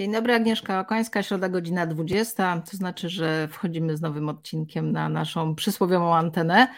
Dzień 0.00 0.12
dobry, 0.12 0.34
Agnieszka 0.34 0.80
Okońska, 0.80 1.22
środa 1.22 1.48
godzina 1.48 1.86
20, 1.86 2.62
to 2.70 2.76
znaczy, 2.76 3.08
że 3.08 3.48
wchodzimy 3.48 3.96
z 3.96 4.00
nowym 4.00 4.28
odcinkiem 4.28 4.92
na 4.92 5.08
naszą 5.08 5.54
przysłowiową 5.54 6.14
antenę. 6.14 6.68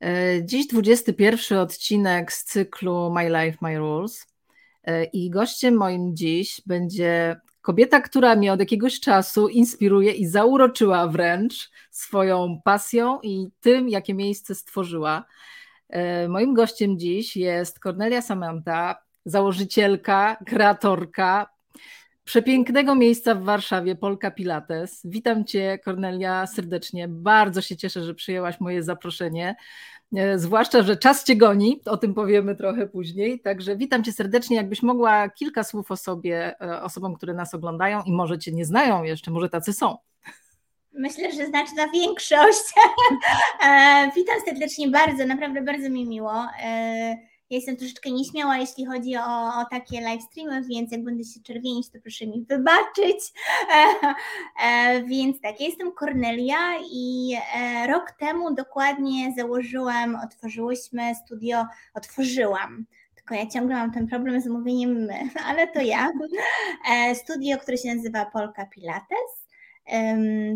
E, 0.00 0.44
dziś 0.44 0.66
21 0.66 1.58
odcinek 1.58 2.32
z 2.32 2.44
cyklu 2.44 3.12
My 3.12 3.24
Life, 3.28 3.58
My 3.60 3.78
Rules 3.78 4.26
e, 4.84 5.04
i 5.04 5.30
gościem 5.30 5.74
moim 5.74 6.16
dziś 6.16 6.62
będzie 6.66 7.40
kobieta, 7.60 8.00
która 8.00 8.36
mnie 8.36 8.52
od 8.52 8.60
jakiegoś 8.60 9.00
czasu 9.00 9.48
inspiruje 9.48 10.12
i 10.12 10.26
zauroczyła 10.26 11.08
wręcz 11.08 11.70
swoją 11.90 12.60
pasją 12.64 13.20
i 13.22 13.48
tym, 13.60 13.88
jakie 13.88 14.14
miejsce 14.14 14.54
stworzyła. 14.54 15.24
E, 15.88 16.28
moim 16.28 16.54
gościem 16.54 16.98
dziś 16.98 17.36
jest 17.36 17.78
Cornelia 17.78 18.22
Samanta, 18.22 18.96
założycielka, 19.24 20.36
kreatorka, 20.46 21.53
przepięknego 22.24 22.94
miejsca 22.94 23.34
w 23.34 23.42
Warszawie, 23.42 23.94
Polka 23.94 24.30
Pilates. 24.30 25.00
Witam 25.04 25.44
Cię, 25.44 25.78
Kornelia, 25.84 26.46
serdecznie. 26.46 27.08
Bardzo 27.08 27.60
się 27.60 27.76
cieszę, 27.76 28.04
że 28.04 28.14
przyjęłaś 28.14 28.60
moje 28.60 28.82
zaproszenie. 28.82 29.56
E, 30.16 30.38
zwłaszcza, 30.38 30.82
że 30.82 30.96
czas 30.96 31.24
Cię 31.24 31.36
goni, 31.36 31.80
o 31.86 31.96
tym 31.96 32.14
powiemy 32.14 32.56
trochę 32.56 32.86
później. 32.86 33.40
Także 33.40 33.76
witam 33.76 34.04
Cię 34.04 34.12
serdecznie. 34.12 34.56
Jakbyś 34.56 34.82
mogła 34.82 35.28
kilka 35.28 35.64
słów 35.64 35.90
o 35.90 35.96
sobie, 35.96 36.60
e, 36.60 36.82
osobom, 36.82 37.14
które 37.14 37.34
nas 37.34 37.54
oglądają 37.54 38.02
i 38.02 38.12
może 38.12 38.38
Cię 38.38 38.52
nie 38.52 38.64
znają 38.64 39.02
jeszcze, 39.02 39.30
może 39.30 39.48
tacy 39.48 39.72
są. 39.72 39.96
Myślę, 40.92 41.32
że 41.32 41.46
znaczna 41.46 41.88
większość. 41.88 42.64
E, 43.66 44.10
witam 44.16 44.36
serdecznie 44.44 44.88
bardzo, 44.88 45.26
naprawdę 45.26 45.62
bardzo 45.62 45.90
mi 45.90 46.06
miło. 46.06 46.46
Ja 47.50 47.56
jestem 47.56 47.76
troszeczkę 47.76 48.10
nieśmiała, 48.10 48.58
jeśli 48.58 48.86
chodzi 48.86 49.16
o, 49.16 49.60
o 49.60 49.64
takie 49.70 50.00
live 50.00 50.22
streamy, 50.22 50.62
więc 50.62 50.92
jak 50.92 51.04
będę 51.04 51.24
się 51.24 51.40
czerwienić, 51.40 51.90
to 51.90 51.98
proszę 52.02 52.26
mi 52.26 52.46
wybaczyć. 52.48 53.32
E, 53.74 54.14
e, 54.64 55.02
więc 55.02 55.40
tak, 55.40 55.60
ja 55.60 55.66
jestem 55.66 55.92
Kornelia 55.92 56.78
i 56.92 57.36
e, 57.56 57.86
rok 57.86 58.12
temu 58.12 58.54
dokładnie 58.54 59.34
założyłam, 59.36 60.16
otworzyłyśmy 60.24 61.14
studio, 61.14 61.64
otworzyłam 61.94 62.86
tylko 63.24 63.34
ja 63.34 63.50
ciągle 63.50 63.76
mam 63.76 63.92
ten 63.92 64.06
problem 64.06 64.40
z 64.40 64.46
mówieniem 64.46 64.90
my, 64.90 65.18
ale 65.48 65.66
to 65.68 65.80
ja. 65.80 66.12
E, 66.90 67.14
studio, 67.14 67.58
które 67.58 67.78
się 67.78 67.94
nazywa 67.94 68.26
Polka 68.26 68.66
Pilates. 68.66 69.43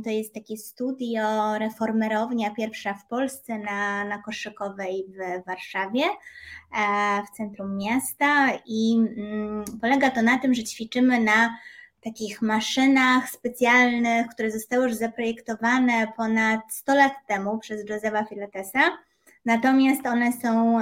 To 0.05 0.11
jest 0.11 0.35
takie 0.35 0.57
studio, 0.57 1.59
reformerownia 1.59 2.55
pierwsza 2.55 2.95
w 2.95 3.07
Polsce 3.07 3.59
na, 3.59 4.05
na 4.05 4.23
Koszykowej 4.23 5.07
w 5.09 5.47
Warszawie, 5.47 6.03
e, 6.03 7.23
w 7.27 7.37
centrum 7.37 7.77
miasta 7.77 8.49
i 8.67 8.97
mm, 9.17 9.65
polega 9.81 10.11
to 10.11 10.23
na 10.23 10.39
tym, 10.39 10.55
że 10.55 10.65
ćwiczymy 10.65 11.21
na 11.21 11.59
takich 12.05 12.43
maszynach 12.43 13.31
specjalnych, 13.31 14.27
które 14.27 14.51
zostały 14.51 14.85
już 14.85 14.95
zaprojektowane 14.95 16.13
ponad 16.17 16.61
100 16.71 16.95
lat 16.95 17.13
temu 17.27 17.59
przez 17.59 17.91
Josefa 17.91 18.25
Filatesa. 18.25 18.99
Natomiast 19.45 20.07
one 20.07 20.33
są 20.33 20.79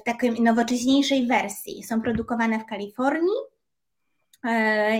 w 0.00 0.02
takiej 0.04 0.42
nowocześniejszej 0.42 1.26
wersji. 1.26 1.82
Są 1.82 2.02
produkowane 2.02 2.58
w 2.58 2.66
Kalifornii 2.66 3.52
E, 3.52 3.61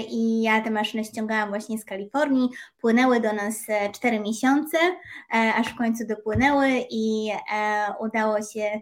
I 0.09 0.43
ja 0.43 0.61
te 0.61 0.71
maszyny 0.71 1.05
ściągałam 1.05 1.49
właśnie 1.49 1.79
z 1.79 1.85
Kalifornii. 1.85 2.49
Płynęły 2.81 3.21
do 3.21 3.33
nas 3.33 3.55
4 3.93 4.21
miesiące, 4.21 4.79
e, 4.79 5.55
aż 5.55 5.69
w 5.69 5.77
końcu 5.77 6.07
dopłynęły 6.07 6.69
i 6.91 7.31
e, 7.55 7.87
udało 8.01 8.37
się 8.43 8.81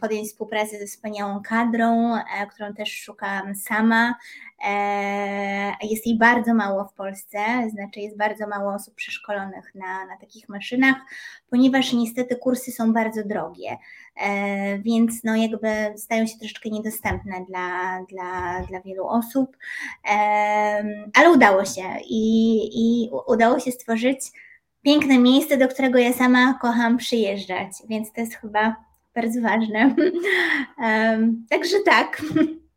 podjąć 0.00 0.28
współpracę 0.28 0.78
ze 0.78 0.86
wspaniałą 0.86 1.42
kadrą, 1.42 2.14
którą 2.50 2.74
też 2.74 3.00
szukałam 3.00 3.54
sama. 3.54 4.14
Jest 5.82 6.06
jej 6.06 6.18
bardzo 6.18 6.54
mało 6.54 6.84
w 6.84 6.94
Polsce, 6.94 7.38
znaczy 7.70 8.00
jest 8.00 8.16
bardzo 8.16 8.46
mało 8.46 8.74
osób 8.74 8.94
przeszkolonych 8.94 9.74
na, 9.74 10.06
na 10.06 10.16
takich 10.16 10.48
maszynach, 10.48 10.96
ponieważ 11.50 11.92
niestety 11.92 12.36
kursy 12.36 12.72
są 12.72 12.92
bardzo 12.92 13.24
drogie. 13.24 13.78
E, 14.16 14.78
więc 14.78 15.24
no 15.24 15.36
jakby 15.36 15.68
stają 15.96 16.26
się 16.26 16.38
troszeczkę 16.38 16.70
niedostępne 16.70 17.44
dla, 17.48 17.98
dla, 18.08 18.62
dla 18.68 18.80
wielu 18.80 19.06
osób, 19.06 19.56
e, 20.10 20.14
ale 21.14 21.30
udało 21.30 21.64
się 21.64 21.82
i, 22.08 22.60
i 22.72 23.10
udało 23.26 23.60
się 23.60 23.72
stworzyć 23.72 24.20
piękne 24.82 25.18
miejsce, 25.18 25.56
do 25.56 25.68
którego 25.68 25.98
ja 25.98 26.12
sama 26.12 26.58
kocham 26.62 26.96
przyjeżdżać, 26.96 27.68
więc 27.88 28.12
to 28.12 28.20
jest 28.20 28.34
chyba 28.34 28.87
bardzo 29.22 29.40
ważne. 29.40 29.94
Także 31.50 31.76
tak. 31.84 32.22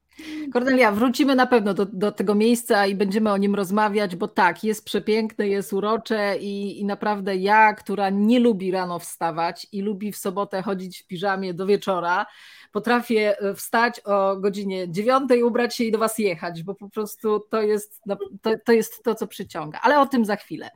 Kornelia, 0.53 0.91
wrócimy 0.91 1.35
na 1.35 1.47
pewno 1.47 1.73
do, 1.73 1.85
do 1.85 2.11
tego 2.11 2.35
miejsca 2.35 2.87
i 2.87 2.95
będziemy 2.95 3.31
o 3.31 3.37
nim 3.37 3.55
rozmawiać, 3.55 4.15
bo 4.15 4.27
tak, 4.27 4.63
jest 4.63 4.85
przepiękne, 4.85 5.47
jest 5.47 5.73
urocze 5.73 6.37
i, 6.37 6.79
i 6.79 6.85
naprawdę 6.85 7.35
ja, 7.35 7.73
która 7.73 8.09
nie 8.09 8.39
lubi 8.39 8.71
rano 8.71 8.99
wstawać 8.99 9.67
i 9.71 9.81
lubi 9.81 10.11
w 10.11 10.17
sobotę 10.17 10.61
chodzić 10.61 11.01
w 11.01 11.07
piżamie 11.07 11.53
do 11.53 11.65
wieczora, 11.65 12.25
potrafię 12.71 13.39
e, 13.39 13.55
wstać 13.55 13.99
o 13.99 14.35
godzinie 14.37 14.91
dziewiątej, 14.91 15.43
ubrać 15.43 15.75
się 15.75 15.83
i 15.83 15.91
do 15.91 15.97
Was 15.97 16.17
jechać, 16.17 16.63
bo 16.63 16.75
po 16.75 16.89
prostu 16.89 17.39
to 17.39 17.61
jest, 17.61 18.01
no, 18.05 18.17
to, 18.41 18.51
to 18.65 18.71
jest 18.71 19.03
to, 19.03 19.15
co 19.15 19.27
przyciąga. 19.27 19.79
Ale 19.81 19.99
o 19.99 20.05
tym 20.05 20.25
za 20.25 20.35
chwilę. 20.35 20.69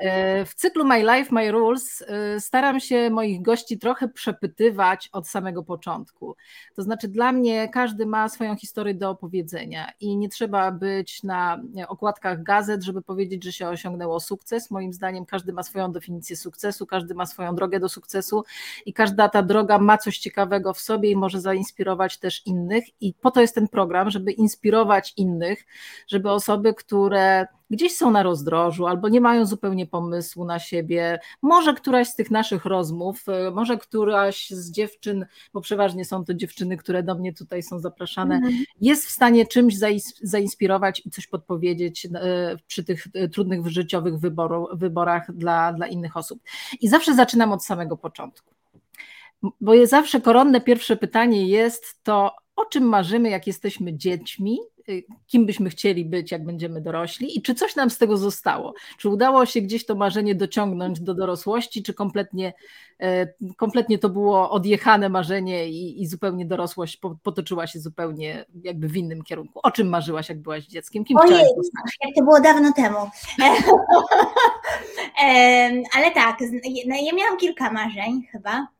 E, 0.00 0.44
w 0.44 0.54
cyklu 0.54 0.84
My 0.84 0.98
Life, 0.98 1.26
My 1.30 1.50
Rules 1.50 2.04
e, 2.08 2.40
staram 2.40 2.80
się 2.80 3.10
moich 3.10 3.42
gości 3.42 3.78
trochę 3.78 4.08
przepytywać 4.08 5.08
od 5.12 5.28
samego 5.28 5.62
początku. 5.62 6.36
To 6.76 6.82
znaczy, 6.82 7.08
dla 7.08 7.32
mnie 7.32 7.68
każdy 7.68 8.06
ma 8.06 8.28
swoją 8.28 8.56
historię 8.56 8.63
do 8.94 9.10
opowiedzenia 9.10 9.90
i 10.00 10.16
nie 10.16 10.28
trzeba 10.28 10.72
być 10.72 11.22
na 11.22 11.62
okładkach 11.88 12.42
gazet, 12.42 12.82
żeby 12.82 13.02
powiedzieć, 13.02 13.44
że 13.44 13.52
się 13.52 13.68
osiągnęło 13.68 14.20
sukces. 14.20 14.70
Moim 14.70 14.92
zdaniem 14.92 15.26
każdy 15.26 15.52
ma 15.52 15.62
swoją 15.62 15.92
definicję 15.92 16.36
sukcesu, 16.36 16.86
każdy 16.86 17.14
ma 17.14 17.26
swoją 17.26 17.54
drogę 17.54 17.80
do 17.80 17.88
sukcesu 17.88 18.44
i 18.86 18.92
każda 18.92 19.28
ta 19.28 19.42
droga 19.42 19.78
ma 19.78 19.98
coś 19.98 20.18
ciekawego 20.18 20.74
w 20.74 20.80
sobie 20.80 21.10
i 21.10 21.16
może 21.16 21.40
zainspirować 21.40 22.18
też 22.18 22.46
innych. 22.46 22.84
I 23.00 23.14
po 23.14 23.30
to 23.30 23.40
jest 23.40 23.54
ten 23.54 23.68
program, 23.68 24.10
żeby 24.10 24.32
inspirować 24.32 25.12
innych, 25.16 25.66
żeby 26.08 26.30
osoby, 26.30 26.74
które 26.74 27.46
gdzieś 27.70 27.96
są 27.96 28.10
na 28.10 28.22
rozdrożu 28.22 28.86
albo 28.86 29.08
nie 29.08 29.20
mają 29.20 29.46
zupełnie 29.46 29.86
pomysłu 29.86 30.44
na 30.44 30.58
siebie, 30.58 31.18
może 31.42 31.74
któraś 31.74 32.08
z 32.08 32.14
tych 32.14 32.30
naszych 32.30 32.64
rozmów, 32.64 33.28
e, 33.28 33.50
może 33.50 33.78
któraś 33.78 34.50
z 34.50 34.70
dziewczyn, 34.70 35.26
bo 35.52 35.60
przeważnie 35.60 36.04
są 36.04 36.24
to 36.24 36.34
dziewczyny, 36.34 36.76
które 36.76 37.02
do 37.02 37.14
mnie 37.14 37.32
tutaj 37.32 37.62
są 37.62 37.78
zapraszane, 37.78 38.36
mm. 38.36 38.52
jest 38.80 39.06
w 39.06 39.10
stanie 39.10 39.46
czymś 39.46 39.74
zainspirować 40.22 41.02
i 41.06 41.10
coś 41.10 41.26
podpowiedzieć 41.26 42.06
e, 42.06 42.56
przy 42.66 42.84
tych 42.84 43.06
e, 43.14 43.28
trudnych 43.28 43.66
życiowych 43.66 44.18
wyboru, 44.18 44.68
wyborach 44.72 45.32
dla, 45.32 45.72
dla 45.72 45.86
innych 45.86 46.16
osób. 46.16 46.40
I 46.80 46.88
zawsze 46.88 47.14
zaczynam 47.14 47.52
od 47.52 47.64
samego 47.64 47.96
początku 47.96 48.54
bo 49.60 49.86
zawsze 49.86 50.20
koronne 50.20 50.60
pierwsze 50.60 50.96
pytanie 50.96 51.48
jest 51.48 52.02
to, 52.02 52.32
o 52.56 52.64
czym 52.64 52.84
marzymy, 52.84 53.30
jak 53.30 53.46
jesteśmy 53.46 53.96
dziećmi, 53.96 54.58
y, 54.73 54.73
kim 55.26 55.46
byśmy 55.46 55.70
chcieli 55.70 56.04
być, 56.04 56.32
jak 56.32 56.44
będziemy 56.44 56.80
dorośli 56.80 57.38
i 57.38 57.42
czy 57.42 57.54
coś 57.54 57.76
nam 57.76 57.90
z 57.90 57.98
tego 57.98 58.16
zostało? 58.16 58.74
Czy 58.98 59.08
udało 59.08 59.46
się 59.46 59.60
gdzieś 59.60 59.86
to 59.86 59.94
marzenie 59.94 60.34
dociągnąć 60.34 61.00
do 61.00 61.14
dorosłości, 61.14 61.82
czy 61.82 61.94
kompletnie, 61.94 62.52
e, 63.00 63.26
kompletnie 63.56 63.98
to 63.98 64.08
było 64.08 64.50
odjechane 64.50 65.08
marzenie 65.08 65.68
i, 65.68 66.02
i 66.02 66.06
zupełnie 66.06 66.46
dorosłość 66.46 67.00
potoczyła 67.22 67.66
się 67.66 67.80
zupełnie 67.80 68.44
jakby 68.62 68.88
w 68.88 68.96
innym 68.96 69.22
kierunku? 69.22 69.60
O 69.62 69.70
czym 69.70 69.88
marzyłaś, 69.88 70.28
jak 70.28 70.40
byłaś 70.40 70.66
dzieckiem? 70.66 71.04
Kim 71.04 71.16
Ojej, 71.16 71.44
jak 72.04 72.14
to 72.16 72.24
było 72.24 72.40
dawno 72.40 72.72
temu. 72.72 72.98
Ale 75.96 76.10
tak, 76.14 76.38
ja 76.74 77.14
miałam 77.14 77.36
kilka 77.38 77.72
marzeń 77.72 78.22
chyba. 78.32 78.73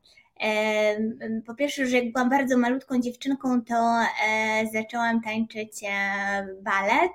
Po 1.45 1.55
pierwsze, 1.55 1.87
że 1.87 1.97
jak 1.97 2.11
byłam 2.11 2.29
bardzo 2.29 2.57
malutką 2.57 2.99
dziewczynką, 2.99 3.61
to 3.61 3.99
e, 4.27 4.67
zaczęłam 4.73 5.21
tańczyć 5.21 5.83
e, 5.83 6.47
balet. 6.61 7.11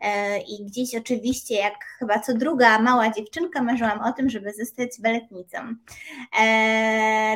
E, 0.00 0.38
I 0.38 0.64
gdzieś 0.66 0.94
oczywiście, 0.94 1.54
jak 1.54 1.74
chyba 1.98 2.18
co 2.18 2.34
druga 2.34 2.78
mała 2.78 3.10
dziewczynka, 3.10 3.62
marzyłam 3.62 4.00
o 4.00 4.12
tym, 4.12 4.30
żeby 4.30 4.52
zostać 4.52 5.00
baletnicą. 5.00 5.58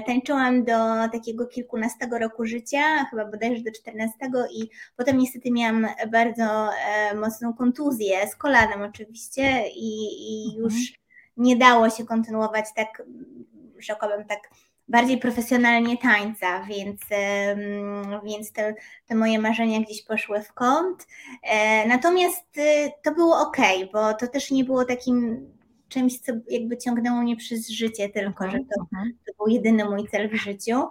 tańczyłam 0.06 0.64
do 0.64 1.08
takiego 1.12 1.46
kilkunastego 1.46 2.18
roku 2.18 2.44
życia, 2.44 3.04
chyba 3.10 3.24
bodajże 3.24 3.62
do 3.62 3.72
czternastego, 3.72 4.46
i 4.46 4.70
potem 4.96 5.18
niestety 5.18 5.50
miałam 5.50 5.86
bardzo 6.12 6.70
mocną 7.14 7.54
kontuzję 7.54 8.28
z 8.28 8.36
kolanem, 8.36 8.82
oczywiście, 8.82 9.68
i, 9.68 10.04
i 10.32 10.56
mhm. 10.56 10.64
już 10.64 10.92
nie 11.36 11.56
dało 11.56 11.90
się 11.90 12.04
kontynuować 12.04 12.64
tak, 12.76 13.02
rzekłabym 13.78 14.24
tak 14.24 14.50
bardziej 14.90 15.18
profesjonalnie 15.18 15.98
tańca, 15.98 16.62
więc, 16.62 17.00
więc 18.24 18.52
te, 18.52 18.74
te 19.06 19.14
moje 19.14 19.38
marzenia 19.38 19.80
gdzieś 19.80 20.02
poszły 20.02 20.42
w 20.42 20.52
kąt. 20.52 21.06
E, 21.42 21.88
natomiast 21.88 22.58
y, 22.58 22.90
to 23.02 23.14
było 23.14 23.40
ok, 23.40 23.56
bo 23.92 24.14
to 24.14 24.26
też 24.26 24.50
nie 24.50 24.64
było 24.64 24.84
takim 24.84 25.46
czymś, 25.88 26.18
co 26.18 26.32
jakby 26.48 26.76
ciągnęło 26.76 27.22
mnie 27.22 27.36
przez 27.36 27.68
życie, 27.68 28.08
tylko 28.08 28.50
że 28.50 28.58
to, 28.58 28.80
mhm. 28.80 29.12
to 29.26 29.32
był 29.38 29.54
jedyny 29.54 29.84
mój 29.84 30.08
cel 30.08 30.30
w 30.30 30.34
życiu. 30.34 30.82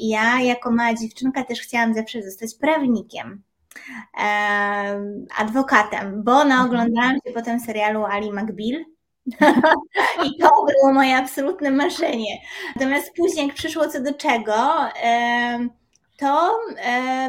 ja 0.00 0.40
jako 0.40 0.70
mała 0.70 0.94
dziewczynka 0.94 1.44
też 1.44 1.60
chciałam 1.60 1.94
zawsze 1.94 2.22
zostać 2.22 2.54
prawnikiem. 2.54 3.42
adwokatem, 5.38 6.22
bo 6.24 6.44
naoglądałam 6.44 7.14
się 7.26 7.32
potem 7.34 7.60
serialu 7.60 8.04
Ali 8.04 8.32
McBeal. 8.32 8.84
I 10.26 10.38
to 10.40 10.66
było 10.66 10.92
moje 10.92 11.16
absolutne 11.16 11.70
marzenie. 11.70 12.40
Natomiast 12.76 13.12
później, 13.16 13.46
jak 13.46 13.56
przyszło 13.56 13.88
co 13.88 14.00
do 14.00 14.14
czego, 14.14 14.54
to 16.16 16.58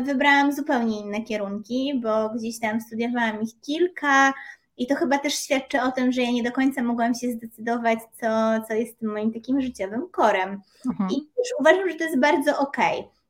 wybrałam 0.03 0.53
zupełnie 0.53 0.99
inne 0.99 1.21
kierunki, 1.21 2.01
bo 2.03 2.29
gdzieś 2.29 2.59
tam 2.59 2.81
studiowałam 2.81 3.41
ich 3.41 3.61
kilka. 3.61 4.33
I 4.77 4.87
to 4.87 4.95
chyba 4.95 5.19
też 5.19 5.33
świadczy 5.33 5.81
o 5.81 5.91
tym, 5.91 6.11
że 6.11 6.21
ja 6.21 6.31
nie 6.31 6.43
do 6.43 6.51
końca 6.51 6.83
mogłam 6.83 7.15
się 7.15 7.31
zdecydować, 7.31 7.99
co, 8.21 8.27
co 8.67 8.73
jest 8.73 8.99
tym 8.99 9.11
moim 9.11 9.33
takim 9.33 9.61
życiowym 9.61 10.09
korem. 10.11 10.61
Mhm. 10.85 11.09
I 11.09 11.15
też 11.15 11.47
uważam, 11.59 11.89
że 11.89 11.95
to 11.95 12.03
jest 12.03 12.19
bardzo 12.19 12.59
okej. 12.59 12.99
Okay. 12.99 13.21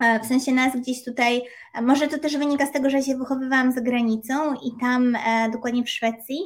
E, 0.00 0.20
w 0.20 0.26
sensie 0.26 0.52
nas 0.52 0.76
gdzieś 0.76 1.04
tutaj, 1.04 1.42
e, 1.74 1.82
może 1.82 2.08
to 2.08 2.18
też 2.18 2.36
wynika 2.36 2.66
z 2.66 2.72
tego, 2.72 2.90
że 2.90 3.02
się 3.02 3.16
wychowywałam 3.16 3.72
za 3.72 3.80
granicą 3.80 4.54
i 4.54 4.80
tam 4.80 5.16
e, 5.16 5.50
dokładnie 5.50 5.84
w 5.84 5.90
Szwecji 5.90 6.38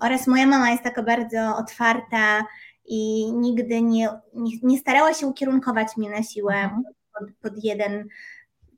oraz 0.00 0.26
moja 0.26 0.46
mama 0.46 0.70
jest 0.70 0.82
taka 0.82 1.02
bardzo 1.02 1.56
otwarta 1.56 2.44
i 2.84 3.32
nigdy 3.32 3.82
nie, 3.82 4.08
nie, 4.34 4.56
nie 4.62 4.78
starała 4.78 5.14
się 5.14 5.26
ukierunkować 5.26 5.96
mnie 5.96 6.10
na 6.10 6.22
siłę 6.22 6.54
mhm. 6.54 6.82
pod, 7.12 7.28
pod 7.42 7.64
jeden 7.64 8.08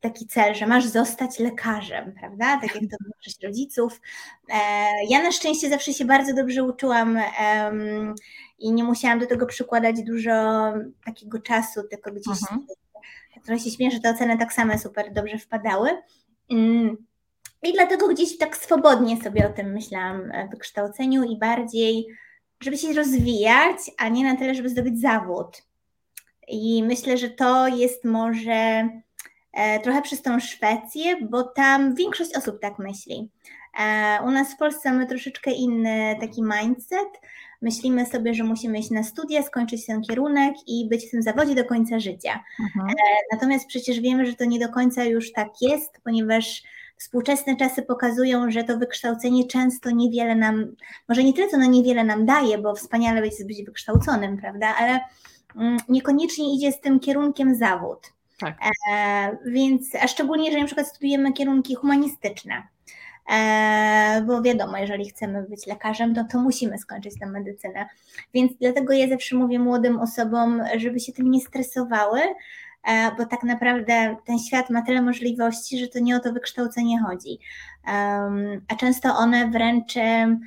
taki 0.00 0.26
cel, 0.26 0.54
że 0.54 0.66
masz 0.66 0.86
zostać 0.86 1.38
lekarzem, 1.38 2.12
prawda? 2.20 2.44
Tak 2.60 2.74
jak 2.74 2.84
to 2.90 2.96
większość 3.06 3.42
rodziców. 3.42 4.00
Ja 5.08 5.22
na 5.22 5.32
szczęście 5.32 5.68
zawsze 5.68 5.92
się 5.92 6.04
bardzo 6.04 6.34
dobrze 6.34 6.64
uczyłam 6.64 7.18
i 8.58 8.72
nie 8.72 8.84
musiałam 8.84 9.18
do 9.18 9.26
tego 9.26 9.46
przykładać 9.46 10.02
dużo 10.02 10.32
takiego 11.04 11.38
czasu, 11.38 11.80
tylko 11.90 12.10
gdzieś 12.10 12.42
mhm 12.42 12.66
trochę 13.44 13.64
się 13.64 13.70
śmieję, 13.70 13.90
że 13.90 14.00
te 14.00 14.10
oceny 14.10 14.38
tak 14.38 14.52
same 14.52 14.78
super 14.78 15.12
dobrze 15.12 15.38
wpadały. 15.38 15.90
I 17.62 17.72
dlatego 17.72 18.08
gdzieś 18.08 18.38
tak 18.38 18.56
swobodnie 18.56 19.22
sobie 19.22 19.46
o 19.46 19.52
tym 19.52 19.72
myślałam 19.72 20.32
w 20.48 20.50
wykształceniu 20.50 21.24
i 21.24 21.38
bardziej, 21.38 22.06
żeby 22.60 22.78
się 22.78 22.92
rozwijać, 22.92 23.76
a 23.98 24.08
nie 24.08 24.24
na 24.24 24.36
tyle, 24.36 24.54
żeby 24.54 24.68
zdobyć 24.68 25.00
zawód. 25.00 25.62
I 26.48 26.82
myślę, 26.82 27.18
że 27.18 27.30
to 27.30 27.68
jest 27.68 28.04
może 28.04 28.88
e, 29.52 29.80
trochę 29.80 30.02
przez 30.02 30.22
tą 30.22 30.40
Szwecję, 30.40 31.16
bo 31.30 31.42
tam 31.42 31.94
większość 31.94 32.36
osób 32.36 32.60
tak 32.60 32.78
myśli. 32.78 33.28
E, 33.80 34.18
u 34.26 34.30
nas 34.30 34.54
w 34.54 34.56
Polsce 34.56 34.92
mamy 34.92 35.06
troszeczkę 35.06 35.50
inny 35.50 36.16
taki 36.20 36.42
mindset, 36.42 37.08
myślimy 37.62 38.06
sobie, 38.06 38.34
że 38.34 38.44
musimy 38.44 38.78
iść 38.78 38.90
na 38.90 39.02
studia, 39.02 39.42
skończyć 39.42 39.86
ten 39.86 40.02
kierunek 40.02 40.54
i 40.66 40.88
być 40.88 41.06
w 41.06 41.10
tym 41.10 41.22
zawodzie 41.22 41.54
do 41.54 41.64
końca 41.64 42.00
życia. 42.00 42.44
Mhm. 42.60 42.88
E, 42.88 42.94
natomiast 43.32 43.66
przecież 43.66 44.00
wiemy, 44.00 44.26
że 44.26 44.34
to 44.34 44.44
nie 44.44 44.58
do 44.58 44.68
końca 44.68 45.04
już 45.04 45.32
tak 45.32 45.48
jest, 45.60 46.00
ponieważ 46.04 46.62
współczesne 47.02 47.56
czasy 47.56 47.82
pokazują, 47.82 48.50
że 48.50 48.64
to 48.64 48.78
wykształcenie 48.78 49.46
często 49.46 49.90
niewiele 49.90 50.34
nam, 50.34 50.74
może 51.08 51.24
nie 51.24 51.32
tyle 51.32 51.48
co 51.48 51.58
no 51.58 51.64
niewiele 51.64 52.04
nam 52.04 52.26
daje, 52.26 52.58
bo 52.58 52.74
wspaniale 52.74 53.20
być, 53.20 53.34
być 53.44 53.64
wykształconym, 53.64 54.36
prawda, 54.36 54.74
ale 54.78 55.00
mm, 55.56 55.76
niekoniecznie 55.88 56.54
idzie 56.54 56.72
z 56.72 56.80
tym 56.80 57.00
kierunkiem 57.00 57.54
zawód. 57.54 58.12
Tak. 58.38 58.56
E, 58.92 59.36
więc, 59.46 59.94
a 59.94 60.08
szczególnie 60.08 60.44
jeżeli 60.44 60.62
na 60.62 60.66
przykład 60.66 60.88
studujemy 60.88 61.32
kierunki 61.32 61.74
humanistyczne. 61.74 62.62
E, 63.32 64.24
bo 64.26 64.42
wiadomo, 64.42 64.78
jeżeli 64.78 65.10
chcemy 65.10 65.42
być 65.42 65.66
lekarzem, 65.66 66.14
to, 66.14 66.24
to 66.24 66.38
musimy 66.38 66.78
skończyć 66.78 67.18
tę 67.20 67.26
medycynę. 67.26 67.88
Więc 68.34 68.52
dlatego 68.60 68.92
ja 68.92 69.08
zawsze 69.08 69.36
mówię 69.36 69.58
młodym 69.58 70.00
osobom, 70.00 70.62
żeby 70.76 71.00
się 71.00 71.12
tym 71.12 71.30
nie 71.30 71.40
stresowały, 71.40 72.20
bo 73.18 73.26
tak 73.26 73.42
naprawdę 73.42 74.16
ten 74.26 74.38
świat 74.38 74.70
ma 74.70 74.82
tyle 74.82 75.02
możliwości, 75.02 75.78
że 75.78 75.88
to 75.88 75.98
nie 75.98 76.16
o 76.16 76.20
to 76.20 76.32
wykształcenie 76.32 77.00
chodzi. 77.00 77.38
A 78.68 78.76
często 78.78 79.16
one 79.16 79.50
wręcz 79.50 79.96
mm, 79.96 80.40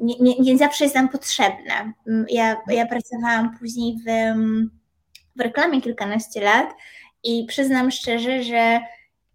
nie, 0.00 0.18
nie, 0.20 0.38
nie 0.38 0.58
zawsze 0.58 0.84
jest 0.84 0.96
nam 0.96 1.08
potrzebne. 1.08 1.92
Mm, 2.08 2.26
ja, 2.28 2.56
ja 2.68 2.86
pracowałam 2.86 3.58
później 3.58 3.96
w, 3.98 4.10
w 5.36 5.40
reklamie 5.40 5.82
kilkanaście 5.82 6.40
lat 6.40 6.74
i 7.24 7.46
przyznam 7.48 7.90
szczerze, 7.90 8.42
że 8.42 8.80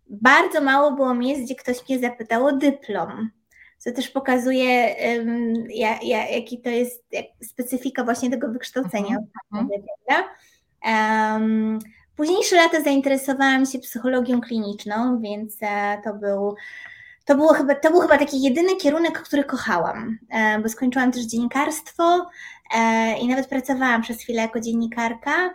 bardzo 0.10 0.62
mało 0.62 0.92
było 0.92 1.14
miejsc, 1.14 1.42
gdzie 1.42 1.56
ktoś 1.56 1.90
mnie 1.90 2.00
zapytał 2.00 2.46
o 2.46 2.52
dyplom. 2.52 3.30
Co 3.78 3.92
też 3.92 4.10
pokazuje, 4.10 4.96
um, 5.18 5.54
ja, 5.70 6.00
ja, 6.04 6.30
jaki 6.30 6.62
to 6.62 6.70
jest 6.70 7.06
jak 7.12 7.26
specyfika 7.44 8.04
właśnie 8.04 8.30
tego 8.30 8.52
wykształcenia. 8.52 9.18
Um, 10.86 11.80
późniejsze 12.18 12.56
lata 12.56 12.82
zainteresowałam 12.82 13.66
się 13.66 13.80
psychologią 13.80 14.42
kliniczną, 14.42 15.20
więc 15.20 15.58
e, 15.62 16.02
to 16.04 16.14
był 16.14 16.56
to, 17.26 17.36
było 17.36 17.54
chyba, 17.54 17.76
to 17.76 17.92
był 17.92 18.00
chyba 18.00 18.18
taki 18.18 18.42
jedyny 18.42 18.76
kierunek, 18.76 19.22
który 19.22 19.44
kochałam, 19.44 20.18
e, 20.30 20.60
bo 20.60 20.70
skończyłam 20.70 21.12
też 21.12 21.24
dziennikarstwo 21.24 22.30
e, 22.76 23.18
i 23.18 23.28
nawet 23.28 23.48
pracowałam 23.48 24.02
przez 24.02 24.22
chwilę 24.22 24.42
jako 24.42 24.60
dziennikarka 24.60 25.54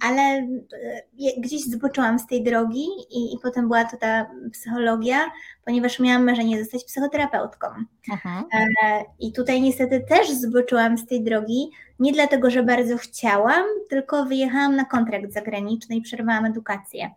ale 0.00 0.22
e, 0.22 1.40
gdzieś 1.40 1.64
zboczyłam 1.64 2.18
z 2.18 2.26
tej 2.26 2.44
drogi 2.44 2.86
i, 3.10 3.34
i 3.34 3.38
potem 3.42 3.68
była 3.68 3.84
to 3.84 3.96
ta 3.96 4.30
psychologia, 4.52 5.30
ponieważ 5.64 6.00
miałam 6.00 6.24
marzenie 6.24 6.58
zostać 6.58 6.84
psychoterapeutką. 6.84 7.66
Aha. 8.12 8.44
E, 8.54 9.04
I 9.20 9.32
tutaj 9.32 9.62
niestety 9.62 10.04
też 10.08 10.30
zboczyłam 10.30 10.98
z 10.98 11.06
tej 11.06 11.24
drogi, 11.24 11.70
nie 11.98 12.12
dlatego, 12.12 12.50
że 12.50 12.62
bardzo 12.62 12.96
chciałam, 12.96 13.64
tylko 13.88 14.24
wyjechałam 14.24 14.76
na 14.76 14.84
kontrakt 14.84 15.32
zagraniczny 15.32 15.96
i 15.96 16.02
przerwałam 16.02 16.44
edukację. 16.44 17.10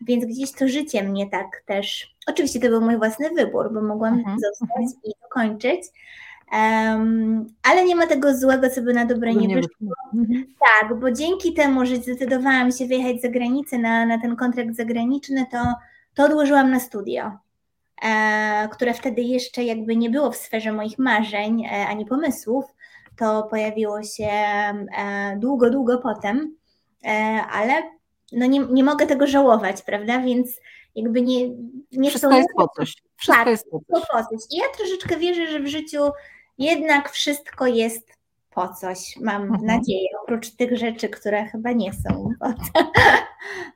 Więc 0.00 0.24
gdzieś 0.24 0.52
to 0.52 0.68
życie 0.68 1.02
mnie 1.02 1.30
tak 1.30 1.62
też. 1.66 2.16
Oczywiście 2.26 2.60
to 2.60 2.68
był 2.68 2.80
mój 2.80 2.96
własny 2.98 3.30
wybór, 3.30 3.74
bo 3.74 3.82
mogłam 3.82 4.22
Aha. 4.26 4.36
zostać 4.50 5.04
i 5.04 5.10
dokończyć, 5.22 5.80
Um, 6.52 7.46
ale 7.62 7.84
nie 7.84 7.96
ma 7.96 8.06
tego 8.06 8.38
złego, 8.38 8.70
co 8.70 8.82
by 8.82 8.92
na 8.92 9.04
dobre 9.04 9.34
nie, 9.34 9.46
nie 9.46 9.56
wyszło. 9.56 9.94
Mhm. 10.14 10.54
Tak, 10.60 10.98
bo 10.98 11.12
dzięki 11.12 11.54
temu, 11.54 11.86
że 11.86 11.96
zdecydowałam 11.96 12.72
się 12.72 12.86
wyjechać 12.86 13.22
za 13.22 13.28
granicę 13.28 13.78
na, 13.78 14.06
na 14.06 14.20
ten 14.20 14.36
kontrakt 14.36 14.74
zagraniczny, 14.74 15.46
to, 15.50 15.58
to 16.14 16.24
odłożyłam 16.24 16.70
na 16.70 16.80
studio, 16.80 17.32
e, 18.02 18.68
które 18.72 18.94
wtedy 18.94 19.22
jeszcze 19.22 19.64
jakby 19.64 19.96
nie 19.96 20.10
było 20.10 20.30
w 20.30 20.36
sferze 20.36 20.72
moich 20.72 20.98
marzeń 20.98 21.64
e, 21.64 21.86
ani 21.86 22.06
pomysłów. 22.06 22.64
To 23.18 23.42
pojawiło 23.42 24.02
się 24.02 24.28
e, 24.28 25.36
długo, 25.38 25.70
długo 25.70 25.98
potem, 25.98 26.56
e, 27.04 27.10
ale 27.52 27.82
no 28.32 28.46
nie, 28.46 28.60
nie 28.60 28.84
mogę 28.84 29.06
tego 29.06 29.26
żałować, 29.26 29.82
prawda? 29.82 30.20
Więc 30.20 30.60
jakby 30.94 31.22
nie. 31.22 31.48
nie 31.92 32.10
Wszystko 32.10 32.36
jest 32.36 32.48
po 32.56 32.68
coś. 32.68 32.94
Wszystko 33.16 33.44
tak, 33.44 33.46
jest 33.46 33.70
po 33.70 33.78
coś. 33.78 34.06
po 34.12 34.16
coś. 34.16 34.40
I 34.50 34.56
ja 34.56 34.64
troszeczkę 34.76 35.16
wierzę, 35.16 35.46
że 35.46 35.60
w 35.60 35.66
życiu 35.66 35.98
jednak 36.60 37.10
wszystko 37.10 37.66
jest 37.66 38.10
po 38.50 38.68
coś, 38.68 39.16
mam 39.20 39.42
mhm. 39.42 39.66
nadzieję, 39.66 40.08
oprócz 40.22 40.50
tych 40.50 40.78
rzeczy, 40.78 41.08
które 41.08 41.44
chyba 41.48 41.72
nie 41.72 41.92
są. 41.92 42.30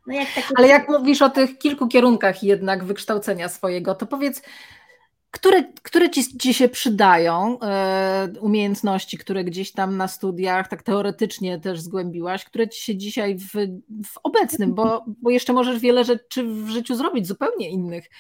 No 0.07 0.15
jak 0.15 0.29
takie... 0.35 0.55
Ale 0.57 0.69
jak 0.69 0.89
mówisz 0.89 1.23
o 1.23 1.31
tych 1.31 1.59
kilku 1.59 1.89
kierunkach 1.89 2.43
jednak 2.43 2.85
wykształcenia 2.85 3.49
swojego, 3.49 3.95
to 3.95 4.07
powiedz, 4.07 4.43
które, 5.35 5.65
które 5.83 6.11
ci, 6.11 6.39
ci 6.39 6.55
się 6.55 6.69
przydają, 6.69 7.61
e, 7.61 8.29
umiejętności, 8.41 9.19
które 9.19 9.45
gdzieś 9.45 9.73
tam 9.73 9.97
na 9.97 10.09
studiach, 10.09 10.69
tak 10.69 10.83
teoretycznie 10.83 11.61
też 11.61 11.81
zgłębiłaś, 11.81 12.45
które 12.45 12.69
ci 12.69 12.85
się 12.85 12.97
dzisiaj 12.97 13.39
w, 13.39 13.53
w 14.05 14.19
obecnym, 14.23 14.75
bo, 14.75 15.05
bo 15.07 15.31
jeszcze 15.31 15.53
możesz 15.53 15.79
wiele 15.79 16.05
rzeczy 16.05 16.45
w 16.45 16.69
życiu 16.69 16.95
zrobić 16.95 17.27
zupełnie 17.27 17.71
innych, 17.71 18.11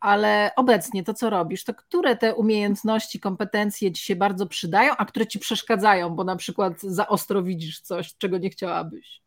ale 0.00 0.50
obecnie 0.56 1.04
to, 1.04 1.14
co 1.14 1.30
robisz, 1.30 1.64
to 1.64 1.74
które 1.74 2.16
te 2.16 2.34
umiejętności, 2.34 3.20
kompetencje 3.20 3.92
ci 3.92 4.02
się 4.02 4.16
bardzo 4.16 4.46
przydają, 4.46 4.96
a 4.96 5.04
które 5.04 5.26
ci 5.26 5.38
przeszkadzają, 5.38 6.10
bo 6.10 6.24
na 6.24 6.36
przykład 6.36 6.80
za 6.80 7.08
ostro 7.08 7.42
widzisz 7.42 7.80
coś, 7.80 8.16
czego 8.16 8.38
nie 8.38 8.50
chciałabyś? 8.50 9.22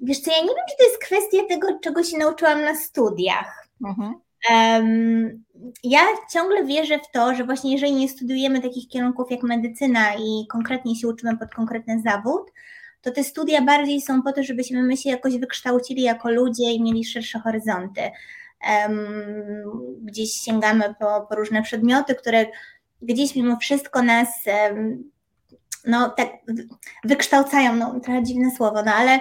Wiesz 0.00 0.20
co, 0.20 0.30
ja 0.30 0.40
nie 0.40 0.48
wiem, 0.48 0.64
czy 0.70 0.76
to 0.78 0.84
jest 0.84 0.98
kwestia 0.98 1.38
tego, 1.48 1.78
czego 1.82 2.04
się 2.04 2.18
nauczyłam 2.18 2.64
na 2.64 2.76
studiach. 2.76 3.68
Mhm. 3.84 4.27
Um, 4.50 5.44
ja 5.84 6.00
ciągle 6.32 6.64
wierzę 6.64 6.98
w 6.98 7.10
to, 7.12 7.34
że 7.34 7.44
właśnie 7.44 7.72
jeżeli 7.72 7.92
nie 7.92 8.08
studiujemy 8.08 8.60
takich 8.60 8.88
kierunków 8.88 9.30
jak 9.30 9.42
medycyna 9.42 10.14
i 10.14 10.46
konkretnie 10.50 10.96
się 10.96 11.08
uczymy 11.08 11.36
pod 11.36 11.54
konkretny 11.54 12.02
zawód, 12.02 12.52
to 13.02 13.10
te 13.10 13.24
studia 13.24 13.62
bardziej 13.62 14.00
są 14.00 14.22
po 14.22 14.32
to, 14.32 14.42
żebyśmy 14.42 14.82
my 14.82 14.96
się 14.96 15.10
jakoś 15.10 15.38
wykształcili 15.38 16.02
jako 16.02 16.30
ludzie 16.30 16.72
i 16.72 16.82
mieli 16.82 17.04
szersze 17.04 17.38
horyzonty. 17.38 18.00
Gdzieś 20.02 20.32
sięgamy 20.32 20.94
po, 20.98 21.26
po 21.28 21.34
różne 21.34 21.62
przedmioty, 21.62 22.14
które 22.14 22.46
gdzieś 23.02 23.36
mimo 23.36 23.56
wszystko 23.56 24.02
nas 24.02 24.28
no 25.84 26.08
tak 26.08 26.28
wykształcają, 27.04 27.76
no 27.76 28.00
trochę 28.00 28.22
dziwne 28.22 28.50
słowo, 28.56 28.82
no 28.82 28.92
ale 28.94 29.20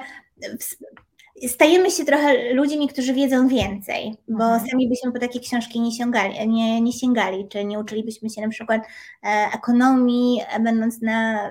stajemy 1.48 1.92
się 1.92 2.06
trochę 2.06 2.54
ludźmi, 2.54 2.88
którzy 2.88 3.14
wiedzą 3.14 3.48
więcej, 3.48 4.18
bo 4.28 4.44
mhm. 4.44 4.70
sami 4.70 4.90
byśmy 4.90 5.12
po 5.12 5.20
takie 5.20 5.40
książki 5.40 5.82
nie 5.82 5.92
sięgali, 5.92 6.48
nie, 6.48 6.82
nie 6.82 6.94
sięgali, 6.94 7.48
czy 7.48 7.66
nie 7.66 7.80
uczylibyśmy 7.80 8.30
się 8.30 8.42
na 8.42 8.50
przykład 8.50 8.82
e, 9.24 9.28
ekonomii, 9.54 10.42
e, 10.50 10.60
będąc 10.60 11.02
na, 11.02 11.50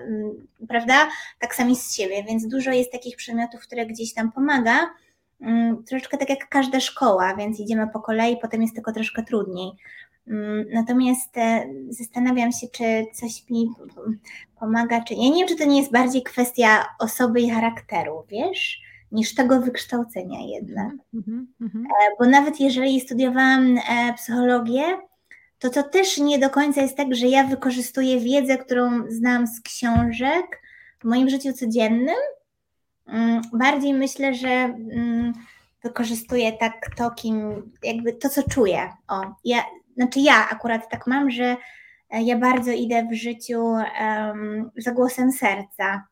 prawda, 0.68 1.08
tak 1.38 1.54
sami 1.54 1.76
z 1.76 1.94
siebie, 1.94 2.24
więc 2.24 2.48
dużo 2.48 2.70
jest 2.70 2.92
takich 2.92 3.16
przedmiotów, 3.16 3.60
które 3.60 3.86
gdzieś 3.86 4.14
tam 4.14 4.32
pomaga, 4.32 4.90
mm, 5.40 5.84
troszeczkę 5.84 6.18
tak 6.18 6.30
jak 6.30 6.48
każda 6.48 6.80
szkoła, 6.80 7.36
więc 7.36 7.60
idziemy 7.60 7.88
po 7.92 8.00
kolei, 8.00 8.36
potem 8.42 8.62
jest 8.62 8.74
tylko 8.74 8.92
troszkę 8.92 9.22
trudniej. 9.22 9.70
Mm, 10.28 10.66
natomiast 10.72 11.36
e, 11.36 11.66
zastanawiam 11.88 12.52
się, 12.52 12.66
czy 12.72 13.06
coś 13.14 13.50
mi 13.50 13.70
pomaga, 14.60 15.04
czy 15.04 15.14
ja 15.14 15.20
nie 15.20 15.34
wiem, 15.34 15.48
czy 15.48 15.56
to 15.56 15.64
nie 15.64 15.78
jest 15.78 15.92
bardziej 15.92 16.22
kwestia 16.22 16.84
osoby 16.98 17.40
i 17.40 17.50
charakteru, 17.50 18.24
wiesz, 18.28 18.85
niż 19.12 19.34
tego 19.34 19.60
wykształcenia 19.60 20.38
jednak. 20.40 20.92
Mm 21.14 21.46
-hmm. 21.60 21.82
Bo 22.18 22.26
nawet 22.26 22.60
jeżeli 22.60 23.00
studiowałam 23.00 23.78
e, 23.78 24.14
psychologię, 24.14 24.82
to 25.58 25.70
to 25.70 25.82
też 25.82 26.18
nie 26.18 26.38
do 26.38 26.50
końca 26.50 26.82
jest 26.82 26.96
tak, 26.96 27.14
że 27.14 27.26
ja 27.26 27.44
wykorzystuję 27.44 28.20
wiedzę, 28.20 28.58
którą 28.58 29.10
znam 29.10 29.46
z 29.46 29.60
książek 29.60 30.62
w 31.00 31.04
moim 31.04 31.28
życiu 31.28 31.52
codziennym. 31.52 32.16
Mm, 33.06 33.42
bardziej 33.52 33.94
myślę, 33.94 34.34
że 34.34 34.74
wykorzystuję 35.82 36.52
tak 36.52 36.74
to, 36.96 37.10
kim, 37.10 37.62
jakby 37.82 38.12
to, 38.12 38.28
co 38.28 38.42
czuję. 38.42 38.92
O, 39.08 39.34
ja 39.44 39.64
znaczy 39.96 40.20
ja 40.20 40.48
akurat 40.48 40.90
tak 40.90 41.06
mam, 41.06 41.30
że 41.30 41.56
e, 42.10 42.22
ja 42.22 42.38
bardzo 42.38 42.72
idę 42.72 43.08
w 43.10 43.14
życiu 43.14 43.62
um, 43.62 44.70
za 44.76 44.92
głosem 44.92 45.32
serca. 45.32 46.04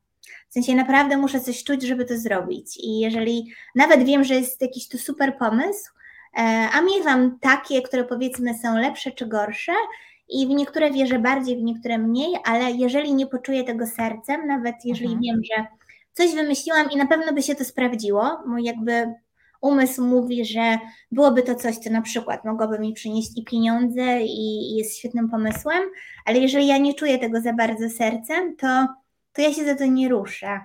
W 0.55 0.57
sensie 0.57 0.75
naprawdę 0.75 1.17
muszę 1.17 1.41
coś 1.41 1.65
czuć, 1.65 1.83
żeby 1.83 2.05
to 2.05 2.19
zrobić. 2.19 2.77
I 2.77 2.99
jeżeli 2.99 3.53
nawet 3.75 4.05
wiem, 4.05 4.25
że 4.25 4.35
jest 4.35 4.63
jakiś 4.63 4.89
tu 4.89 4.99
super 4.99 5.39
pomysł, 5.39 5.93
e, 6.37 6.41
a 6.73 6.81
miewam 6.81 7.39
takie, 7.41 7.83
które 7.83 8.05
powiedzmy 8.05 8.59
są 8.59 8.79
lepsze 8.79 9.11
czy 9.11 9.27
gorsze, 9.27 9.73
i 10.29 10.47
w 10.47 10.51
niektóre 10.51 10.91
wierzę 10.91 11.19
bardziej, 11.19 11.57
w 11.57 11.63
niektóre 11.63 11.99
mniej, 11.99 12.37
ale 12.45 12.71
jeżeli 12.71 13.15
nie 13.15 13.27
poczuję 13.27 13.65
tego 13.65 13.87
sercem, 13.87 14.47
nawet 14.47 14.75
jeżeli 14.85 15.15
mhm. 15.15 15.23
wiem, 15.23 15.41
że 15.45 15.67
coś 16.13 16.35
wymyśliłam 16.35 16.91
i 16.91 16.97
na 16.97 17.07
pewno 17.07 17.33
by 17.33 17.43
się 17.43 17.55
to 17.55 17.65
sprawdziło, 17.65 18.43
mój 18.47 18.65
jakby 18.65 19.15
umysł 19.61 20.05
mówi, 20.05 20.45
że 20.45 20.79
byłoby 21.13 21.43
to 21.43 21.55
coś, 21.55 21.77
co 21.77 21.91
na 21.91 22.03
przykład 22.03 22.45
mogłoby 22.45 22.79
mi 22.79 22.93
przynieść 22.93 23.39
i 23.39 23.45
pieniądze 23.45 24.23
i, 24.23 24.77
jest 24.77 24.99
świetnym 24.99 25.31
pomysłem, 25.31 25.83
ale 26.27 26.39
jeżeli 26.39 26.67
ja 26.67 26.79
nie 26.79 26.95
czuję 26.95 27.19
tego 27.19 27.41
za 27.41 27.53
bardzo 27.53 27.91
sercem, 27.91 28.57
to, 28.57 28.87
to 29.35 29.43
ja 29.43 29.53
się 29.53 29.65
za 29.65 29.75
to 29.75 29.87
nie 29.87 30.09
ruszę. 30.09 30.61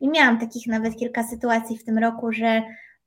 I 0.00 0.08
miałam 0.08 0.40
takich 0.40 0.66
nawet 0.66 0.96
kilka 0.96 1.22
sytuacji 1.22 1.78
w 1.78 1.84
tym 1.84 1.98
roku, 1.98 2.32
że 2.32 2.62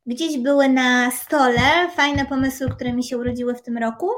gdzieś 0.05 0.37
były 0.37 0.69
na 0.69 1.11
stole 1.11 1.89
fajne 1.95 2.25
pomysły, 2.25 2.69
które 2.69 2.93
mi 2.93 3.03
się 3.03 3.17
urodziły 3.17 3.55
w 3.55 3.61
tym 3.61 3.77
roku, 3.77 4.09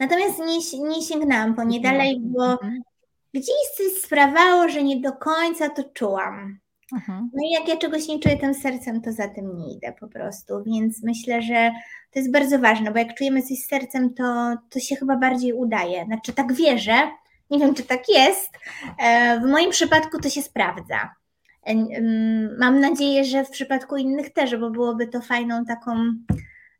natomiast 0.00 0.38
nie, 0.38 0.88
nie 0.88 1.02
sięgnęłam 1.02 1.54
po 1.54 1.64
nie 1.64 1.80
dalej, 1.80 2.20
bo 2.20 2.52
mhm. 2.52 2.82
gdzieś 3.34 3.70
coś 3.76 4.02
sprawiało, 4.04 4.68
że 4.68 4.82
nie 4.82 5.00
do 5.00 5.12
końca 5.12 5.68
to 5.68 5.84
czułam. 5.84 6.58
Mhm. 6.92 7.30
No 7.32 7.40
i 7.46 7.50
jak 7.50 7.68
ja 7.68 7.76
czegoś 7.76 8.08
nie 8.08 8.18
czuję 8.18 8.36
tym 8.36 8.54
sercem, 8.54 9.00
to 9.00 9.12
za 9.12 9.28
tym 9.28 9.56
nie 9.56 9.74
idę 9.74 9.94
po 10.00 10.08
prostu. 10.08 10.62
Więc 10.66 11.02
myślę, 11.02 11.42
że 11.42 11.70
to 12.10 12.18
jest 12.18 12.32
bardzo 12.32 12.58
ważne, 12.58 12.90
bo 12.90 12.98
jak 12.98 13.14
czujemy 13.14 13.42
coś 13.42 13.58
sercem, 13.58 14.14
to, 14.14 14.54
to 14.70 14.80
się 14.80 14.96
chyba 14.96 15.16
bardziej 15.16 15.52
udaje. 15.52 16.04
Znaczy, 16.04 16.32
tak 16.32 16.52
wierzę, 16.52 17.10
nie 17.52 17.58
wiem, 17.58 17.74
czy 17.74 17.82
tak 17.82 18.08
jest. 18.08 18.50
E, 18.98 19.40
w 19.40 19.42
moim 19.42 19.70
przypadku 19.70 20.20
to 20.20 20.30
się 20.30 20.42
sprawdza. 20.42 21.14
E, 21.66 21.74
mam 22.58 22.80
nadzieję, 22.80 23.24
że 23.24 23.44
w 23.44 23.50
przypadku 23.50 23.96
innych 23.96 24.32
też, 24.32 24.56
bo 24.56 24.70
byłoby 24.70 25.06
to 25.06 25.20
fajną 25.20 25.64
taką, 25.64 25.90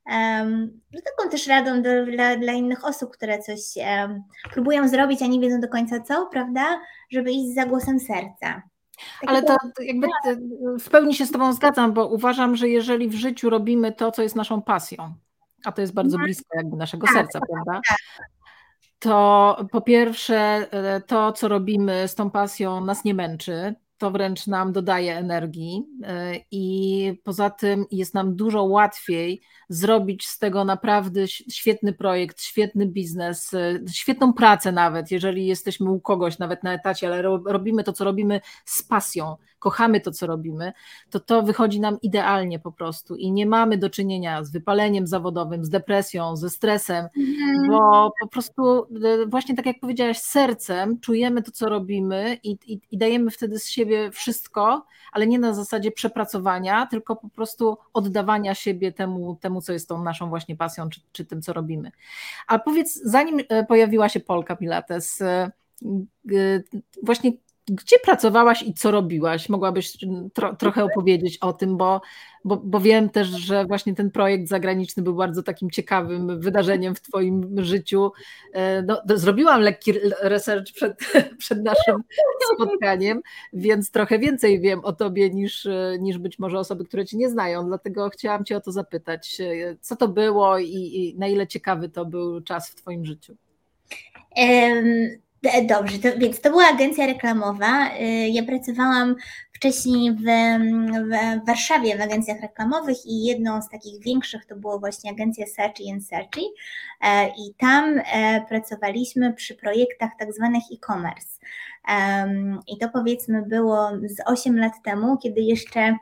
um, 0.07 0.81
taką 0.91 1.31
też 1.31 1.47
radą 1.47 1.83
do, 1.83 2.07
dla, 2.07 2.37
dla 2.37 2.53
innych 2.53 2.85
osób, 2.85 3.13
które 3.13 3.39
coś 3.39 3.61
próbują 4.53 4.89
zrobić, 4.89 5.23
a 5.23 5.27
nie 5.27 5.41
wiedzą 5.41 5.61
do 5.61 5.69
końca 5.69 6.01
co, 6.01 6.27
prawda? 6.27 6.81
Żeby 7.11 7.33
iść 7.33 7.55
za 7.55 7.67
głosem 7.67 8.01
serca. 8.01 8.63
Ale 9.27 9.43
to 9.43 9.57
jakby 9.81 10.07
w 10.81 10.91
pełni 10.91 11.15
się 11.15 11.27
z 11.27 11.31
Tobą 11.31 11.53
zgadzam, 11.53 11.93
bo 11.93 12.09
uważam, 12.09 12.57
że 12.57 12.69
jeżeli 12.69 13.09
w 13.09 13.15
życiu 13.15 13.51
robimy 13.51 13.93
to, 13.93 14.13
co 14.13 14.23
jest 14.23 14.37
naszą 14.37 14.63
pasją, 14.63 15.15
a 15.65 15.73
to 15.73 15.81
jest 15.81 15.95
bardzo 15.95 16.15
mhm. 16.15 16.27
blisko 16.27 16.57
jakby 16.57 16.77
naszego 16.77 17.07
tak, 17.07 17.17
serca, 17.17 17.41
prawda? 17.41 17.81
To 19.03 19.57
po 19.73 19.81
pierwsze, 19.81 20.37
e, 20.71 21.01
to, 21.01 21.33
co 21.33 21.49
robimy 21.49 22.09
z 22.09 22.15
tą 22.15 22.31
pasją, 22.31 22.85
nas 22.85 23.05
nie 23.05 23.15
męczy, 23.15 23.75
to 23.99 24.11
wręcz 24.11 24.47
nam 24.47 24.73
dodaje 24.73 25.17
energii 25.17 25.87
e, 26.03 26.33
i 26.51 27.21
poza 27.25 27.51
tym 27.51 27.85
jest 27.91 28.15
nam 28.15 28.37
dużo 28.37 28.63
łatwiej 28.63 29.43
zrobić 29.69 30.27
z 30.27 30.39
tego 30.39 30.65
naprawdę 30.65 31.29
świetny 31.29 31.93
projekt, 31.93 32.43
świetny 32.43 32.87
biznes, 32.87 33.55
e, 33.55 33.81
świetną 33.93 34.33
pracę 34.33 34.73
nawet, 34.73 35.11
jeżeli 35.11 35.47
jesteśmy 35.47 35.91
u 35.91 36.01
kogoś, 36.01 36.39
nawet 36.39 36.63
na 36.63 36.73
etacie, 36.73 37.07
ale 37.07 37.23
robimy 37.47 37.85
to, 37.85 37.93
co 37.93 38.05
robimy 38.05 38.41
z 38.65 38.83
pasją, 38.83 39.37
kochamy 39.63 40.01
to, 40.01 40.11
co 40.11 40.27
robimy, 40.27 40.73
to 41.11 41.21
to 41.21 41.43
wychodzi 41.43 41.81
nam 41.81 42.01
idealnie 42.01 42.59
po 42.59 42.73
prostu 42.73 43.17
i 43.17 43.33
nie 43.33 43.47
mamy 43.47 43.77
do 43.77 43.91
czynienia 43.91 44.45
z 44.45 44.51
wypaleniem 44.51 45.07
zawodowym, 45.07 45.65
z 45.65 45.69
depresją, 45.69 46.37
ze 46.37 46.51
stresem, 46.51 47.09
mm. 47.17 47.69
bo 47.69 48.13
po 48.21 48.29
prostu 48.29 48.87
e, 49.05 49.27
właśnie 49.27 49.57
tak 49.57 49.67
jak 49.67 49.81
powiedziałaś, 49.81 50.19
sercem 50.19 51.01
czujemy 51.01 51.43
to, 51.43 51.51
co 51.51 51.69
robimy 51.69 52.39
i, 52.43 52.59
i, 52.67 52.81
i 52.91 52.99
dajemy 52.99 53.31
wtedy 53.31 53.59
z 53.59 53.69
siebie 53.69 54.11
wszystko, 54.11 54.87
ale 55.13 55.27
nie 55.27 55.39
na 55.39 55.55
zasadzie 55.55 55.91
przepracowania, 55.91 56.87
tylko 56.87 57.17
po 57.17 57.29
prostu 57.29 57.79
oddawania 57.93 58.55
siebie 58.55 58.93
temu, 58.93 59.39
temu 59.41 59.61
co 59.61 59.73
jest 59.73 59.89
tą 59.89 60.05
naszą 60.05 60.29
właśnie 60.29 60.57
pasją, 60.57 60.89
czy, 60.91 61.01
czy 61.13 61.25
tym, 61.25 61.43
co 61.43 61.53
robimy. 61.53 61.91
A 62.47 62.59
powiedz, 62.59 63.01
zanim 63.05 63.41
e, 63.49 63.65
pojawiła 63.65 64.09
się 64.09 64.21
Polka 64.21 64.57
Pilates, 64.57 65.21
e, 65.23 65.51
właśnie 67.03 67.33
gdzie 67.69 67.99
pracowałaś 67.99 68.63
i 68.63 68.75
co 68.75 68.91
robiłaś? 68.91 69.49
Mogłabyś 69.49 69.99
tro, 70.35 70.57
trochę 70.57 70.85
opowiedzieć 70.85 71.39
o 71.39 71.53
tym, 71.53 71.77
bo, 71.77 72.01
bo, 72.45 72.57
bo 72.57 72.81
wiem 72.81 73.11
też, 73.11 73.29
że 73.29 73.65
właśnie 73.65 73.95
ten 73.95 74.11
projekt 74.11 74.49
zagraniczny 74.49 75.03
był 75.03 75.15
bardzo 75.15 75.43
takim 75.43 75.71
ciekawym 75.71 76.41
wydarzeniem 76.41 76.95
w 76.95 77.01
Twoim 77.01 77.65
życiu. 77.65 78.13
E, 78.53 78.83
no, 78.83 79.03
zrobiłam 79.15 79.61
lekki 79.61 79.93
research 80.23 80.73
przed, 80.73 80.99
przed 81.39 81.65
naszym 81.65 82.03
spotkaniem, 82.55 83.21
więc 83.53 83.91
trochę 83.91 84.19
więcej 84.19 84.61
wiem 84.61 84.85
o 84.85 84.93
Tobie 84.93 85.31
niż, 85.31 85.69
niż 85.99 86.19
być 86.19 86.39
może 86.39 86.59
osoby, 86.59 86.85
które 86.85 87.05
Cię 87.05 87.17
nie 87.17 87.31
znają. 87.31 87.67
Dlatego 87.67 88.11
chciałam 88.11 88.45
Cię 88.45 88.57
o 88.57 88.61
to 88.61 88.73
zapytać. 88.73 89.39
Co 89.81 89.97
to 89.97 90.09
było 90.09 90.59
i, 90.59 90.75
i 90.75 91.19
na 91.19 91.29
ile 91.29 91.47
ciekawy 91.47 91.89
to 91.89 92.05
był 92.05 92.41
czas 92.41 92.71
w 92.71 92.75
Twoim 92.75 93.05
życiu? 93.05 93.37
Um 94.37 95.23
E, 95.23 95.32
dobrze, 95.69 95.99
to, 95.99 96.19
więc 96.19 96.41
to 96.41 96.51
była 96.51 96.65
agencja 96.65 97.07
reklamowa. 97.07 97.91
E, 97.91 98.29
ja 98.29 98.43
pracowałam 98.43 99.17
wcześniej 99.53 100.13
w, 100.13 100.23
w, 100.23 101.47
Warszawie 101.47 101.99
w 101.99 102.01
agencjach 102.01 102.41
reklamowych 102.41 103.07
i 103.07 103.25
jedną 103.25 103.63
z 103.63 103.69
takich 103.69 104.03
większych 104.03 104.47
to 104.47 104.57
było 104.57 104.79
właśnie 104.79 105.11
agencja 105.11 105.47
Searchy 105.47 105.85
and 105.93 106.07
Searchy 106.07 106.41
e, 107.01 107.29
i 107.29 107.55
tam 107.59 108.01
pracowaliśmy 108.49 109.33
przy 109.33 109.55
projektach 109.55 110.11
tak 110.19 110.33
zwanych 110.33 110.63
e-commerce. 110.73 111.39
I 112.69 112.79
to 112.79 112.89
powiedzmy 112.89 113.43
było 113.43 113.91
z 114.05 114.17
8 114.27 114.59
lat 114.59 114.73
temu, 114.85 115.19
kiedy 115.19 115.41
jeszcze 115.41 115.97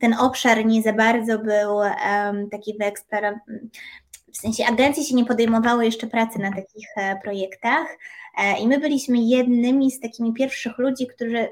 ten 0.00 0.14
obszar 0.14 0.66
nie 0.66 0.82
za 0.82 0.92
bardzo 0.92 1.38
był 1.38 1.78
taki 2.50 2.78
wyeksperymentowany 2.78 3.70
w 4.34 4.36
sensie 4.36 4.66
agencje 4.66 5.04
się 5.04 5.14
nie 5.14 5.24
podejmowały 5.24 5.84
jeszcze 5.84 6.06
pracy 6.06 6.38
na 6.38 6.50
takich 6.50 6.88
projektach, 7.22 7.86
E, 8.36 8.58
I 8.58 8.68
my 8.68 8.80
byliśmy 8.80 9.18
jednymi 9.18 9.90
z 9.90 10.00
takimi 10.00 10.32
pierwszych 10.32 10.78
ludzi, 10.78 11.06
którzy, 11.06 11.48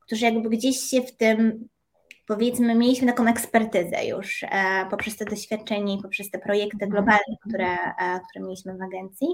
którzy 0.00 0.24
jakby 0.24 0.50
gdzieś 0.50 0.80
się 0.80 1.02
w 1.02 1.16
tym, 1.16 1.68
powiedzmy, 2.26 2.74
mieliśmy 2.74 3.06
taką 3.06 3.26
ekspertyzę 3.26 4.06
już 4.06 4.42
e, 4.42 4.86
poprzez 4.90 5.16
te 5.16 5.24
doświadczenie 5.24 5.94
i 5.94 6.02
poprzez 6.02 6.30
te 6.30 6.38
projekty 6.38 6.86
globalne, 6.86 7.36
które, 7.48 7.72
e, 7.72 8.20
które 8.30 8.44
mieliśmy 8.44 8.76
w 8.78 8.82
agencji. 8.82 9.28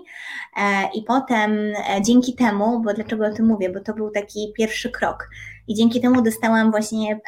I 0.95 1.03
potem 1.03 1.73
dzięki 2.01 2.35
temu, 2.35 2.81
bo 2.81 2.95
dlaczego 2.95 3.27
o 3.27 3.33
tym 3.35 3.47
mówię, 3.47 3.71
bo 3.71 3.81
to 3.81 3.95
był 3.95 4.11
taki 4.11 4.53
pierwszy 4.57 4.91
krok. 4.91 5.29
I 5.69 5.75
dzięki 5.75 6.01
temu 6.01 6.23
dostałam 6.23 6.71
właśnie 6.71 7.21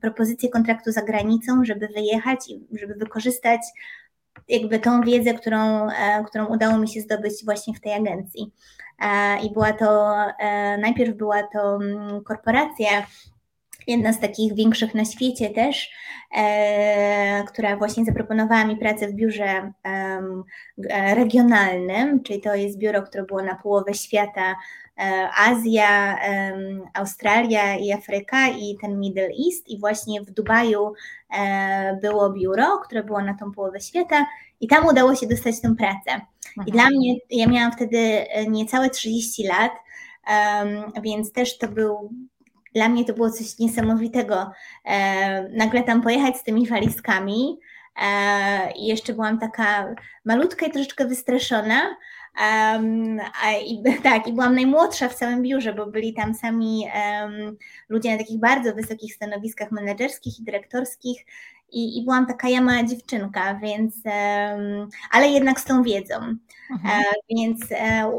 propozycję 0.00 0.48
kontraktu 0.48 0.92
za 0.92 1.02
granicą, 1.02 1.64
żeby 1.64 1.88
wyjechać 1.88 2.48
i 2.48 2.78
żeby 2.78 2.94
wykorzystać 2.94 3.60
jakby 4.48 4.78
tą 4.78 5.00
wiedzę, 5.00 5.34
którą, 5.34 5.88
którą 6.26 6.46
udało 6.46 6.78
mi 6.78 6.88
się 6.88 7.00
zdobyć 7.00 7.32
właśnie 7.44 7.74
w 7.74 7.80
tej 7.80 7.92
agencji. 7.92 8.52
E, 8.98 9.40
i 9.40 9.52
była 9.52 9.72
to, 9.72 10.16
e, 10.38 10.78
najpierw 10.78 11.16
była 11.16 11.42
to 11.42 11.76
mm, 11.76 12.24
korporacja, 12.24 13.06
jedna 13.88 14.12
z 14.12 14.20
takich 14.20 14.54
większych 14.54 14.94
na 14.94 15.04
świecie 15.04 15.50
też, 15.50 15.90
e, 16.36 17.44
która 17.48 17.76
właśnie 17.76 18.04
zaproponowała 18.04 18.64
mi 18.64 18.76
pracę 18.76 19.08
w 19.08 19.12
biurze 19.12 19.72
regionalnym, 21.14 22.22
czyli 22.22 22.40
to 22.40 22.54
jest 22.54 22.78
biuro, 22.78 23.02
które 23.02 23.24
było 23.24 23.42
na 23.42 23.54
połowę 23.54 23.94
świata, 23.94 24.56
Azja, 25.38 26.18
Australia 26.94 27.76
i 27.76 27.92
Afryka 27.92 28.48
i 28.48 28.76
ten 28.80 29.00
Middle 29.00 29.28
East 29.46 29.68
i 29.68 29.80
właśnie 29.80 30.20
w 30.20 30.30
Dubaju 30.30 30.92
było 32.02 32.30
biuro, 32.30 32.78
które 32.84 33.04
było 33.04 33.22
na 33.22 33.34
tą 33.34 33.52
połowę 33.52 33.80
świata 33.80 34.26
i 34.60 34.68
tam 34.68 34.86
udało 34.86 35.14
się 35.14 35.26
dostać 35.26 35.60
tę 35.60 35.74
pracę. 35.74 36.20
I 36.66 36.72
dla 36.72 36.90
mnie, 36.90 37.14
ja 37.30 37.46
miałam 37.46 37.72
wtedy 37.72 37.98
e, 37.98 38.46
niecałe 38.46 38.90
30 38.90 39.46
lat, 39.46 39.72
um, 40.28 41.02
więc 41.02 41.32
też 41.32 41.58
to 41.58 41.68
był 41.68 42.10
dla 42.74 42.88
mnie 42.88 43.04
to 43.04 43.12
było 43.14 43.30
coś 43.30 43.58
niesamowitego. 43.58 44.50
Nagle 45.50 45.82
tam 45.82 46.02
pojechać 46.02 46.36
z 46.36 46.42
tymi 46.42 46.66
walizkami. 46.66 47.58
I 48.76 48.86
jeszcze 48.86 49.12
byłam 49.12 49.38
taka 49.38 49.94
malutka 50.24 50.66
i 50.66 50.70
troszeczkę 50.70 51.06
wystraszona, 51.06 51.96
Um, 52.38 53.20
a, 53.42 53.52
i, 53.52 53.82
tak, 54.02 54.26
i 54.26 54.32
byłam 54.32 54.54
najmłodsza 54.54 55.08
w 55.08 55.14
całym 55.14 55.42
biurze, 55.42 55.74
bo 55.74 55.86
byli 55.86 56.14
tam 56.14 56.34
sami 56.34 56.84
um, 56.94 57.56
ludzie 57.88 58.12
na 58.12 58.18
takich 58.18 58.40
bardzo 58.40 58.74
wysokich 58.74 59.14
stanowiskach 59.14 59.70
menedżerskich 59.70 60.40
i 60.40 60.44
dyrektorskich. 60.44 61.26
I, 61.72 61.98
i 61.98 62.04
byłam 62.04 62.26
taka 62.26 62.48
ja 62.48 62.60
mała 62.60 62.84
dziewczynka, 62.84 63.54
więc, 63.54 63.94
um, 63.94 64.88
ale 65.10 65.28
jednak 65.28 65.60
z 65.60 65.64
tą 65.64 65.82
wiedzą. 65.82 66.14
Mhm. 66.70 67.00
E, 67.00 67.04
więc 67.30 67.60
e, 67.70 68.12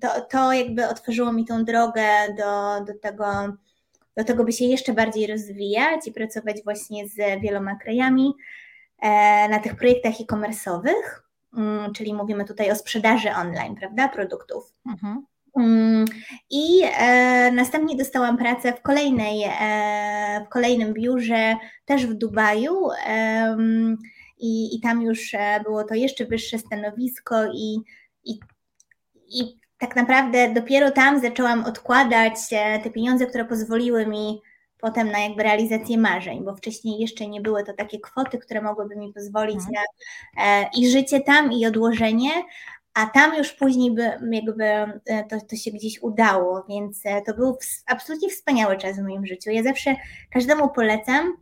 to, 0.00 0.20
to 0.20 0.52
jakby 0.52 0.88
otworzyło 0.88 1.32
mi 1.32 1.44
tą 1.44 1.64
drogę 1.64 2.04
do, 2.38 2.84
do 2.84 2.98
tego, 3.00 3.24
do 4.16 4.24
tego, 4.24 4.44
by 4.44 4.52
się 4.52 4.64
jeszcze 4.64 4.92
bardziej 4.92 5.26
rozwijać 5.26 6.06
i 6.06 6.12
pracować 6.12 6.56
właśnie 6.64 7.08
z 7.08 7.40
wieloma 7.42 7.76
krajami 7.76 8.34
e, 8.98 9.48
na 9.48 9.58
tych 9.58 9.76
projektach 9.76 10.12
e-commerce'owych. 10.20 11.22
Mm, 11.56 11.92
czyli 11.92 12.14
mówimy 12.14 12.44
tutaj 12.44 12.70
o 12.70 12.76
sprzedaży 12.76 13.30
online, 13.30 13.74
prawda, 13.74 14.08
produktów. 14.08 14.72
Mhm. 14.86 15.26
Mm, 15.56 16.04
I 16.50 16.82
e, 16.98 17.52
następnie 17.52 17.96
dostałam 17.96 18.36
pracę 18.36 18.72
w, 18.72 18.82
kolejnej, 18.82 19.44
e, 19.60 20.44
w 20.46 20.48
kolejnym 20.48 20.94
biurze, 20.94 21.56
też 21.84 22.06
w 22.06 22.14
Dubaju. 22.14 22.88
E, 23.06 23.56
i, 24.38 24.76
I 24.76 24.80
tam 24.80 25.02
już 25.02 25.34
e, 25.34 25.60
było 25.64 25.84
to 25.84 25.94
jeszcze 25.94 26.24
wyższe 26.24 26.58
stanowisko, 26.58 27.34
i, 27.54 27.80
i, 28.24 28.40
i 29.28 29.56
tak 29.78 29.96
naprawdę 29.96 30.50
dopiero 30.54 30.90
tam 30.90 31.20
zaczęłam 31.20 31.64
odkładać 31.64 32.34
e, 32.52 32.78
te 32.78 32.90
pieniądze, 32.90 33.26
które 33.26 33.44
pozwoliły 33.44 34.06
mi 34.06 34.42
potem 34.80 35.10
na 35.10 35.18
jakby 35.18 35.42
realizację 35.42 35.98
marzeń, 35.98 36.44
bo 36.44 36.56
wcześniej 36.56 37.00
jeszcze 37.00 37.28
nie 37.28 37.40
były 37.40 37.64
to 37.64 37.72
takie 37.72 38.00
kwoty, 38.00 38.38
które 38.38 38.62
mogłyby 38.62 38.96
mi 38.96 39.12
pozwolić 39.12 39.56
mhm. 39.56 39.74
na 39.74 40.44
e, 40.44 40.70
i 40.76 40.90
życie 40.90 41.20
tam, 41.20 41.52
i 41.52 41.66
odłożenie, 41.66 42.30
a 42.94 43.06
tam 43.06 43.36
już 43.38 43.52
później 43.52 43.90
by 43.90 44.02
jakby 44.30 44.64
e, 44.64 45.24
to, 45.30 45.40
to 45.40 45.56
się 45.56 45.70
gdzieś 45.70 46.02
udało, 46.02 46.64
więc 46.68 47.02
to 47.26 47.34
był 47.34 47.58
absolutnie 47.86 48.28
wspaniały 48.28 48.76
czas 48.76 48.96
w 48.96 49.02
moim 49.02 49.26
życiu. 49.26 49.50
Ja 49.50 49.62
zawsze 49.62 49.96
każdemu 50.30 50.68
polecam, 50.68 51.32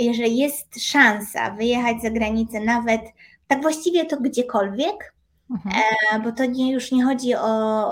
jeżeli 0.00 0.38
jest 0.38 0.80
szansa 0.80 1.50
wyjechać 1.50 2.02
za 2.02 2.10
granicę, 2.10 2.60
nawet 2.60 3.00
tak 3.46 3.62
właściwie 3.62 4.04
to 4.04 4.16
gdziekolwiek, 4.16 5.14
mhm. 5.52 5.82
e, 6.12 6.20
bo 6.20 6.32
to 6.32 6.44
nie, 6.44 6.72
już 6.72 6.92
nie 6.92 7.04
chodzi 7.04 7.34
o, 7.34 7.40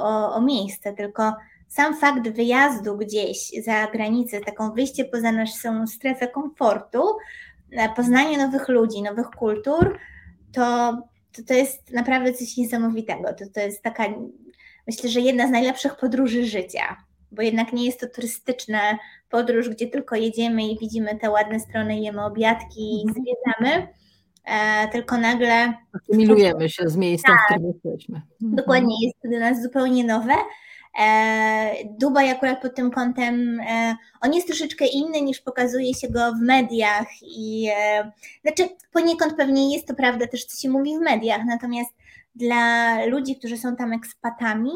o, 0.02 0.34
o 0.34 0.40
miejsce, 0.40 0.92
tylko 0.92 1.32
sam 1.68 1.96
fakt 1.96 2.28
wyjazdu 2.28 2.96
gdzieś 2.96 3.50
za 3.64 3.86
granicę, 3.86 4.40
taką 4.40 4.72
wyjście 4.72 5.04
poza 5.04 5.32
naszą 5.32 5.86
strefę 5.86 6.28
komfortu, 6.28 7.02
e, 7.72 7.88
poznanie 7.88 8.38
nowych 8.38 8.68
ludzi, 8.68 9.02
nowych 9.02 9.30
kultur, 9.30 9.98
to, 10.52 10.62
to, 11.32 11.42
to 11.42 11.54
jest 11.54 11.90
naprawdę 11.92 12.32
coś 12.32 12.56
niesamowitego. 12.56 13.34
To, 13.34 13.44
to 13.54 13.60
jest 13.60 13.82
taka, 13.82 14.04
myślę, 14.86 15.10
że 15.10 15.20
jedna 15.20 15.48
z 15.48 15.50
najlepszych 15.50 15.96
podróży 15.96 16.46
życia, 16.46 16.96
bo 17.32 17.42
jednak 17.42 17.72
nie 17.72 17.86
jest 17.86 18.00
to 18.00 18.06
turystyczna 18.06 18.98
podróż, 19.28 19.68
gdzie 19.68 19.86
tylko 19.86 20.16
jedziemy 20.16 20.68
i 20.68 20.78
widzimy 20.78 21.18
te 21.18 21.30
ładne 21.30 21.60
strony, 21.60 22.00
jemy 22.00 22.24
obiadki 22.24 23.00
i 23.00 23.08
mhm. 23.08 23.24
zwiedzamy. 23.24 23.88
E, 24.44 24.88
tylko 24.88 25.18
nagle. 25.18 25.72
Milujemy 26.12 26.68
się 26.68 26.88
z 26.88 26.96
miejscem, 26.96 27.34
tak, 27.34 27.40
w 27.40 27.44
którym 27.44 27.72
jesteśmy. 27.72 28.22
Mhm. 28.42 28.56
Dokładnie, 28.56 28.94
jest 29.06 29.22
to 29.22 29.28
dla 29.28 29.38
nas 29.38 29.62
zupełnie 29.62 30.04
nowe. 30.04 30.34
E, 30.98 31.74
Dubaj 31.98 32.30
akurat 32.30 32.62
pod 32.62 32.74
tym 32.74 32.90
kątem, 32.90 33.60
e, 33.60 33.96
on 34.20 34.34
jest 34.34 34.46
troszeczkę 34.46 34.86
inny 34.86 35.22
niż 35.22 35.40
pokazuje 35.40 35.94
się 35.94 36.08
go 36.08 36.32
w 36.32 36.40
mediach 36.40 37.08
i 37.22 37.68
e, 37.76 38.12
znaczy 38.42 38.68
poniekąd 38.92 39.36
pewnie 39.36 39.74
jest 39.74 39.88
to 39.88 39.94
prawda 39.94 40.26
też, 40.26 40.44
co 40.44 40.60
się 40.62 40.68
mówi 40.68 40.98
w 40.98 41.00
mediach, 41.00 41.40
natomiast 41.46 41.94
dla 42.34 43.04
ludzi, 43.04 43.36
którzy 43.36 43.56
są 43.56 43.76
tam 43.76 43.92
ekspatami, 43.92 44.70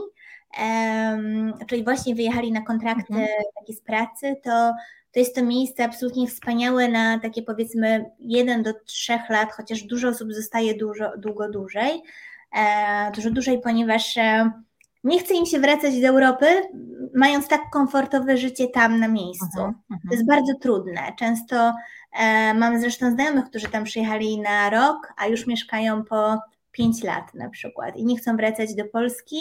czyli 1.67 1.85
właśnie 1.85 2.15
wyjechali 2.15 2.53
na 2.53 2.61
kontrakty 2.61 3.13
mhm. 3.13 3.29
takie 3.61 3.73
z 3.73 3.81
pracy, 3.81 4.37
to, 4.43 4.73
to 5.15 5.21
jest 5.21 5.35
to 5.35 5.45
miejsce 5.45 5.85
absolutnie 5.85 6.27
wspaniałe 6.27 6.89
na 6.89 7.19
takie 7.19 7.43
powiedzmy 7.43 8.11
jeden 8.19 8.63
do 8.63 8.73
trzech 8.87 9.31
lat, 9.31 9.53
chociaż 9.53 9.83
dużo 9.83 10.09
osób 10.09 10.33
zostaje 10.33 10.75
dużo, 10.75 11.13
długo 11.19 11.51
dłużej, 11.51 12.03
dużo 13.15 13.31
dłużej, 13.31 13.61
ponieważ 13.61 14.19
nie 15.05 15.19
chce 15.19 15.35
im 15.35 15.47
się 15.47 15.59
wracać 15.59 16.01
do 16.01 16.09
Europy, 16.09 16.47
mając 17.15 17.49
tak 17.49 17.61
komfortowe 17.73 18.37
życie 18.37 18.69
tam 18.69 19.01
na 19.01 19.09
miejscu. 19.09 19.59
-huh, 19.59 19.69
uh 19.69 19.97
-huh. 19.97 20.09
To 20.09 20.15
jest 20.15 20.27
bardzo 20.27 20.55
trudne. 20.55 21.13
Często 21.19 21.75
e, 22.13 22.55
mam 22.55 22.81
zresztą 22.81 23.11
znajomych, 23.11 23.45
którzy 23.45 23.69
tam 23.69 23.85
przyjechali 23.85 24.41
na 24.41 24.71
rok, 24.71 25.13
a 25.17 25.27
już 25.27 25.47
mieszkają 25.47 26.05
po 26.05 26.39
5 26.73 27.03
lat 27.03 27.35
na 27.35 27.51
przykład 27.51 27.97
i 27.97 28.05
nie 28.05 28.17
chcą 28.17 28.37
wracać 28.37 28.75
do 28.75 28.85
Polski. 28.85 29.37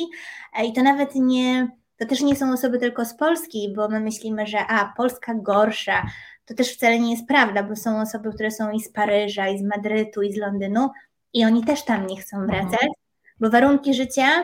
E, 0.59 0.65
I 0.65 0.73
to 0.73 0.83
nawet 0.83 1.15
nie, 1.15 1.67
to 2.03 2.09
też 2.09 2.21
nie 2.21 2.35
są 2.35 2.53
osoby 2.53 2.79
tylko 2.79 3.05
z 3.05 3.15
Polski, 3.15 3.73
bo 3.75 3.89
my 3.89 3.99
myślimy, 3.99 4.47
że 4.47 4.59
a, 4.67 4.93
Polska 4.97 5.33
gorsza. 5.35 6.05
To 6.45 6.53
też 6.53 6.73
wcale 6.73 6.99
nie 6.99 7.11
jest 7.11 7.27
prawda, 7.27 7.63
bo 7.63 7.75
są 7.75 8.01
osoby, 8.01 8.33
które 8.33 8.51
są 8.51 8.71
i 8.71 8.79
z 8.79 8.91
Paryża, 8.91 9.47
i 9.47 9.59
z 9.59 9.63
Madrytu, 9.63 10.21
i 10.21 10.33
z 10.33 10.37
Londynu, 10.37 10.89
i 11.33 11.45
oni 11.45 11.63
też 11.63 11.85
tam 11.85 12.07
nie 12.07 12.17
chcą 12.17 12.45
wracać, 12.45 12.71
uh 12.71 12.87
-huh. 12.87 13.39
bo 13.39 13.49
warunki 13.49 13.93
życia 13.93 14.43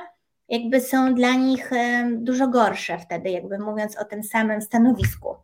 jakby 0.50 0.82
są 0.82 1.16
dla 1.16 1.34
nich 1.34 1.72
dużo 2.12 2.48
gorsze 2.48 2.98
wtedy, 2.98 3.30
jakby 3.30 3.60
mówiąc 3.60 3.98
o 3.98 4.06
tym 4.06 4.24
samym 4.24 4.62
stanowisku. 4.62 5.36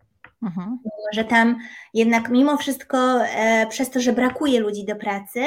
Mhm. 0.45 0.79
Że 1.13 1.23
tam 1.23 1.59
jednak 1.93 2.29
mimo 2.29 2.57
wszystko, 2.57 3.25
e, 3.25 3.67
przez 3.67 3.89
to, 3.89 3.99
że 3.99 4.13
brakuje 4.13 4.59
ludzi 4.59 4.85
do 4.85 4.95
pracy, 4.95 5.39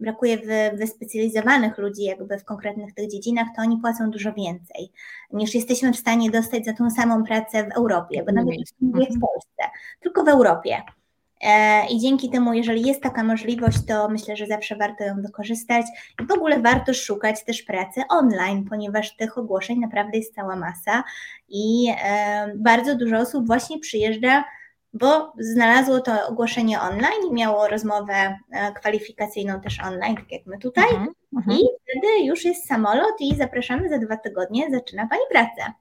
brakuje 0.00 0.38
wy, 0.38 0.76
wyspecjalizowanych 0.76 1.78
ludzi 1.78 2.02
jakby 2.02 2.38
w 2.38 2.44
konkretnych 2.44 2.94
tych 2.94 3.10
dziedzinach, 3.10 3.48
to 3.56 3.62
oni 3.62 3.78
płacą 3.78 4.10
dużo 4.10 4.32
więcej 4.32 4.92
niż 5.32 5.54
jesteśmy 5.54 5.92
w 5.92 5.96
stanie 5.96 6.30
dostać 6.30 6.64
za 6.64 6.72
tą 6.72 6.90
samą 6.90 7.24
pracę 7.24 7.64
w 7.64 7.72
Europie, 7.72 8.24
bo 8.26 8.32
nawet 8.32 8.54
nie 8.80 9.06
w. 9.06 9.20
Polsce, 9.20 9.62
tylko 10.00 10.24
w 10.24 10.28
Europie. 10.28 10.82
E, 11.40 11.86
I 11.86 11.98
dzięki 11.98 12.30
temu, 12.30 12.52
jeżeli 12.52 12.82
jest 12.82 13.02
taka 13.02 13.22
możliwość, 13.22 13.78
to 13.88 14.08
myślę, 14.08 14.36
że 14.36 14.46
zawsze 14.46 14.76
warto 14.76 15.04
ją 15.04 15.22
wykorzystać 15.22 15.86
i 16.22 16.26
w 16.26 16.32
ogóle 16.32 16.60
warto 16.60 16.94
szukać 16.94 17.44
też 17.44 17.62
pracy 17.62 18.02
online, 18.08 18.64
ponieważ 18.68 19.16
tych 19.16 19.38
ogłoszeń 19.38 19.78
naprawdę 19.78 20.18
jest 20.18 20.34
cała 20.34 20.56
masa 20.56 21.04
i 21.48 21.92
e, 22.04 22.52
bardzo 22.56 22.96
dużo 22.96 23.18
osób 23.18 23.46
właśnie 23.46 23.78
przyjeżdża, 23.78 24.44
bo 24.92 25.32
znalazło 25.38 26.00
to 26.00 26.26
ogłoszenie 26.28 26.80
online 26.80 27.30
i 27.30 27.34
miało 27.34 27.68
rozmowę 27.68 28.38
e, 28.52 28.72
kwalifikacyjną 28.72 29.60
też 29.60 29.80
online, 29.80 30.16
tak 30.16 30.32
jak 30.32 30.46
my 30.46 30.58
tutaj. 30.58 30.84
-huh. 30.84 31.52
I 31.52 31.64
wtedy 31.82 32.24
już 32.24 32.44
jest 32.44 32.66
samolot 32.66 33.14
i 33.20 33.36
zapraszamy 33.36 33.88
za 33.88 33.98
dwa 33.98 34.16
tygodnie, 34.16 34.70
zaczyna 34.70 35.08
Pani 35.08 35.22
pracę. 35.30 35.72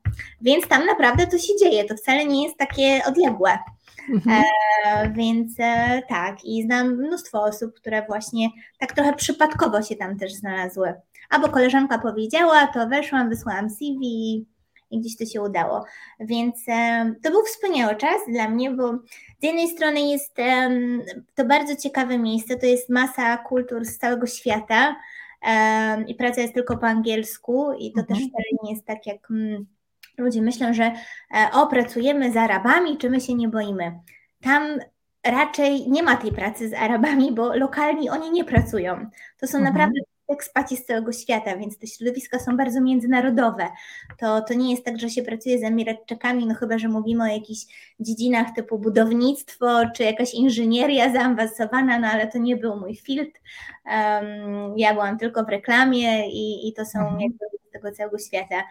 Więc 0.41 0.67
tam 0.67 0.85
naprawdę 0.85 1.27
to 1.27 1.37
się 1.37 1.53
dzieje, 1.59 1.83
to 1.83 1.95
wcale 1.95 2.25
nie 2.25 2.43
jest 2.43 2.57
takie 2.57 3.01
odległe. 3.07 3.57
Mhm. 4.09 4.43
E, 4.85 5.09
więc 5.13 5.55
e, 5.59 6.01
tak, 6.09 6.45
i 6.45 6.63
znam 6.63 6.95
mnóstwo 6.95 7.43
osób, 7.43 7.73
które 7.73 8.05
właśnie 8.05 8.49
tak 8.79 8.93
trochę 8.93 9.13
przypadkowo 9.13 9.81
się 9.81 9.95
tam 9.95 10.17
też 10.17 10.33
znalazły. 10.33 10.93
Albo 11.29 11.49
koleżanka 11.49 11.99
powiedziała, 11.99 12.67
to 12.67 12.87
weszłam, 12.87 13.29
wysłałam 13.29 13.69
CV 13.69 14.45
i 14.91 14.99
gdzieś 14.99 15.17
to 15.17 15.25
się 15.25 15.41
udało. 15.41 15.85
Więc 16.19 16.55
e, 16.67 17.13
to 17.23 17.31
był 17.31 17.43
wspaniały 17.43 17.95
czas 17.95 18.21
dla 18.27 18.49
mnie, 18.49 18.71
bo 18.71 18.93
z 19.39 19.43
jednej 19.43 19.67
strony 19.67 20.01
jest 20.01 20.39
e, 20.39 20.69
to 21.35 21.45
bardzo 21.45 21.75
ciekawe 21.75 22.17
miejsce, 22.17 22.55
to 22.55 22.65
jest 22.65 22.89
masa 22.89 23.37
kultur 23.37 23.85
z 23.85 23.97
całego 23.97 24.27
świata 24.27 24.95
e, 25.41 26.03
i 26.03 26.15
praca 26.15 26.41
jest 26.41 26.53
tylko 26.53 26.77
po 26.77 26.87
angielsku 26.87 27.73
i 27.79 27.91
to 27.93 27.99
mhm. 27.99 28.07
też 28.07 28.27
wcale 28.27 28.45
nie 28.63 28.71
jest 28.71 28.85
tak 28.85 29.07
jak. 29.07 29.31
Mm, 29.31 29.65
ludzie 30.19 30.41
myślą, 30.41 30.73
że 30.73 30.83
e, 30.83 31.49
o, 31.53 31.67
pracujemy 31.67 32.31
z 32.31 32.37
Arabami, 32.37 32.97
czy 32.97 33.09
my 33.09 33.21
się 33.21 33.35
nie 33.35 33.47
boimy. 33.47 33.99
Tam 34.41 34.79
raczej 35.23 35.89
nie 35.89 36.03
ma 36.03 36.17
tej 36.17 36.31
pracy 36.31 36.69
z 36.69 36.73
Arabami, 36.73 37.31
bo 37.31 37.55
lokalni 37.55 38.09
oni 38.09 38.31
nie 38.31 38.45
pracują. 38.45 39.09
To 39.39 39.47
są 39.47 39.57
mhm. 39.57 39.73
naprawdę 39.73 39.99
ekspaci 40.29 40.77
z 40.77 40.85
całego 40.85 41.11
świata, 41.11 41.57
więc 41.57 41.77
te 41.77 41.87
środowiska 41.87 42.39
są 42.39 42.57
bardzo 42.57 42.81
międzynarodowe. 42.81 43.67
To, 44.19 44.41
to 44.41 44.53
nie 44.53 44.71
jest 44.71 44.85
tak, 44.85 44.99
że 44.99 45.09
się 45.09 45.23
pracuje 45.23 45.59
z 45.59 45.63
Emiratczykami, 45.63 46.45
no 46.45 46.55
chyba, 46.55 46.77
że 46.77 46.87
mówimy 46.87 47.23
o 47.23 47.27
jakichś 47.27 47.61
dziedzinach 47.99 48.47
typu 48.55 48.79
budownictwo, 48.79 49.67
czy 49.95 50.03
jakaś 50.03 50.33
inżynieria 50.33 51.13
zaawansowana, 51.13 51.99
no 51.99 52.07
ale 52.07 52.27
to 52.27 52.37
nie 52.37 52.57
był 52.57 52.75
mój 52.75 52.95
filtr. 52.95 53.39
Um, 53.85 54.77
ja 54.77 54.93
byłam 54.93 55.17
tylko 55.17 55.43
w 55.43 55.49
reklamie 55.49 56.29
i, 56.29 56.67
i 56.67 56.73
to 56.73 56.85
są 56.85 56.99
mhm. 56.99 57.21
jakby 57.21 57.45
z 57.69 57.71
tego 57.71 57.91
całego 57.91 58.17
świata. 58.17 58.63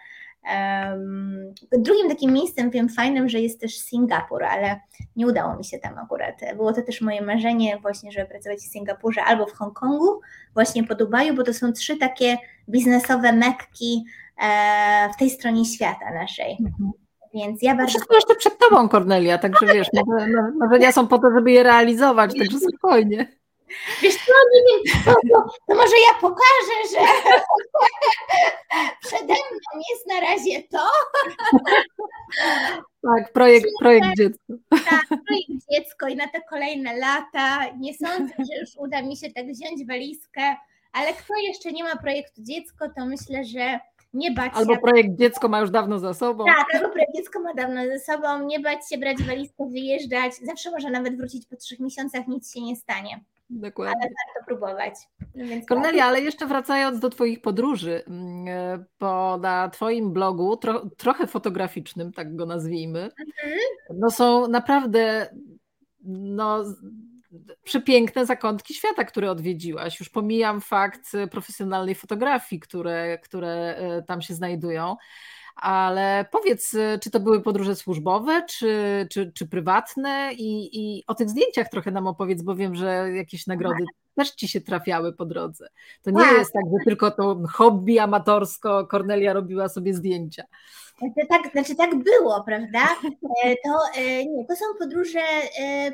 Um, 0.43 1.53
drugim 1.71 2.09
takim 2.09 2.33
miejscem 2.33 2.69
wiem 2.69 2.89
fajnym, 2.89 3.29
że 3.29 3.39
jest 3.39 3.61
też 3.61 3.77
Singapur, 3.77 4.43
ale 4.43 4.79
nie 5.15 5.27
udało 5.27 5.55
mi 5.55 5.65
się 5.65 5.79
tam 5.79 5.97
akurat. 5.97 6.35
Było 6.55 6.73
to 6.73 6.81
też 6.81 7.01
moje 7.01 7.21
marzenie 7.21 7.77
właśnie, 7.77 8.11
żeby 8.11 8.25
pracować 8.25 8.59
w 8.59 8.71
Singapurze 8.71 9.23
albo 9.23 9.45
w 9.45 9.53
Hongkongu, 9.53 10.19
właśnie 10.53 10.83
po 10.83 10.95
Dubaju, 10.95 11.33
bo 11.35 11.43
to 11.43 11.53
są 11.53 11.73
trzy 11.73 11.97
takie 11.97 12.37
biznesowe 12.69 13.33
mekki 13.33 14.05
e, 14.37 15.09
w 15.13 15.17
tej 15.17 15.29
stronie 15.29 15.65
świata 15.65 16.13
naszej. 16.13 16.57
Mhm. 16.59 16.91
Więc 17.33 17.63
ja 17.63 17.75
bardzo. 17.75 17.89
Wszystko 17.89 18.15
jeszcze 18.15 18.35
przed 18.35 18.57
tobą, 18.57 18.89
Kornelia, 18.89 19.37
także 19.37 19.65
wiesz, 19.73 19.87
marzenia 20.59 20.91
są 20.91 21.07
po 21.07 21.19
to, 21.19 21.31
żeby 21.31 21.51
je 21.51 21.63
realizować, 21.63 22.31
także 22.39 22.57
spokojnie. 22.69 23.38
Wiesz 24.01 24.15
co, 24.15 24.33
nie 24.53 24.61
wiem, 24.67 25.03
to, 25.05 25.13
to, 25.67 25.75
może 25.75 25.95
ja 26.07 26.19
pokażę, 26.21 26.77
że 26.91 26.99
przede 29.01 29.33
mną 29.33 29.83
jest 29.91 30.07
na 30.07 30.19
razie 30.19 30.63
to. 30.63 30.89
Tak, 33.01 33.33
projekt, 33.33 33.67
projekt 33.79 34.07
dziecko. 34.17 34.53
Tak, 34.69 35.05
projekt 35.07 35.65
dziecko 35.71 36.07
i 36.07 36.15
na 36.15 36.27
te 36.27 36.41
kolejne 36.49 36.97
lata. 36.97 37.65
Nie 37.77 37.93
sądzę, 37.93 38.33
że 38.37 38.59
już 38.61 38.69
uda 38.77 39.01
mi 39.01 39.17
się 39.17 39.31
tak 39.31 39.45
wziąć 39.45 39.87
walizkę, 39.87 40.55
ale 40.93 41.13
kto 41.13 41.33
jeszcze 41.47 41.71
nie 41.71 41.83
ma 41.83 41.95
projektu 41.95 42.41
dziecko, 42.43 42.85
to 42.97 43.05
myślę, 43.05 43.43
że 43.43 43.79
nie 44.13 44.31
bać 44.31 44.51
albo 44.53 44.65
się. 44.65 44.69
Albo 44.69 44.81
projekt 44.81 45.09
dziecko 45.19 45.49
ma 45.49 45.59
już 45.59 45.71
dawno 45.71 45.99
za 45.99 46.13
sobą. 46.13 46.45
Tak, 46.45 46.75
albo 46.75 46.89
projekt 46.89 47.15
dziecko 47.15 47.39
ma 47.39 47.53
dawno 47.53 47.81
za 47.87 47.99
sobą. 48.13 48.45
Nie 48.45 48.59
bać 48.59 48.89
się 48.89 48.97
brać 48.97 49.23
walizkę, 49.23 49.69
wyjeżdżać. 49.69 50.33
Zawsze 50.35 50.71
może 50.71 50.89
nawet 50.89 51.17
wrócić 51.17 51.45
po 51.45 51.55
trzech 51.55 51.79
miesiącach, 51.79 52.27
nic 52.27 52.53
się 52.53 52.61
nie 52.61 52.75
stanie. 52.75 53.19
Dokładnie. 53.49 53.95
Ale 54.01 54.09
warto 54.09 54.45
próbować. 54.47 54.95
No 55.35 55.45
więc 55.45 55.65
Kornelia, 55.65 56.03
tak. 56.03 56.07
ale 56.07 56.21
jeszcze 56.21 56.45
wracając 56.45 56.99
do 56.99 57.09
Twoich 57.09 57.41
podróży, 57.41 58.03
mm, 58.07 58.47
e, 58.47 58.85
bo 58.99 59.37
na 59.37 59.69
Twoim 59.69 60.13
blogu, 60.13 60.57
tro, 60.57 60.89
trochę 60.97 61.27
fotograficznym, 61.27 62.13
tak 62.13 62.35
go 62.35 62.45
nazwijmy, 62.45 62.99
mhm. 62.99 63.59
no 63.93 64.11
są 64.11 64.47
naprawdę 64.47 65.29
no, 66.03 66.63
przepiękne 67.63 68.25
zakątki 68.25 68.73
świata, 68.73 69.03
które 69.03 69.31
odwiedziłaś. 69.31 69.99
Już 69.99 70.09
pomijam 70.09 70.61
fakt 70.61 71.11
profesjonalnej 71.31 71.95
fotografii, 71.95 72.59
które, 72.59 73.17
które 73.17 73.75
e, 73.77 74.03
tam 74.03 74.21
się 74.21 74.33
znajdują. 74.33 74.95
Ale 75.61 76.25
powiedz, 76.31 76.75
czy 77.01 77.11
to 77.11 77.19
były 77.19 77.41
podróże 77.41 77.75
służbowe, 77.75 78.45
czy, 78.49 79.07
czy, 79.11 79.31
czy 79.31 79.47
prywatne? 79.47 80.33
I, 80.33 80.69
I 80.73 81.03
o 81.07 81.15
tych 81.15 81.29
zdjęciach 81.29 81.69
trochę 81.69 81.91
nam 81.91 82.07
opowiedz, 82.07 82.41
bo 82.41 82.55
wiem, 82.55 82.75
że 82.75 83.11
jakieś 83.15 83.47
nagrody 83.47 83.83
też 84.15 84.31
ci 84.31 84.47
się 84.47 84.61
trafiały 84.61 85.13
po 85.13 85.25
drodze. 85.25 85.67
To 86.01 86.11
nie 86.11 86.23
tak. 86.23 86.37
jest 86.37 86.53
tak, 86.53 86.63
że 86.65 86.85
tylko 86.85 87.11
to 87.11 87.41
hobby 87.53 87.99
amatorsko 87.99 88.87
Kornelia 88.87 89.33
robiła 89.33 89.69
sobie 89.69 89.93
zdjęcia. 89.93 90.43
Znaczy 90.97 91.27
tak, 91.29 91.51
znaczy 91.51 91.75
tak 91.75 91.95
było, 91.95 92.43
prawda? 92.43 92.79
E, 93.45 93.55
to, 93.65 94.01
e, 94.01 94.25
nie, 94.25 94.45
to 94.45 94.55
są 94.55 94.65
podróże 94.79 95.19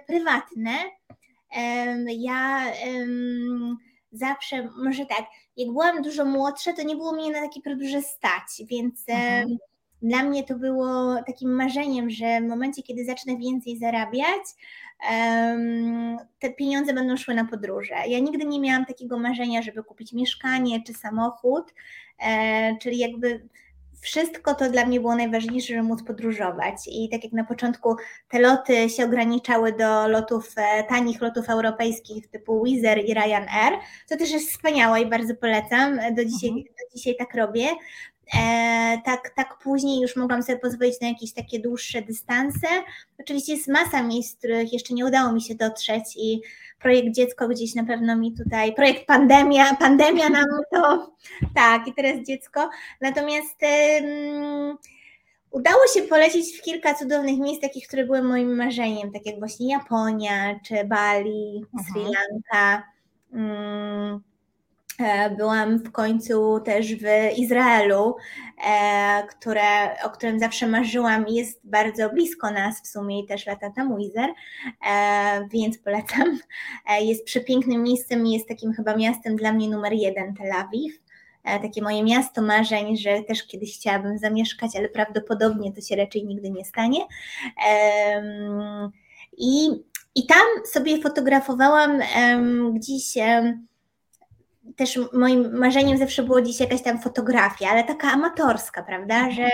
prywatne. 0.08 0.71
Ja 2.17 2.62
zawsze, 4.17 4.69
może 4.78 5.06
tak, 5.06 5.25
jak 5.58 5.67
byłam 5.67 6.01
dużo 6.01 6.25
młodsza, 6.25 6.73
to 6.73 6.84
nie 6.84 6.95
było 6.95 7.12
mnie 7.12 7.32
na 7.32 7.41
takie 7.41 7.62
podróże 7.62 8.01
stać, 8.01 8.67
więc 8.67 9.04
mhm. 9.08 9.58
dla 10.01 10.23
mnie 10.23 10.43
to 10.43 10.56
było 10.56 11.15
takim 11.28 11.56
marzeniem, 11.56 12.10
że 12.10 12.41
w 12.41 12.47
momencie, 12.47 12.84
kiedy 12.84 13.06
zacznę 13.06 13.38
więcej 13.38 13.78
zarabiać, 13.78 14.43
te 16.39 16.54
pieniądze 16.54 16.93
będą 16.93 17.17
szły 17.17 17.36
na 17.36 17.45
podróże. 17.45 17.95
Ja 18.08 18.19
nigdy 18.19 18.45
nie 18.45 18.60
miałam 18.60 18.86
takiego 18.86 19.19
marzenia, 19.19 19.62
żeby 19.62 19.84
kupić 19.84 20.13
mieszkanie 20.13 20.84
czy 20.84 20.93
samochód, 20.93 21.73
e, 22.19 22.78
czyli 22.78 22.97
jakby 22.97 23.47
wszystko 24.06 24.56
to 24.56 24.70
dla 24.70 24.86
mnie 24.86 25.00
było 25.00 25.15
najważniejsze, 25.15 25.68
żeby 25.68 25.84
móc 25.84 26.04
podróżować. 26.04 26.76
I 26.88 27.10
tak 27.10 27.24
jak 27.24 27.34
na 27.34 27.44
początku 27.44 27.96
te 28.30 28.39
loty 28.39 28.89
się 28.89 29.06
ograniczały 29.06 29.74
do 29.74 30.08
lotów, 30.08 30.54
e, 30.58 30.84
tanich 30.84 31.22
lotów 31.22 31.50
europejskich 31.50 32.28
typu 32.28 32.63
Wizz 32.63 32.86
Air 32.86 33.06
i 33.06 33.13
Ryanair, 33.13 33.74
co 34.06 34.18
też 34.18 34.32
jest 34.32 34.50
wspaniałe 34.50 35.02
i 35.02 35.10
bardzo 35.10 35.36
polecam. 35.36 36.00
Do 36.15 36.26
dzisiaj, 36.26 36.50
mhm. 36.50 36.65
do 36.65 36.96
dzisiaj 36.96 37.15
tak 37.20 37.36
robię. 37.36 37.68
E, 38.34 39.02
tak, 39.06 39.30
tak 39.36 39.58
później 39.64 40.02
już 40.02 40.16
mogłam 40.16 40.44
sobie 40.44 40.60
pozwolić 40.60 41.02
na 41.02 41.08
jakieś 41.08 41.34
takie 41.34 41.60
dłuższe 41.60 42.02
dystanse. 42.02 42.68
Oczywiście 43.20 43.54
jest 43.54 43.68
masa 43.68 44.04
miejsc, 44.04 44.38
których 44.38 44.74
jeszcze 44.74 44.94
nie 44.94 45.06
udało 45.06 45.32
mi 45.32 45.42
się 45.42 45.56
dotrzeć 45.56 46.04
i 46.18 46.42
projekt 46.80 47.16
dziecko 47.16 47.48
gdzieś 47.48 47.76
na 47.76 47.84
pewno 47.86 48.18
mi 48.18 48.34
tutaj, 48.34 48.74
projekt 48.74 49.06
pandemia, 49.06 49.76
pandemia 49.76 50.30
nam 50.30 50.46
to, 50.74 51.12
tak 51.56 51.88
i 51.88 51.94
teraz 51.94 52.28
dziecko. 52.28 52.70
Natomiast 53.02 53.62
um, 53.62 54.78
udało 55.52 55.82
się 55.94 56.02
polecieć 56.02 56.58
w 56.58 56.62
kilka 56.62 56.94
cudownych 56.94 57.40
miejsc, 57.40 57.62
takich, 57.62 57.88
które 57.88 58.06
były 58.06 58.24
moim 58.24 58.56
marzeniem, 58.56 59.12
tak 59.12 59.26
jak 59.26 59.40
właśnie 59.40 59.72
Japonia, 59.72 60.60
czy 60.68 60.84
Bali, 60.86 61.66
mhm. 61.74 61.94
Sri 61.94 62.02
Lanka. 62.02 62.84
Um, 63.34 63.56
E, 64.16 64.35
byłam 65.38 65.78
w 65.80 65.92
końcu 65.92 66.60
też 66.60 66.96
w 66.96 67.04
Izraelu, 67.38 68.16
e, 68.68 69.24
które, 69.28 70.02
o 70.04 70.10
którym 70.10 70.40
zawsze 70.40 70.68
marzyłam 70.68 71.28
i 71.28 71.36
jest 71.36 71.62
bardzo 71.64 72.10
blisko 72.10 72.52
nas 72.52 72.82
w 72.82 72.88
sumie 72.88 73.20
i 73.20 73.26
też 73.26 73.46
lata 73.46 73.70
temu 73.70 73.98
Izer, 73.98 74.30
e, 74.90 75.48
więc 75.52 75.78
polecam. 75.78 76.40
Jest 77.02 77.26
przepięknym 77.26 77.84
miejscem 77.84 78.28
i 78.28 78.32
jest 78.32 78.48
takim 78.48 78.74
chyba 78.74 78.96
miastem 78.96 79.36
dla 79.36 79.54
mnie 79.54 79.70
numer 79.70 79.94
jeden 79.94 80.34
Tel 80.36 80.52
Awiw. 80.52 80.94
Takie 81.62 81.82
moje 81.82 82.04
miasto 82.04 82.42
marzeń, 82.42 82.98
że 82.98 83.24
też 83.24 83.48
kiedyś 83.48 83.76
chciałabym 83.76 84.18
zamieszkać, 84.18 84.76
ale 84.76 84.90
prawdopodobnie 84.90 85.74
to 85.74 85.82
się 85.82 85.96
raczej 85.96 86.26
nigdy 86.26 86.52
nie 86.52 86.66
stanie. 86.66 87.00
I, 89.38 89.70
i 90.16 90.26
tam 90.26 90.66
sobie 90.74 91.02
fotografowałam 91.02 92.02
gdzieś 92.74 93.18
też 94.75 94.99
moim 95.13 95.58
marzeniem 95.58 95.97
zawsze 95.97 96.23
było 96.23 96.41
dziś 96.41 96.60
jakaś 96.60 96.82
tam 96.82 97.01
fotografia, 97.01 97.69
ale 97.69 97.84
taka 97.84 98.12
amatorska, 98.12 98.84
prawda, 98.84 99.32
że 99.32 99.49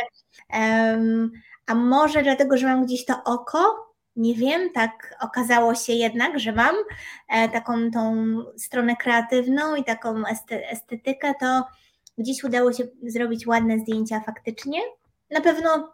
um, 0.54 1.32
a 1.68 1.76
może 1.76 2.24
dlatego, 2.24 2.58
że 2.58 2.68
mam 2.68 2.86
gdzieś 2.86 3.06
to 3.06 3.24
oko, 3.26 3.92
nie 4.16 4.36
wiem, 4.36 4.70
tak 4.74 5.16
okazało 5.22 5.76
się 5.76 5.94
jednak, 5.94 6.40
że 6.40 6.52
mam 6.52 6.76
e, 7.30 7.50
taką 7.50 7.92
tą 7.92 8.36
stronę 8.58 8.96
kreatywną 8.96 9.76
i 9.76 9.84
taką 9.84 10.24
estetykę, 10.72 11.34
to 11.40 11.64
gdzieś 12.18 12.44
udało 12.44 12.74
się 12.74 12.84
zrobić 13.04 13.48
ładne 13.48 13.80
zdjęcia 13.80 14.20
faktycznie. 14.20 14.80
Na 15.30 15.42
pewno 15.42 15.94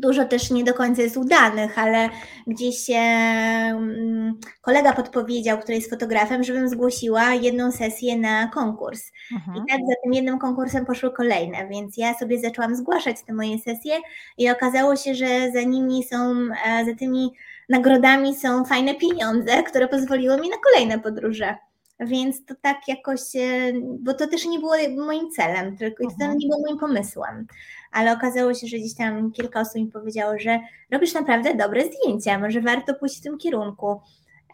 Dużo 0.00 0.24
też 0.24 0.50
nie 0.50 0.64
do 0.64 0.74
końca 0.74 1.02
jest 1.02 1.16
udanych, 1.16 1.78
ale 1.78 2.08
gdzieś 2.46 2.78
się 2.78 2.94
mm, 2.94 4.38
kolega 4.60 4.92
podpowiedział, 4.92 5.58
który 5.58 5.74
jest 5.74 5.90
fotografem, 5.90 6.44
żebym 6.44 6.68
zgłosiła 6.68 7.34
jedną 7.34 7.72
sesję 7.72 8.18
na 8.18 8.46
konkurs. 8.46 9.12
Mhm. 9.32 9.56
I 9.56 9.60
tak 9.70 9.80
za 9.80 9.94
tym 10.02 10.12
jednym 10.12 10.38
konkursem 10.38 10.86
poszły 10.86 11.12
kolejne, 11.12 11.68
więc 11.68 11.96
ja 11.96 12.14
sobie 12.14 12.40
zaczęłam 12.40 12.76
zgłaszać 12.76 13.16
te 13.22 13.32
moje 13.32 13.58
sesje 13.58 13.94
i 14.38 14.50
okazało 14.50 14.96
się, 14.96 15.14
że 15.14 15.50
za 15.52 15.62
nimi 15.62 16.04
są, 16.04 16.34
e, 16.66 16.84
za 16.84 16.94
tymi 16.98 17.32
nagrodami 17.68 18.34
są 18.34 18.64
fajne 18.64 18.94
pieniądze, 18.94 19.62
które 19.62 19.88
pozwoliły 19.88 20.40
mi 20.40 20.48
na 20.48 20.56
kolejne 20.56 20.98
podróże. 20.98 21.56
Więc 22.00 22.44
to 22.44 22.54
tak 22.62 22.76
jakoś, 22.88 23.20
e, 23.36 23.72
bo 24.00 24.14
to 24.14 24.26
też 24.26 24.46
nie 24.46 24.58
było 24.58 24.74
moim 24.96 25.30
celem, 25.30 25.76
tylko 25.76 26.04
to 26.04 26.10
mhm. 26.10 26.38
nie 26.38 26.48
było 26.48 26.60
moim 26.60 26.78
pomysłem 26.78 27.46
ale 27.92 28.12
okazało 28.12 28.54
się, 28.54 28.66
że 28.66 28.76
gdzieś 28.76 28.94
tam 28.94 29.32
kilka 29.32 29.60
osób 29.60 29.74
mi 29.74 29.86
powiedziało, 29.86 30.38
że 30.38 30.60
robisz 30.90 31.14
naprawdę 31.14 31.54
dobre 31.54 31.82
zdjęcia, 31.86 32.38
może 32.38 32.60
warto 32.60 32.94
pójść 32.94 33.18
w 33.18 33.22
tym 33.22 33.38
kierunku. 33.38 34.00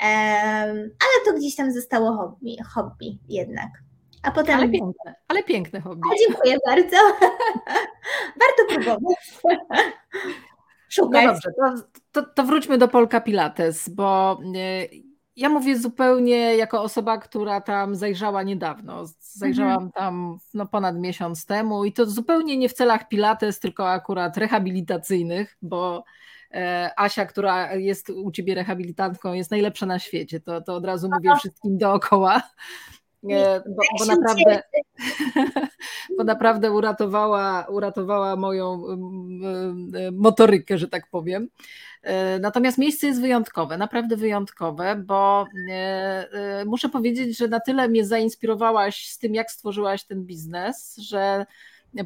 ale 0.00 1.24
to 1.24 1.33
gdzieś 1.38 1.57
tam 1.57 1.72
zostało 1.72 2.16
hobby, 2.16 2.57
hobby 2.74 3.18
jednak. 3.28 3.70
A 4.22 4.30
potem... 4.30 4.59
Ale 4.59 4.68
piękne, 4.68 5.14
ale 5.28 5.42
piękne 5.42 5.80
hobby. 5.80 6.02
dziękuję 6.28 6.57
bardzo. 6.66 6.96
Warto 8.40 8.74
próbować. 8.74 9.16
Szukać. 10.88 11.24
No 11.24 11.33
dobrze, 11.33 11.50
to, 12.12 12.22
to, 12.22 12.28
to, 12.35 12.44
wróćmy 12.44 12.78
do 12.78 12.88
Polka 12.88 13.20
Pilates, 13.20 13.88
bo 13.88 14.40
e, 14.57 14.87
ja 15.36 15.48
mówię 15.48 15.78
zupełnie 15.78 16.56
jako 16.56 16.82
osoba, 16.82 17.18
która 17.18 17.60
tam 17.60 17.94
zajrzała 17.94 18.42
niedawno. 18.42 19.04
Zajrzałam 19.20 19.84
mhm. 19.84 19.92
tam 19.92 20.38
no, 20.54 20.66
ponad 20.66 20.98
miesiąc 20.98 21.46
temu 21.46 21.84
i 21.84 21.92
to 21.92 22.06
zupełnie 22.06 22.56
nie 22.56 22.68
w 22.68 22.72
celach 22.72 23.08
pilates, 23.08 23.60
tylko 23.60 23.90
akurat 23.90 24.36
rehabilitacyjnych, 24.36 25.56
bo 25.62 26.04
e, 26.50 26.90
Asia, 26.96 27.26
która 27.26 27.74
jest 27.74 28.10
u 28.10 28.30
ciebie 28.30 28.54
rehabilitantką, 28.54 29.32
jest 29.32 29.50
najlepsza 29.50 29.86
na 29.86 29.98
świecie. 29.98 30.40
To, 30.40 30.60
to 30.60 30.74
od 30.74 30.84
razu 30.84 31.08
mówię 31.12 31.36
wszystkim 31.38 31.78
dookoła. 31.78 32.42
E, 33.30 33.62
bo, 33.68 33.82
bo, 33.98 34.04
naprawdę, 34.04 34.62
bo 36.18 36.24
naprawdę 36.24 36.72
uratowała, 36.72 37.66
uratowała 37.68 38.37
moją 38.37 38.82
motorykę, 40.12 40.78
że 40.78 40.88
tak 40.88 41.10
powiem. 41.10 41.48
E, 42.02 42.38
natomiast 42.38 42.78
miejsce 42.78 43.06
jest 43.06 43.20
wyjątkowe, 43.20 43.78
naprawdę 43.78 44.16
wyjątkowe, 44.16 44.96
bo 44.96 45.46
e, 45.70 46.64
muszę 46.66 46.88
powiedzieć, 46.88 47.38
że 47.38 47.48
na 47.48 47.60
tyle 47.60 47.88
mnie 47.88 48.04
zainspirowałaś 48.06 49.08
z 49.08 49.18
tym, 49.18 49.34
jak 49.34 49.50
stworzyłaś 49.50 50.04
ten 50.04 50.24
biznes, 50.24 50.96
że 50.96 51.46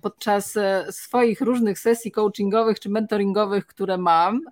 podczas 0.02 0.58
swoich 0.90 1.40
różnych 1.40 1.78
sesji 1.78 2.10
coachingowych 2.10 2.80
czy 2.80 2.88
mentoringowych, 2.88 3.66
które 3.66 3.98
mam, 3.98 4.42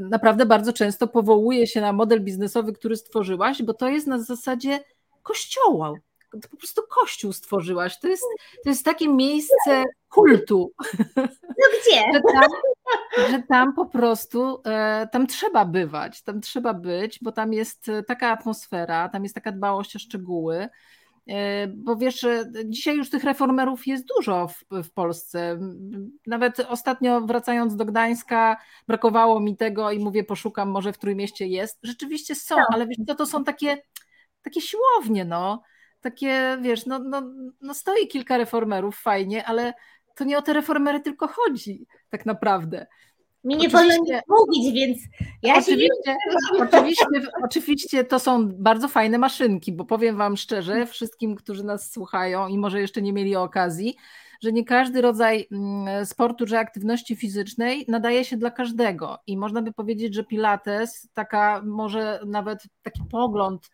naprawdę 0.00 0.46
bardzo 0.46 0.72
często 0.72 1.08
powołuję 1.08 1.66
się 1.66 1.80
na 1.80 1.92
model 1.92 2.20
biznesowy, 2.20 2.72
który 2.72 2.96
stworzyłaś, 2.96 3.62
bo 3.62 3.74
to 3.74 3.88
jest 3.88 4.06
na 4.06 4.18
zasadzie 4.18 4.80
kościoła, 5.22 5.94
to 6.30 6.48
po 6.48 6.56
prostu 6.56 6.82
kościół 6.88 7.32
stworzyłaś. 7.32 7.98
To 8.00 8.08
jest, 8.08 8.24
to 8.64 8.70
jest 8.70 8.84
takie 8.84 9.08
miejsce 9.08 9.84
kultu. 10.08 10.72
No 11.16 11.64
gdzie? 11.80 12.02
że, 12.14 12.20
tam, 12.32 12.50
że 13.30 13.42
tam 13.48 13.74
po 13.74 13.86
prostu, 13.86 14.60
e, 14.66 15.08
tam 15.12 15.26
trzeba 15.26 15.64
bywać, 15.64 16.22
tam 16.22 16.40
trzeba 16.40 16.74
być, 16.74 17.18
bo 17.22 17.32
tam 17.32 17.52
jest 17.52 17.86
taka 18.06 18.28
atmosfera, 18.28 19.08
tam 19.08 19.22
jest 19.22 19.34
taka 19.34 19.52
dbałość 19.52 19.96
o 19.96 19.98
szczegóły. 19.98 20.68
E, 21.28 21.66
bo 21.66 21.96
wiesz, 21.96 22.26
dzisiaj 22.64 22.96
już 22.96 23.10
tych 23.10 23.24
reformerów 23.24 23.86
jest 23.86 24.04
dużo 24.16 24.48
w, 24.48 24.64
w, 24.84 24.90
Polsce. 24.90 25.58
Nawet 26.26 26.60
ostatnio 26.60 27.20
wracając 27.20 27.76
do 27.76 27.84
Gdańska, 27.84 28.56
brakowało 28.86 29.40
mi 29.40 29.56
tego 29.56 29.90
i 29.90 29.98
mówię, 29.98 30.24
poszukam, 30.24 30.68
może 30.70 30.92
w 30.92 30.98
Trójmieście 30.98 31.46
jest. 31.46 31.78
Rzeczywiście 31.82 32.34
są, 32.34 32.56
no. 32.56 32.66
ale 32.72 32.86
wiesz, 32.86 32.96
to, 33.06 33.14
to 33.14 33.26
są 33.26 33.44
takie, 33.44 33.82
takie 34.42 34.60
siłownie, 34.60 35.24
no. 35.24 35.62
Takie, 36.00 36.58
wiesz, 36.60 36.86
no, 36.86 36.98
no, 36.98 37.22
no 37.60 37.74
stoi 37.74 38.08
kilka 38.08 38.38
reformerów, 38.38 39.00
fajnie, 39.00 39.44
ale 39.44 39.74
to 40.14 40.24
nie 40.24 40.38
o 40.38 40.42
te 40.42 40.52
reformery 40.52 41.00
tylko 41.00 41.28
chodzi, 41.28 41.86
tak 42.10 42.26
naprawdę. 42.26 42.86
Mi 43.44 43.56
nie 43.56 43.68
wolno 43.68 43.94
nic 43.96 44.22
mówić, 44.28 44.74
więc 44.74 44.98
ja 45.42 45.58
oczywiście, 45.58 46.16
się 46.56 46.62
oczywiście, 46.62 47.06
oczywiście 47.44 48.04
to 48.04 48.18
są 48.18 48.48
bardzo 48.48 48.88
fajne 48.88 49.18
maszynki, 49.18 49.72
bo 49.72 49.84
powiem 49.84 50.16
Wam 50.16 50.36
szczerze, 50.36 50.86
wszystkim, 50.86 51.36
którzy 51.36 51.64
nas 51.64 51.92
słuchają 51.92 52.48
i 52.48 52.58
może 52.58 52.80
jeszcze 52.80 53.02
nie 53.02 53.12
mieli 53.12 53.36
okazji, 53.36 53.96
że 54.42 54.52
nie 54.52 54.64
każdy 54.64 55.00
rodzaj 55.00 55.48
mm, 55.52 56.06
sportu 56.06 56.46
czy 56.46 56.58
aktywności 56.58 57.16
fizycznej 57.16 57.84
nadaje 57.88 58.24
się 58.24 58.36
dla 58.36 58.50
każdego. 58.50 59.18
I 59.26 59.36
można 59.36 59.62
by 59.62 59.72
powiedzieć, 59.72 60.14
że 60.14 60.24
Pilates, 60.24 61.08
taka 61.14 61.62
może 61.64 62.20
nawet 62.26 62.62
taki 62.82 63.00
pogląd 63.10 63.70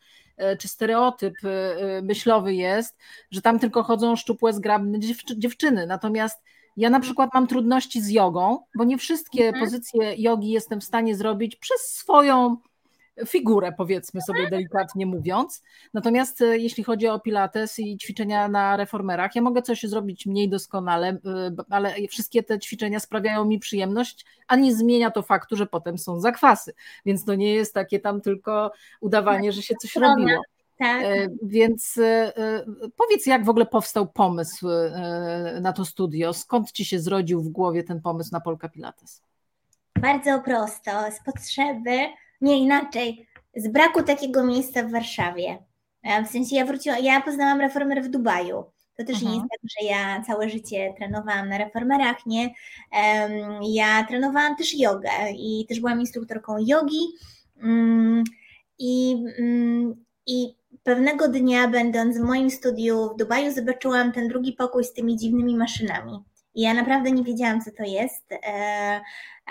czy 0.58 0.68
stereotyp 0.68 1.34
e, 1.44 1.48
e, 1.48 2.02
myślowy 2.02 2.54
jest, 2.54 2.96
że 3.30 3.42
tam 3.42 3.58
tylko 3.58 3.82
chodzą 3.82 4.16
szczupłe, 4.16 4.52
zgrabne 4.52 4.98
dziewczyny. 5.36 5.86
Natomiast 5.86 6.42
ja 6.76 6.90
na 6.90 7.00
przykład 7.00 7.30
mam 7.34 7.46
trudności 7.46 8.02
z 8.02 8.08
jogą, 8.08 8.58
bo 8.76 8.84
nie 8.84 8.98
wszystkie 8.98 9.46
mhm. 9.46 9.64
pozycje 9.64 10.14
jogi 10.16 10.50
jestem 10.50 10.80
w 10.80 10.84
stanie 10.84 11.16
zrobić 11.16 11.56
przez 11.56 11.80
swoją 11.80 12.56
figurę, 13.26 13.72
powiedzmy 13.72 14.20
sobie 14.20 14.50
delikatnie 14.50 15.06
mówiąc. 15.06 15.62
Natomiast 15.94 16.40
e, 16.40 16.58
jeśli 16.58 16.84
chodzi 16.84 17.08
o 17.08 17.20
pilates 17.20 17.78
i 17.78 17.96
ćwiczenia 17.96 18.48
na 18.48 18.76
reformerach, 18.76 19.34
ja 19.34 19.42
mogę 19.42 19.62
coś 19.62 19.82
zrobić 19.82 20.26
mniej 20.26 20.48
doskonale, 20.48 21.08
e, 21.08 21.18
ale 21.70 21.94
wszystkie 22.10 22.42
te 22.42 22.58
ćwiczenia 22.58 23.00
sprawiają 23.00 23.44
mi 23.44 23.58
przyjemność, 23.58 24.26
a 24.48 24.56
nie 24.56 24.74
zmienia 24.74 25.10
to 25.10 25.22
faktu, 25.22 25.56
że 25.56 25.66
potem 25.66 25.98
są 25.98 26.20
zakwasy. 26.20 26.74
Więc 27.06 27.24
to 27.24 27.34
nie 27.34 27.54
jest 27.54 27.74
takie 27.74 28.00
tam 28.00 28.20
tylko 28.20 28.72
udawanie, 29.00 29.52
że 29.52 29.62
się 29.62 29.74
coś 29.74 29.96
robiło. 29.96 30.42
Tak. 30.78 31.02
E, 31.04 31.26
więc 31.42 32.00
powiedz, 32.96 33.26
jak 33.26 33.44
w 33.44 33.48
ogóle 33.48 33.66
powstał 33.66 34.06
pomysł 34.06 34.68
na 35.60 35.72
to 35.72 35.84
studio? 35.84 36.32
Skąd 36.32 36.72
ci 36.72 36.84
się 36.84 37.00
zrodził 37.00 37.42
w 37.42 37.48
głowie 37.48 37.84
ten 37.84 38.00
pomysł 38.00 38.30
na 38.32 38.40
Polka 38.40 38.68
Pilates? 38.68 39.22
Bardzo 40.00 40.40
prosto, 40.40 40.90
z 41.10 41.24
potrzeby, 41.24 41.98
nie 42.40 42.58
inaczej, 42.58 43.26
z 43.56 43.68
braku 43.68 44.02
takiego 44.02 44.44
miejsca 44.44 44.82
w 44.82 44.90
Warszawie. 44.90 45.58
W 46.24 46.32
sensie 46.32 46.56
ja 46.56 46.66
wróciłam, 46.66 47.04
ja 47.04 47.20
poznałam 47.20 47.60
reformer 47.60 48.02
w 48.02 48.08
Dubaju. 48.08 48.64
To 48.96 49.04
też 49.04 49.22
nie 49.22 49.30
jest 49.30 49.42
mhm. 49.42 49.48
tak, 49.48 49.60
że 49.62 49.86
ja 49.86 50.22
całe 50.26 50.48
życie 50.48 50.94
trenowałam 50.98 51.48
na 51.48 51.58
reformerach, 51.58 52.26
nie. 52.26 52.50
Ja 53.62 54.04
trenowałam 54.08 54.56
też 54.56 54.78
jogę 54.78 55.10
i 55.36 55.66
też 55.68 55.80
byłam 55.80 56.00
instruktorką 56.00 56.56
jogi. 56.58 57.06
Mm, 57.62 58.24
I, 58.78 59.24
mm, 59.38 60.04
i 60.26 60.54
pewnego 60.82 61.28
dnia, 61.28 61.68
będąc 61.68 62.18
w 62.18 62.22
moim 62.22 62.50
studiu 62.50 63.10
w 63.14 63.16
Dubaju, 63.16 63.52
zobaczyłam 63.52 64.12
ten 64.12 64.28
drugi 64.28 64.52
pokój 64.52 64.84
z 64.84 64.92
tymi 64.92 65.16
dziwnymi 65.16 65.56
maszynami. 65.56 66.24
I 66.54 66.62
ja 66.62 66.74
naprawdę 66.74 67.10
nie 67.10 67.22
wiedziałam, 67.22 67.60
co 67.60 67.70
to 67.70 67.82
jest. 67.82 68.32
E, 68.32 69.00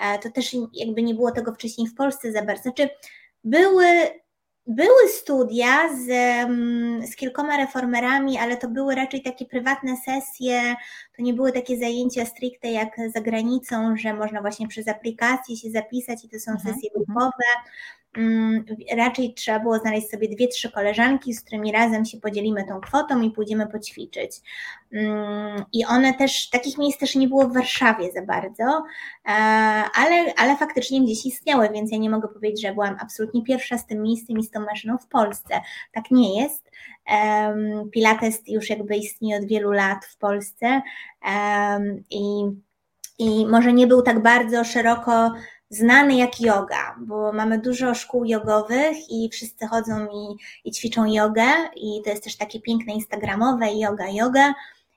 e, 0.02 0.18
to 0.18 0.30
też 0.30 0.56
jakby 0.72 1.02
nie 1.02 1.14
było 1.14 1.30
tego 1.30 1.54
wcześniej 1.54 1.88
w 1.88 1.94
Polsce 1.94 2.32
za 2.32 2.42
bardzo. 2.42 2.62
Znaczy, 2.62 2.88
były, 3.44 3.86
były 4.66 5.08
studia 5.08 5.96
z, 5.96 6.10
mm, 6.10 7.06
z 7.06 7.16
kilkoma 7.16 7.56
reformerami, 7.56 8.38
ale 8.38 8.56
to 8.56 8.68
były 8.68 8.94
raczej 8.94 9.22
takie 9.22 9.44
prywatne 9.44 9.96
sesje, 9.96 10.74
to 11.16 11.22
nie 11.22 11.34
były 11.34 11.52
takie 11.52 11.78
zajęcia 11.78 12.24
stricte 12.24 12.68
jak 12.68 12.96
za 13.14 13.20
granicą, 13.20 13.96
że 13.96 14.14
można 14.14 14.40
właśnie 14.40 14.68
przez 14.68 14.88
aplikację 14.88 15.56
się 15.56 15.70
zapisać 15.70 16.24
i 16.24 16.28
to 16.28 16.40
są 16.40 16.52
mhm, 16.52 16.74
sesje 16.74 16.90
mhm. 16.90 17.04
grupowe. 17.04 17.44
Mm, 18.16 18.64
raczej 18.96 19.34
trzeba 19.34 19.60
było 19.60 19.78
znaleźć 19.78 20.10
sobie 20.10 20.28
dwie, 20.28 20.48
trzy 20.48 20.72
koleżanki, 20.72 21.34
z 21.34 21.40
którymi 21.40 21.72
razem 21.72 22.04
się 22.04 22.20
podzielimy 22.20 22.64
tą 22.68 22.80
kwotą 22.80 23.22
i 23.22 23.30
pójdziemy 23.30 23.66
poćwiczyć. 23.66 24.30
Mm, 24.92 25.64
I 25.72 25.84
one 25.84 26.14
też, 26.14 26.50
takich 26.50 26.78
miejsc 26.78 26.98
też 26.98 27.14
nie 27.14 27.28
było 27.28 27.48
w 27.48 27.54
Warszawie 27.54 28.12
za 28.12 28.22
bardzo, 28.22 28.84
e, 29.26 29.30
ale, 29.94 30.34
ale 30.36 30.56
faktycznie 30.56 31.02
gdzieś 31.04 31.26
istniały, 31.26 31.68
więc 31.74 31.92
ja 31.92 31.98
nie 31.98 32.10
mogę 32.10 32.28
powiedzieć, 32.28 32.62
że 32.62 32.72
byłam 32.72 32.96
absolutnie 33.00 33.42
pierwsza 33.42 33.78
z 33.78 33.86
tym 33.86 34.02
miejscem 34.02 34.38
i 34.38 34.44
z 34.44 34.50
tą 34.50 34.60
maszyną 34.60 34.98
w 34.98 35.06
Polsce. 35.06 35.60
Tak 35.92 36.10
nie 36.10 36.42
jest. 36.42 36.70
Pilates 37.92 38.42
już 38.46 38.70
jakby 38.70 38.96
istnieje 38.96 39.42
od 39.42 39.48
wielu 39.48 39.72
lat 39.72 40.04
w 40.04 40.16
Polsce 40.16 40.82
i, 42.10 42.44
i 43.18 43.46
może 43.46 43.72
nie 43.72 43.86
był 43.86 44.02
tak 44.02 44.22
bardzo 44.22 44.64
szeroko 44.64 45.32
znany 45.70 46.14
jak 46.14 46.40
yoga, 46.40 46.96
bo 46.98 47.32
mamy 47.32 47.58
dużo 47.58 47.94
szkół 47.94 48.24
jogowych 48.24 48.96
i 49.10 49.28
wszyscy 49.32 49.66
chodzą 49.66 50.06
i, 50.06 50.36
i 50.68 50.70
ćwiczą 50.70 51.04
jogę 51.04 51.44
i 51.76 52.02
to 52.04 52.10
jest 52.10 52.24
też 52.24 52.36
takie 52.36 52.60
piękne 52.60 52.94
instagramowe 52.94 53.74
yoga, 53.74 54.06
yoga 54.12 54.54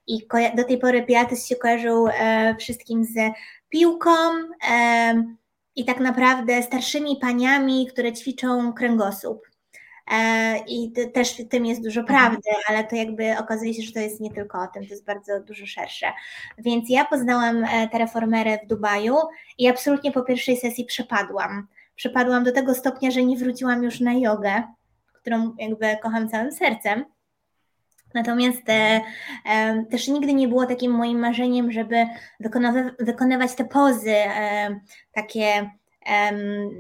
i 0.08 0.28
do 0.56 0.64
tej 0.64 0.78
pory 0.78 1.04
Pilates 1.04 1.48
się 1.48 1.56
kojarzył 1.56 2.08
e, 2.08 2.56
wszystkim 2.60 3.04
z 3.04 3.16
piłką 3.70 4.12
e, 4.70 5.24
i 5.76 5.86
tak 5.86 6.00
naprawdę 6.00 6.64
starszymi 6.64 7.18
paniami, 7.22 7.88
które 7.88 8.14
ćwiczą 8.14 8.74
kręgosłup. 8.74 9.57
E, 10.12 10.58
I 10.68 10.92
też 11.14 11.38
w 11.38 11.48
tym 11.48 11.66
jest 11.66 11.84
dużo 11.84 12.02
mhm. 12.02 12.20
prawdy, 12.20 12.50
ale 12.68 12.84
to 12.84 12.96
jakby 12.96 13.38
okazuje 13.38 13.74
się, 13.74 13.84
że 13.84 13.92
to 13.92 14.00
jest 14.00 14.20
nie 14.20 14.32
tylko 14.32 14.62
o 14.62 14.68
tym, 14.68 14.84
to 14.84 14.90
jest 14.90 15.06
bardzo 15.06 15.40
dużo 15.40 15.66
szersze. 15.66 16.08
Więc 16.58 16.90
ja 16.90 17.06
poznałam 17.06 17.64
e, 17.64 17.88
te 17.88 17.98
reformery 17.98 18.60
w 18.64 18.68
Dubaju 18.68 19.16
i 19.58 19.68
absolutnie 19.68 20.12
po 20.12 20.24
pierwszej 20.24 20.58
sesji 20.58 20.86
przepadłam. 20.86 21.68
Przepadłam 21.96 22.44
do 22.44 22.52
tego 22.52 22.76
stopnia, 22.76 23.12
że 23.12 23.24
nie 23.24 23.38
wróciłam 23.38 23.84
już 23.84 24.00
na 24.00 24.14
jogę, 24.14 24.64
którą 25.14 25.56
jakby 25.60 25.98
kocham 26.02 26.30
całym 26.30 26.52
sercem. 26.52 27.06
Natomiast 28.14 28.70
e, 28.70 29.02
e, 29.46 29.86
też 29.86 30.08
nigdy 30.08 30.34
nie 30.34 30.48
było 30.48 30.66
takim 30.66 30.92
moim 30.92 31.20
marzeniem, 31.20 31.72
żeby 31.72 32.08
wykonywać 33.00 33.56
te 33.56 33.66
pozy 33.66 34.16
e, 34.16 34.80
takie 35.12 35.72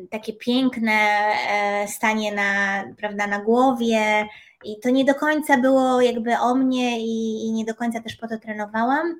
takie 0.09 0.33
piękne 0.33 0.93
e, 0.93 1.87
stanie 1.87 2.35
na, 2.35 2.83
prawda, 2.97 3.27
na 3.27 3.39
głowie 3.39 4.27
i 4.63 4.79
to 4.79 4.89
nie 4.89 5.05
do 5.05 5.15
końca 5.15 5.57
było 5.57 6.01
jakby 6.01 6.37
o 6.37 6.55
mnie 6.55 6.99
i, 6.99 7.45
i 7.47 7.51
nie 7.51 7.65
do 7.65 7.75
końca 7.75 8.01
też 8.01 8.15
po 8.15 8.27
to 8.27 8.37
trenowałam. 8.39 9.15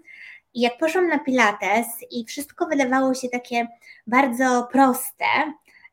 I 0.54 0.62
jak 0.62 0.78
poszłam 0.78 1.08
na 1.08 1.20
Pilates 1.20 1.88
i 2.12 2.26
wszystko 2.26 2.66
wydawało 2.66 3.14
się 3.14 3.30
takie 3.30 3.68
bardzo 4.08 4.68
proste, 4.72 5.26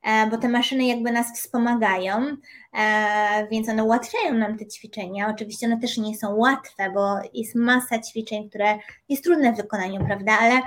e, 0.03 0.27
bo 0.27 0.39
te 0.39 0.49
maszyny 0.49 0.85
jakby 0.85 1.13
nas 1.13 1.27
wspomagają, 1.35 2.37
e, 2.79 3.47
więc 3.51 3.69
one 3.69 3.85
ułatwiają 3.85 4.35
nam 4.35 4.59
te 4.59 4.67
ćwiczenia. 4.67 5.29
Oczywiście 5.35 5.67
one 5.67 5.81
też 5.81 5.99
nie 5.99 6.17
są 6.17 6.35
łatwe, 6.35 6.91
bo 6.91 7.17
jest 7.35 7.55
masa 7.55 7.99
ćwiczeń, 7.99 8.49
które 8.49 8.79
jest 9.09 9.25
trudne 9.25 9.53
w 9.53 9.57
wykonaniu, 9.57 10.05
prawda, 10.07 10.39
ale 10.41 10.61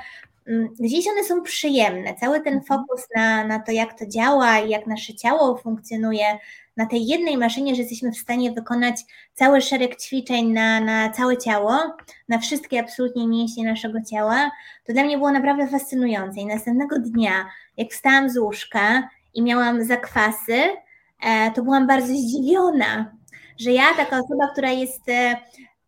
gdzieś 0.80 1.08
one 1.08 1.24
są 1.24 1.42
przyjemne. 1.42 2.16
Cały 2.16 2.42
ten 2.42 2.54
mhm. 2.54 2.64
fokus 2.64 3.08
na, 3.16 3.44
na 3.44 3.60
to, 3.60 3.72
jak 3.72 4.00
to 4.00 4.08
działa 4.08 4.60
i 4.60 4.70
jak 4.70 4.88
nasze 4.88 5.14
ciało 5.16 5.58
funkcjonuje 5.58 6.26
na 6.78 6.86
tej 6.86 7.08
jednej 7.08 7.38
maszynie, 7.38 7.76
że 7.76 7.82
jesteśmy 7.82 8.12
w 8.12 8.18
stanie 8.18 8.52
wykonać 8.52 8.96
cały 9.34 9.62
szereg 9.62 10.02
ćwiczeń 10.02 10.54
na, 10.54 10.80
na 10.80 11.10
całe 11.10 11.38
ciało, 11.38 11.78
na 12.30 12.40
wszystkie 12.40 12.80
absolutnie 12.80 13.28
mięśnie 13.28 13.66
naszego 13.66 14.02
ciała, 14.02 14.52
to 14.86 14.94
dla 14.94 15.04
mnie 15.04 15.18
było 15.18 15.32
naprawdę 15.32 15.68
fascynujące. 15.68 16.40
I 16.40 16.46
następnego 16.46 17.00
dnia, 17.00 17.46
jak 17.78 17.92
wstałam 17.92 18.30
z 18.30 18.38
łóżka 18.38 19.10
i 19.34 19.42
miałam 19.42 19.84
zakwasy, 19.84 20.64
e, 21.24 21.52
to 21.52 21.64
byłam 21.64 21.88
bardzo 21.88 22.14
zdziwiona, 22.14 23.12
że 23.58 23.72
ja, 23.72 23.94
taka 23.98 24.20
osoba, 24.20 24.48
która 24.52 24.72
jest 24.72 25.10
e, 25.10 25.38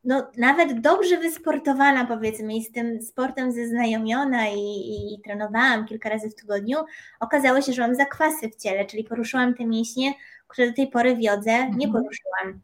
no, 0.04 0.32
nawet 0.38 0.82
dobrze 0.82 1.18
wysportowana, 1.18 2.06
powiedzmy, 2.06 2.56
i 2.56 2.64
z 2.64 2.72
tym 2.72 3.02
sportem 3.02 3.52
zeznajomiona 3.52 4.50
i, 4.50 4.60
i, 4.60 5.14
i, 5.14 5.22
trenowałam 5.22 5.86
kilka 5.86 6.10
razy 6.10 6.30
w 6.30 6.36
tygodniu, 6.36 6.78
okazało 7.20 7.62
się, 7.62 7.74
że 7.74 7.82
mam 7.82 7.96
zakwasy 7.96 8.50
w 8.50 8.56
ciele, 8.56 8.86
czyli 8.86 9.04
poruszyłam 9.04 9.54
te 9.54 9.66
mięśnie, 9.66 10.14
które 10.48 10.68
do 10.68 10.76
tej 10.76 10.88
pory 10.88 11.16
w 11.16 11.22
jodze 11.22 11.52
mhm. 11.52 11.78
nie 11.78 11.88
poruszyłam. 11.88 12.62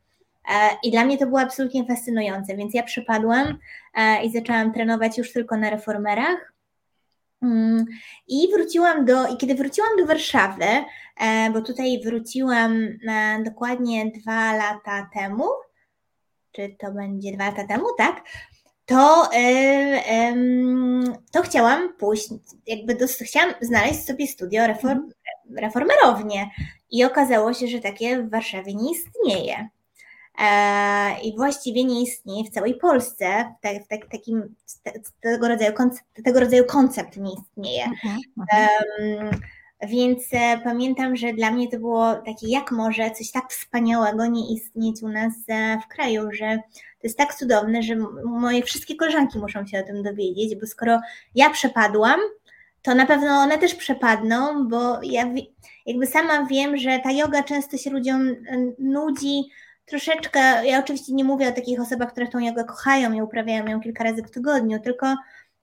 E, 0.54 0.70
I 0.84 0.92
dla 0.92 1.06
mnie 1.06 1.18
to 1.18 1.26
było 1.26 1.40
absolutnie 1.40 1.86
fascynujące, 1.86 2.58
więc 2.58 2.74
ja 2.74 2.84
przypadłam 2.84 3.58
e, 3.94 4.24
i 4.24 4.32
zaczęłam 4.32 4.74
trenować 4.74 5.18
już 5.18 5.34
tylko 5.34 5.58
na 5.58 5.70
reformerach. 5.70 6.54
Mm, 7.42 7.86
I 8.28 8.48
wróciłam 8.54 9.06
do, 9.06 9.28
i 9.28 9.38
kiedy 9.38 9.56
wróciłam 9.56 9.90
do 9.98 10.06
Warszawy, 10.06 10.66
e, 11.20 11.52
bo 11.54 11.62
tutaj 11.62 12.02
wróciłam 12.04 12.78
dokładnie 13.44 14.12
dwa 14.12 14.56
lata 14.56 15.10
temu, 15.14 15.46
czy 16.56 16.76
to 16.80 16.92
będzie 16.92 17.32
dwa 17.32 17.46
lata 17.46 17.68
temu, 17.68 17.86
tak? 17.98 18.24
To, 18.86 19.30
to 21.32 21.42
chciałam 21.42 21.94
pójść, 21.94 22.30
jakby 22.68 22.96
do, 22.96 23.06
chciałam 23.08 23.54
znaleźć 23.62 24.06
sobie 24.06 24.28
studio 24.28 24.68
reform, 24.68 24.92
mhm. 24.92 25.14
reformerownie 25.58 26.50
i 26.92 27.04
okazało 27.04 27.54
się, 27.54 27.68
że 27.68 27.80
takie 27.80 28.24
w 28.24 28.30
Warszawie 28.30 28.76
nie 28.76 28.92
istnieje. 28.92 29.70
E, 30.40 31.22
i 31.22 31.36
właściwie 31.38 31.84
nie 31.84 32.02
istnieje 32.02 32.44
w 32.44 32.50
całej 32.50 32.76
Polsce. 32.76 33.56
W 33.60 33.88
tak, 33.88 34.12
takim, 34.12 34.56
tego, 35.22 35.48
rodzaju 35.48 35.74
koncept, 35.74 36.24
tego 36.24 36.40
rodzaju 36.40 36.66
koncept 36.66 37.18
nie 37.18 37.34
istnieje. 37.34 37.86
Um, 38.38 39.42
więc 39.88 40.24
e, 40.32 40.58
pamiętam, 40.64 41.16
że 41.16 41.34
dla 41.34 41.52
mnie 41.52 41.68
to 41.68 41.80
było 41.80 42.16
takie, 42.16 42.48
jak 42.48 42.72
może 42.72 43.12
coś 43.12 43.32
tak 43.32 43.52
wspaniałego 43.52 44.26
nie 44.26 44.54
istnieć 44.54 45.04
u 45.04 45.10
nas 45.10 45.34
e, 45.48 45.80
w 45.86 45.88
kraju, 45.88 46.30
że 46.32 46.60
to 46.74 47.08
jest 47.08 47.18
tak 47.18 47.36
cudowne, 47.36 47.84
że 47.84 47.96
moje 48.26 48.64
wszystkie 48.64 48.96
koleżanki 48.96 49.40
muszą 49.40 49.66
się 49.66 49.80
o 49.80 49.84
tym 49.84 50.04
dowiedzieć, 50.04 50.56
bo 50.60 50.68
skoro 50.68 51.00
ja 51.36 51.50
przepadłam, 51.50 52.20
to 52.82 52.96
na 52.96 53.06
pewno 53.06 53.32
one 53.32 53.58
też 53.58 53.76
przepadną, 53.76 54.68
bo 54.68 55.00
ja 55.04 55.34
jakby 55.86 56.08
sama 56.08 56.46
wiem, 56.46 56.78
że 56.78 57.00
ta 57.04 57.12
yoga 57.12 57.44
często 57.44 57.78
się 57.78 57.90
ludziom 57.90 58.36
nudzi, 58.80 59.44
troszeczkę, 59.86 60.40
ja 60.68 60.80
oczywiście 60.80 61.14
nie 61.14 61.24
mówię 61.24 61.48
o 61.50 61.52
takich 61.52 61.82
osobach, 61.82 62.12
które 62.12 62.28
tą 62.28 62.40
jogę 62.40 62.64
kochają 62.64 63.14
i 63.14 63.22
uprawiają 63.22 63.68
ją 63.68 63.82
kilka 63.82 64.04
razy 64.04 64.24
w 64.24 64.32
tygodniu, 64.32 64.80
tylko 64.80 65.16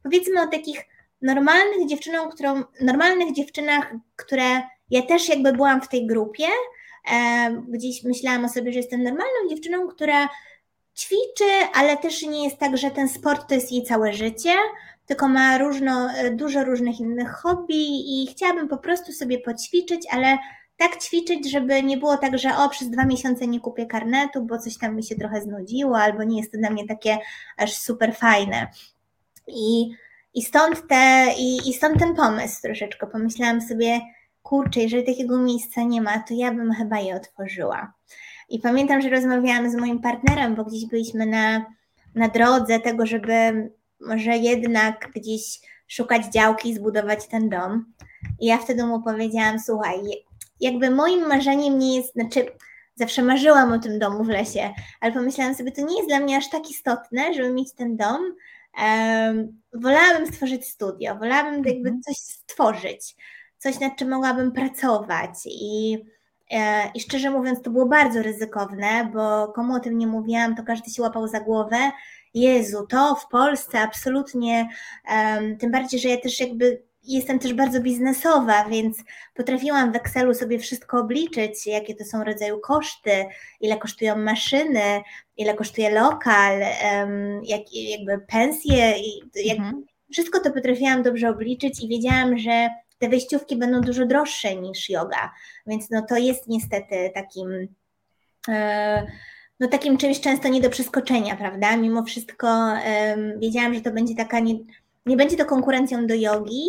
powiedzmy 0.03 0.43
o 0.43 0.47
takich 0.47 0.85
normalnych 1.23 1.89
dziewczynom, 1.89 2.31
którą, 2.31 2.63
normalnych 2.81 3.35
dziewczynach, 3.35 3.95
które 4.17 4.63
ja 4.91 5.03
też 5.03 5.29
jakby 5.29 5.53
byłam 5.53 5.81
w 5.81 5.89
tej 5.89 6.07
grupie, 6.07 6.45
e, 7.13 7.51
gdzieś 7.69 8.05
myślałam 8.05 8.45
o 8.45 8.49
sobie, 8.49 8.73
że 8.73 8.79
jestem 8.79 9.03
normalną 9.03 9.49
dziewczyną, 9.51 9.89
która 9.89 10.29
ćwiczy, 10.99 11.51
ale 11.75 11.97
też 11.97 12.23
nie 12.23 12.45
jest 12.45 12.59
tak, 12.59 12.77
że 12.77 12.91
ten 12.91 13.09
sport 13.09 13.49
to 13.49 13.55
jest 13.55 13.73
jej 13.73 13.83
całe 13.83 14.13
życie, 14.13 14.53
tylko 15.07 15.29
ma 15.29 15.59
różno, 15.59 16.09
dużo 16.33 16.65
różnych 16.65 17.01
innych 17.01 17.31
hobby 17.31 17.85
i 17.87 18.27
chciałabym 18.31 18.69
po 18.69 18.79
prostu 18.79 19.13
sobie 19.13 19.39
poćwiczyć, 19.39 20.07
ale 20.11 20.39
tak 20.77 21.03
ćwiczyć, 21.03 21.51
żeby 21.51 21.83
nie 21.83 21.97
było 21.97 22.17
tak, 22.17 22.39
że 22.39 22.57
o, 22.57 22.69
przez 22.69 22.91
dwa 22.91 23.05
miesiące 23.05 23.47
nie 23.47 23.61
kupię 23.61 23.87
karnetu, 23.87 24.43
bo 24.45 24.59
coś 24.59 24.79
tam 24.79 24.97
mi 24.97 25.05
się 25.05 25.15
trochę 25.17 25.41
znudziło, 25.41 25.99
albo 25.99 26.25
nie 26.25 26.39
jest 26.41 26.53
to 26.53 26.59
dla 26.59 26.71
mnie 26.71 26.87
takie 26.87 27.19
aż 27.57 27.77
super 27.77 28.17
fajne. 28.17 28.67
I, 29.47 29.91
i, 30.35 30.43
stąd, 30.43 30.89
te, 30.89 31.27
i, 31.39 31.71
i 31.71 31.75
stąd 31.75 31.99
ten 31.99 32.15
pomysł 32.15 32.63
troszeczkę. 32.63 33.07
Pomyślałam 33.07 33.61
sobie, 33.61 34.01
kurczę, 34.43 34.81
jeżeli 34.81 35.05
takiego 35.05 35.39
miejsca 35.39 35.83
nie 35.83 36.03
ma, 36.03 36.19
to 36.19 36.35
ja 36.35 36.53
bym 36.53 36.73
chyba 36.73 37.01
je 37.01 37.17
otworzyła. 37.17 37.93
I 38.49 38.59
pamiętam, 38.59 39.01
że 39.01 39.09
rozmawiałam 39.09 39.71
z 39.71 39.75
moim 39.75 40.01
partnerem, 40.01 40.55
bo 40.55 40.65
gdzieś 40.65 40.87
byliśmy 40.87 41.27
na, 41.27 41.67
na 42.15 42.29
drodze 42.29 42.81
tego, 42.81 43.07
żeby 43.07 43.71
może 44.01 44.37
jednak 44.37 45.11
gdzieś 45.15 45.61
szukać 45.89 46.27
działki 46.27 46.71
i 46.71 46.75
zbudować 46.75 47.27
ten 47.27 47.49
dom. 47.49 47.85
I 48.41 48.47
ja 48.47 48.59
wtedy 48.59 48.85
mu 48.85 49.03
powiedziałam: 49.03 49.61
Słuchaj, 49.61 49.99
jakby 50.61 50.91
moim 50.91 51.29
marzeniem 51.29 51.79
nie 51.79 51.97
jest, 51.97 52.13
znaczy 52.13 52.47
zawsze 52.95 53.23
marzyłam 53.23 53.73
o 53.73 53.79
tym 53.79 53.99
domu 53.99 54.25
w 54.25 54.29
lesie, 54.29 54.75
ale 55.01 55.13
pomyślałam 55.13 55.55
sobie, 55.55 55.73
to 55.73 55.83
nie 55.83 55.97
jest 55.97 56.09
dla 56.09 56.21
mnie 56.21 56.37
aż 56.37 56.51
tak 56.51 56.71
istotne, 56.71 57.35
żeby 57.35 57.51
mieć 57.51 57.73
ten 57.73 57.97
dom. 57.97 58.35
Wolałabym 59.73 60.27
stworzyć 60.27 60.67
studio, 60.67 61.17
wolałabym 61.17 61.55
jakby 61.55 61.89
mhm. 61.89 62.03
coś 62.03 62.17
stworzyć, 62.17 63.17
coś 63.59 63.81
nad 63.81 63.97
czym 63.97 64.09
mogłabym 64.09 64.53
pracować 64.53 65.31
i 65.47 65.99
e, 66.51 66.91
i 66.95 67.01
szczerze 67.01 67.31
mówiąc, 67.31 67.63
to 67.63 67.71
było 67.71 67.87
bardzo 67.87 68.23
ryzykowne, 68.23 69.11
bo 69.15 69.49
komu 69.49 69.75
o 69.75 69.81
tym 69.81 69.99
nie 69.99 70.07
mówiłam, 70.07 70.57
to 70.57 70.63
każdy 70.63 70.91
się 70.91 71.03
łapał 71.03 71.29
za 71.29 71.41
głowę. 71.41 71.91
Jezu, 72.35 72.87
to 72.87 73.15
w 73.15 73.29
Polsce 73.29 73.81
absolutnie, 73.81 74.69
um, 75.11 75.57
tym 75.59 75.71
bardziej, 75.71 76.01
że 76.01 76.09
ja 76.09 76.21
też 76.21 76.41
jakby 76.41 76.83
jestem 77.05 77.39
też 77.39 77.55
bardzo 77.55 77.81
biznesowa, 77.81 78.65
więc 78.65 78.99
potrafiłam 79.35 79.93
w 79.93 79.97
Excelu 79.97 80.35
sobie 80.35 80.59
wszystko 80.59 81.01
obliczyć, 81.01 81.67
jakie 81.67 81.95
to 81.95 82.05
są 82.05 82.25
rodzaju 82.25 82.61
koszty, 82.61 83.25
ile 83.61 83.77
kosztują 83.77 84.17
maszyny, 84.17 85.03
ile 85.37 85.55
kosztuje 85.55 85.91
lokal, 85.91 86.61
jak, 87.43 87.63
jakby 87.73 88.27
pensje, 88.27 88.95
jak, 89.45 89.59
mhm. 89.59 89.85
wszystko 90.13 90.41
to 90.41 90.51
potrafiłam 90.51 91.03
dobrze 91.03 91.29
obliczyć 91.29 91.85
i 91.85 91.89
wiedziałam, 91.89 92.39
że 92.39 92.69
te 92.99 93.09
wejściówki 93.09 93.57
będą 93.57 93.81
dużo 93.81 94.07
droższe 94.07 94.57
niż 94.57 94.91
yoga, 94.91 95.31
więc 95.67 95.91
no 95.91 96.03
to 96.09 96.17
jest 96.17 96.49
niestety 96.49 97.11
takim 97.15 97.69
e, 98.49 99.07
no 99.61 99.69
takim 99.69 99.99
czymś 99.99 100.21
często 100.21 100.49
nie 100.49 100.61
do 100.61 100.71
przeskoczenia, 100.71 101.37
prawda? 101.37 101.77
Mimo 101.77 102.03
wszystko 102.03 102.47
um, 102.47 103.41
wiedziałam, 103.41 103.75
że 103.75 103.81
to 103.81 103.91
będzie 103.91 104.15
taka 104.15 104.41
nie, 104.41 104.55
nie 105.07 105.17
będzie 105.17 105.37
to 105.37 105.45
konkurencją 105.45 106.07
do 106.07 106.15
jogi, 106.15 106.67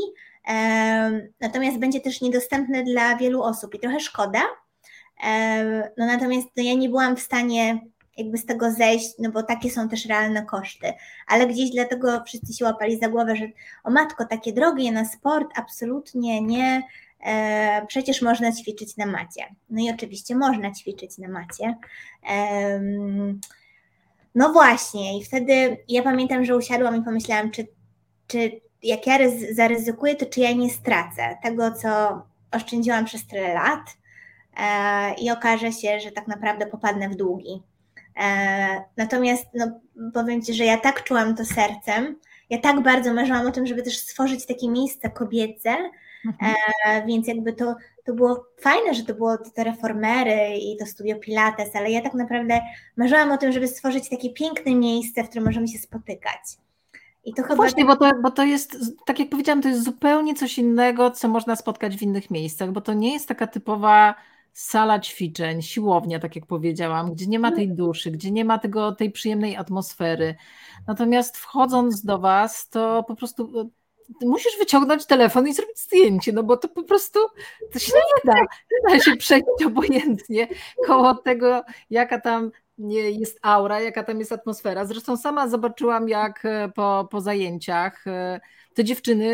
natomiast 1.40 1.78
będzie 1.78 2.02
też 2.02 2.22
niedostępne 2.22 2.84
dla 2.84 3.18
wielu 3.18 3.44
osób 3.44 3.76
i 3.76 3.80
trochę 3.80 4.00
szkoda. 4.00 4.42
No 5.98 6.06
natomiast 6.06 6.48
no, 6.58 6.64
ja 6.64 6.74
nie 6.74 6.90
byłam 6.90 7.16
w 7.16 7.22
stanie 7.22 7.80
jakby 8.18 8.38
z 8.38 8.46
tego 8.46 8.72
zejść, 8.72 9.10
no 9.20 9.32
bo 9.32 9.44
takie 9.44 9.70
są 9.70 9.90
też 9.90 10.06
realne 10.06 10.46
koszty. 10.46 10.94
Ale 11.28 11.48
gdzieś 11.48 11.72
dlatego 11.72 12.24
wszyscy 12.28 12.54
się 12.54 12.66
łapali 12.66 13.00
za 13.00 13.10
głowę, 13.10 13.36
że 13.36 13.46
o 13.84 13.92
matko, 13.92 14.26
takie 14.26 14.54
drogie 14.54 14.92
na 14.92 15.06
sport, 15.06 15.48
absolutnie 15.56 16.42
nie. 16.42 16.84
E, 17.26 17.86
przecież 17.88 18.22
można 18.22 18.52
ćwiczyć 18.52 18.98
na 18.98 19.06
macie. 19.06 19.46
No 19.70 19.84
i 19.84 19.90
oczywiście 19.90 20.36
można 20.36 20.72
ćwiczyć 20.72 21.18
na 21.18 21.28
macie. 21.28 21.78
E, 22.30 22.82
no 24.36 24.54
właśnie, 24.54 25.18
i 25.18 25.24
wtedy 25.24 25.78
ja 25.88 26.04
pamiętam, 26.04 26.46
że 26.46 26.58
usiadłam 26.58 27.02
i 27.02 27.04
pomyślałam, 27.04 27.52
czy, 27.52 27.68
czy 28.34 28.62
jak 28.84 29.08
ja 29.08 29.18
zaryzykuję, 29.52 30.16
to 30.16 30.26
czy 30.26 30.40
ja 30.40 30.52
nie 30.52 30.70
stracę 30.70 31.38
tego, 31.44 31.72
co 31.72 32.22
oszczędziłam 32.52 33.06
przez 33.06 33.28
tyle 33.28 33.54
lat 33.54 33.98
e, 34.58 35.14
i 35.14 35.32
okaże 35.32 35.72
się, 35.72 36.00
że 36.00 36.12
tak 36.12 36.28
naprawdę 36.28 36.66
popadnę 36.66 37.10
w 37.10 37.16
długi. 37.16 37.64
E, 38.24 38.84
natomiast 38.98 39.46
no, 39.54 39.80
powiem 40.14 40.42
Ci, 40.42 40.54
że 40.54 40.66
ja 40.66 40.78
tak 40.78 41.04
czułam 41.04 41.36
to 41.36 41.46
sercem, 41.46 42.20
ja 42.50 42.58
tak 42.58 42.84
bardzo 42.84 43.14
marzyłam 43.14 43.48
o 43.48 43.52
tym, 43.52 43.68
żeby 43.68 43.84
też 43.84 43.98
stworzyć 43.98 44.46
takie 44.46 44.70
miejsce 44.70 45.10
kobiece, 45.10 45.76
mhm. 46.26 46.56
e, 46.86 47.06
więc 47.06 47.28
jakby 47.28 47.54
to, 47.54 47.76
to 48.06 48.14
było 48.14 48.46
fajne, 48.60 48.94
że 48.94 49.04
to 49.04 49.14
było 49.14 49.38
te 49.38 49.64
reformery 49.64 50.58
i 50.58 50.78
to 50.78 50.86
studio 50.86 51.16
Pilates, 51.20 51.76
ale 51.76 51.92
ja 51.92 52.02
tak 52.02 52.14
naprawdę 52.14 52.62
marzyłam 52.98 53.32
o 53.32 53.38
tym, 53.38 53.52
żeby 53.52 53.68
stworzyć 53.68 54.10
takie 54.10 54.30
piękne 54.30 54.76
miejsce, 54.76 55.24
w 55.24 55.30
którym 55.30 55.46
możemy 55.46 55.68
się 55.68 55.78
spotykać. 55.78 56.63
I 57.26 57.34
to 57.34 57.44
chyba... 57.44 57.56
Właśnie, 57.56 57.86
bo 57.86 57.96
to, 57.96 58.12
bo 58.24 58.32
to 58.32 58.44
jest, 58.44 58.78
tak 59.06 59.20
jak 59.20 59.30
powiedziałam, 59.30 59.62
to 59.62 59.70
jest 59.70 59.84
zupełnie 59.84 60.36
coś 60.36 60.58
innego, 60.58 61.12
co 61.12 61.28
można 61.28 61.56
spotkać 61.56 61.98
w 61.98 62.02
innych 62.02 62.32
miejscach, 62.32 62.72
bo 62.72 62.82
to 62.82 62.94
nie 62.94 63.14
jest 63.14 63.28
taka 63.28 63.48
typowa 63.48 64.16
sala 64.54 65.00
ćwiczeń, 65.00 65.62
siłownia, 65.62 66.20
tak 66.20 66.36
jak 66.36 66.46
powiedziałam, 66.46 67.14
gdzie 67.14 67.28
nie 67.28 67.40
ma 67.40 67.52
tej 67.52 67.70
duszy, 67.70 68.12
gdzie 68.12 68.32
nie 68.32 68.46
ma 68.46 68.60
tego, 68.60 68.92
tej 68.92 69.12
przyjemnej 69.12 69.58
atmosfery. 69.58 70.36
Natomiast 70.88 71.38
wchodząc 71.38 72.06
do 72.06 72.20
Was, 72.20 72.70
to 72.70 73.04
po 73.08 73.16
prostu 73.16 73.62
e, 74.22 74.26
musisz 74.26 74.58
wyciągnąć 74.60 75.06
telefon 75.06 75.48
i 75.48 75.54
zrobić 75.54 75.80
zdjęcie, 75.80 76.32
no 76.32 76.44
bo 76.44 76.58
to 76.58 76.70
po 76.70 76.84
prostu 76.84 77.20
to 77.72 77.80
się 77.80 77.94
nie 77.96 78.32
da. 78.34 78.40
Nie 78.42 78.94
da 78.94 79.00
się 79.00 79.16
przejść 79.16 79.64
obojętnie 79.66 80.48
koło 80.86 81.16
tego, 81.16 81.64
jaka 81.90 82.22
tam 82.22 82.52
jest 82.78 83.40
aura, 83.42 83.82
jaka 83.82 84.04
tam 84.04 84.20
jest 84.20 84.32
atmosfera. 84.32 84.86
Zresztą 84.86 85.18
sama 85.18 85.48
zobaczyłam, 85.48 86.10
jak 86.10 86.46
e, 86.46 86.70
po, 86.76 87.08
po 87.12 87.22
zajęciach 87.22 88.08
e, 88.08 88.40
te 88.74 88.84
dziewczyny 88.84 89.32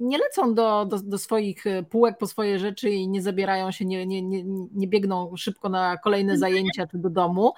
nie 0.00 0.18
lecą 0.18 0.54
do, 0.54 0.84
do, 0.84 0.98
do, 0.98 1.18
swoich 1.18 1.66
e, 1.66 1.82
półek 1.82 2.18
po 2.18 2.26
swoje 2.26 2.58
rzeczy 2.58 2.90
i 2.90 3.08
nie 3.08 3.22
zabierają 3.22 3.70
się, 3.70 3.84
nie, 3.84 4.06
nie, 4.06 4.22
nie, 4.22 4.44
nie 4.72 4.88
biegną 4.88 5.36
szybko 5.36 5.68
na 5.68 5.96
kolejne 5.96 6.38
zajęcia 6.38 6.86
czy 6.86 6.98
do 6.98 7.10
domu, 7.10 7.52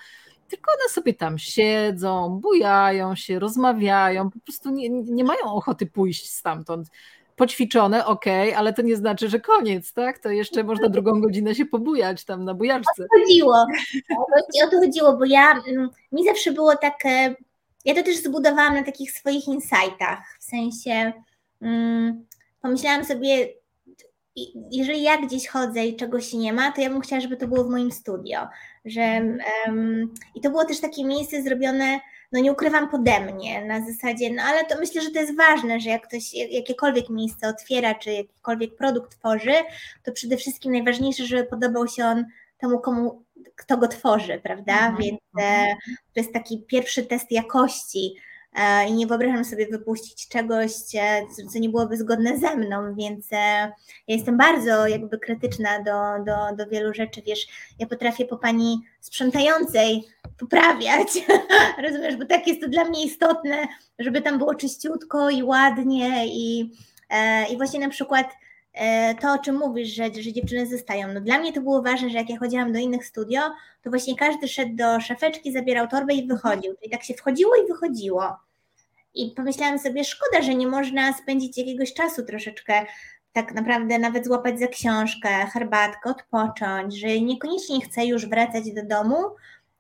tylko 0.49 0.73
one 0.73 0.89
sobie 0.89 1.15
tam 1.15 1.39
siedzą, 1.39 2.41
bujają 2.43 3.15
się, 3.15 3.39
rozmawiają, 3.39 4.31
po 4.31 4.41
prostu 4.41 4.71
nie, 4.71 4.89
nie 4.91 5.25
mają 5.25 5.43
ochoty 5.45 5.87
pójść 5.87 6.31
stamtąd 6.31 6.89
poćwiczone, 7.37 8.07
ok, 8.07 8.25
ale 8.57 8.73
to 8.73 8.83
nie 8.83 8.97
znaczy, 8.97 9.29
że 9.29 9.41
koniec, 9.41 9.93
tak? 9.93 10.19
To 10.19 10.31
jeszcze 10.31 10.65
można 10.65 10.89
drugą 10.89 11.21
godzinę 11.21 11.55
się 11.55 11.67
pobujać 11.67 12.25
tam 12.25 12.45
na 12.45 12.55
bujaczce. 12.55 13.05
O 13.05 13.07
to 13.19 13.21
chodziło, 13.21 13.67
o 14.67 14.71
to 14.71 14.79
chodziło, 14.81 15.17
bo 15.17 15.25
ja, 15.25 15.63
mm, 15.69 15.91
mi 16.13 16.25
zawsze 16.25 16.53
było 16.53 16.77
tak, 16.77 17.07
e, 17.07 17.35
ja 17.85 17.95
to 17.95 18.03
też 18.03 18.17
zbudowałam 18.17 18.75
na 18.75 18.83
takich 18.83 19.13
swoich 19.13 19.49
insightach, 19.49 20.19
w 20.41 20.45
sensie 20.45 21.13
um, 21.61 22.27
pomyślałam 22.63 23.05
sobie, 23.05 23.49
jeżeli 24.71 25.03
ja 25.03 25.19
gdzieś 25.19 25.49
chodzę 25.49 25.87
i 25.87 25.97
czegoś 25.97 26.33
nie 26.33 26.53
ma, 26.53 26.73
to 26.73 26.81
ja 26.81 26.91
bym 26.91 27.01
chciała, 27.01 27.21
żeby 27.21 27.37
to 27.37 27.49
było 27.49 27.65
w 27.65 27.71
moim 27.71 27.93
studio, 27.93 28.39
że 28.85 29.23
um, 29.67 30.15
i 30.35 30.41
to 30.41 30.51
było 30.51 30.65
też 30.65 30.81
takie 30.81 31.05
miejsce 31.05 31.43
zrobione 31.43 32.01
no 32.35 32.41
nie 32.41 32.53
ukrywam 32.53 32.91
pode 32.91 33.21
mnie 33.21 33.65
na 33.65 33.87
zasadzie, 33.87 34.33
no 34.33 34.43
ale 34.43 34.65
to 34.65 34.79
myślę, 34.81 35.03
że 35.03 35.11
to 35.11 35.19
jest 35.19 35.37
ważne, 35.37 35.81
że 35.81 35.91
jak 35.91 36.09
ktoś 36.09 36.35
jakiekolwiek 36.35 37.09
miejsce 37.11 37.49
otwiera, 37.49 37.95
czy 37.95 38.13
jakikolwiek 38.13 38.77
produkt 38.77 39.19
tworzy, 39.19 39.53
to 40.03 40.13
przede 40.13 40.37
wszystkim 40.37 40.73
najważniejsze, 40.73 41.27
żeby 41.27 41.45
podobał 41.45 41.89
się 41.89 42.05
on 42.05 42.25
temu, 42.59 42.81
komu 42.81 43.25
kto 43.57 43.77
go 43.77 43.89
tworzy, 43.89 44.41
prawda? 44.43 44.73
Mhm. 44.73 44.97
Więc 44.97 45.21
e, 45.41 45.77
to 45.87 46.21
jest 46.21 46.33
taki 46.33 46.63
pierwszy 46.67 47.03
test 47.07 47.31
jakości 47.31 48.15
i 48.89 48.93
nie 48.93 49.07
wyobrażam 49.07 49.45
sobie 49.45 49.67
wypuścić 49.67 50.29
czegoś, 50.29 50.71
e, 50.95 51.23
co 51.53 51.59
nie 51.59 51.69
byłoby 51.69 51.97
zgodne 51.97 52.39
ze 52.39 52.57
mną, 52.57 52.95
więc 52.95 53.31
ja 53.31 53.73
jestem 54.09 54.37
bardzo 54.37 54.87
jakby 54.87 55.19
krytyczna 55.19 55.83
do, 55.83 56.25
do, 56.25 56.57
do 56.57 56.71
wielu 56.71 56.95
rzeczy, 56.95 57.23
wiesz, 57.27 57.47
ja 57.79 57.87
potrafię 57.87 58.25
po 58.25 58.37
pani 58.37 58.81
sprzątającej 59.01 60.05
poprawiać, 60.39 61.09
rozumiesz, 61.89 62.17
bo 62.17 62.25
tak 62.25 62.47
jest 62.47 62.61
to 62.61 62.69
dla 62.69 62.85
mnie 62.85 63.05
istotne, 63.05 63.67
żeby 63.99 64.23
tam 64.23 64.39
było 64.39 64.55
czyściutko 64.55 65.31
i 65.31 65.43
ładnie 65.43 66.27
i, 66.27 66.73
i 67.51 67.57
właśnie 67.57 67.81
na 67.81 67.89
przykład 67.89 68.27
E, 68.27 68.44
to, 69.21 69.33
o 69.33 69.39
czym 69.39 69.59
mówisz, 69.59 69.89
że, 69.89 70.05
że 70.05 70.33
dziewczyny 70.33 70.67
zostają. 70.67 71.13
No 71.13 71.21
dla 71.21 71.39
mnie 71.39 71.53
to 71.53 71.61
było 71.61 71.83
ważne, 71.83 72.11
że 72.11 72.19
jak 72.19 72.31
ja 72.31 72.39
chodziłam 72.39 72.73
do 72.73 72.79
innych 72.79 73.07
studio, 73.07 73.41
to 73.83 73.91
właśnie 73.91 74.17
każdy 74.17 74.49
szedł 74.49 74.77
do 74.77 75.01
szafeczki, 75.01 75.53
zabierał 75.53 75.89
torbę 75.89 76.15
i 76.15 76.27
wychodził. 76.27 76.75
Czyli 76.81 76.91
tak 76.91 77.03
się 77.03 77.15
wchodziło 77.15 77.57
i 77.57 77.69
wychodziło. 77.69 78.37
I 79.15 79.33
pomyślałam 79.37 79.79
sobie, 79.79 80.05
szkoda, 80.05 80.43
że 80.43 80.55
nie 80.55 80.67
można 80.67 81.13
spędzić 81.13 81.59
jakiegoś 81.59 81.95
czasu 81.95 82.23
troszeczkę, 82.23 82.87
tak 83.33 83.55
naprawdę 83.55 83.99
nawet 83.99 84.27
złapać 84.27 84.59
za 84.61 84.67
książkę, 84.67 85.29
herbatkę, 85.29 86.11
odpocząć, 86.11 87.01
że 87.01 87.21
niekoniecznie 87.21 87.81
chcę 87.81 88.07
już 88.07 88.27
wracać 88.27 88.73
do 88.73 88.83
domu 88.83 89.17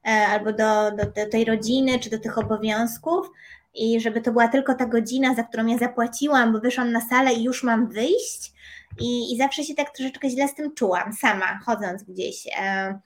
e, 0.07 0.27
albo 0.27 0.53
do, 0.53 0.91
do, 0.91 1.05
do 1.07 1.31
tej 1.31 1.45
rodziny 1.45 1.99
czy 1.99 2.11
do 2.11 2.19
tych 2.19 2.39
obowiązków, 2.39 3.31
i 3.75 4.01
żeby 4.01 4.21
to 4.21 4.33
była 4.33 4.49
tylko 4.49 4.75
ta 4.75 4.87
godzina, 4.87 5.35
za 5.35 5.43
którą 5.43 5.67
ja 5.67 5.79
zapłaciłam, 5.79 6.53
bo 6.53 6.61
wyszłam 6.61 6.93
na 6.93 7.01
salę 7.01 7.33
i 7.33 7.45
już 7.45 7.63
mam 7.63 7.89
wyjść, 7.89 8.53
i, 9.01 9.33
I 9.33 9.37
zawsze 9.37 9.65
się 9.65 9.75
tak 9.75 9.91
troszeczkę 9.91 10.31
źle 10.31 10.49
z 10.49 10.55
tym 10.55 10.75
czułam, 10.75 11.13
sama 11.13 11.61
chodząc 11.65 12.03
gdzieś, 12.03 12.47
e, 12.47 12.99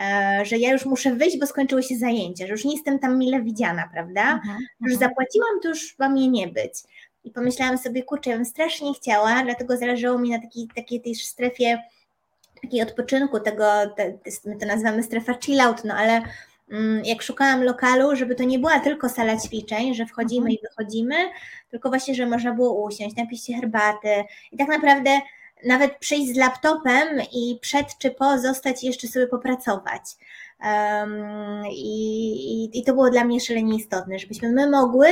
e, 0.00 0.44
że 0.44 0.58
ja 0.58 0.72
już 0.72 0.86
muszę 0.86 1.14
wyjść, 1.14 1.38
bo 1.38 1.46
skończyły 1.46 1.82
się 1.82 1.96
zajęcia, 1.96 2.46
że 2.46 2.52
już 2.52 2.64
nie 2.64 2.74
jestem 2.74 2.98
tam 2.98 3.18
mile 3.18 3.42
widziana, 3.42 3.88
prawda? 3.92 4.32
Mhm, 4.32 4.58
już 4.80 4.92
mhm. 4.92 5.10
zapłaciłam, 5.10 5.60
to 5.62 5.68
już 5.68 5.98
ma 5.98 6.08
mnie 6.08 6.28
nie 6.28 6.48
być. 6.48 6.74
I 7.24 7.30
pomyślałam 7.30 7.78
sobie, 7.78 8.02
kurczę, 8.02 8.30
ja 8.30 8.36
bym 8.36 8.44
strasznie 8.44 8.94
chciała, 8.94 9.42
dlatego 9.44 9.76
zależało 9.76 10.18
mi 10.18 10.30
na 10.30 10.38
takiej, 10.38 10.68
takiej 10.74 11.00
tej 11.00 11.14
strefie 11.14 11.78
takiej 12.62 12.82
odpoczynku, 12.82 13.40
tego, 13.40 13.64
te, 13.96 14.18
my 14.44 14.56
to 14.56 14.66
nazywamy 14.66 15.02
strefa 15.02 15.34
chill 15.34 15.60
out, 15.60 15.84
no 15.84 15.94
ale 15.94 16.22
jak 17.04 17.22
szukałam 17.22 17.64
lokalu, 17.64 18.16
żeby 18.16 18.34
to 18.34 18.44
nie 18.44 18.58
była 18.58 18.80
tylko 18.80 19.08
sala 19.08 19.36
ćwiczeń, 19.36 19.94
że 19.94 20.06
wchodzimy 20.06 20.50
mhm. 20.50 20.54
i 20.54 20.58
wychodzimy, 20.62 21.14
tylko 21.70 21.88
właśnie, 21.88 22.14
że 22.14 22.26
można 22.26 22.54
było 22.54 22.86
usiąść, 22.86 23.16
napić 23.16 23.46
się 23.46 23.54
herbaty 23.54 24.24
i 24.52 24.56
tak 24.56 24.68
naprawdę 24.68 25.10
nawet 25.66 25.96
przyjść 25.98 26.34
z 26.34 26.36
laptopem 26.36 27.08
i 27.32 27.58
przed 27.60 27.98
czy 27.98 28.10
po 28.10 28.38
zostać 28.38 28.84
i 28.84 28.86
jeszcze 28.86 29.08
sobie 29.08 29.26
popracować. 29.26 30.02
Um, 30.64 31.64
i, 31.72 32.78
i, 32.78 32.84
to 32.84 32.92
było 32.92 33.10
dla 33.10 33.24
mnie 33.24 33.40
szalenie 33.40 33.76
istotne, 33.76 34.18
żebyśmy 34.18 34.52
my 34.52 34.70
mogły 34.70 35.08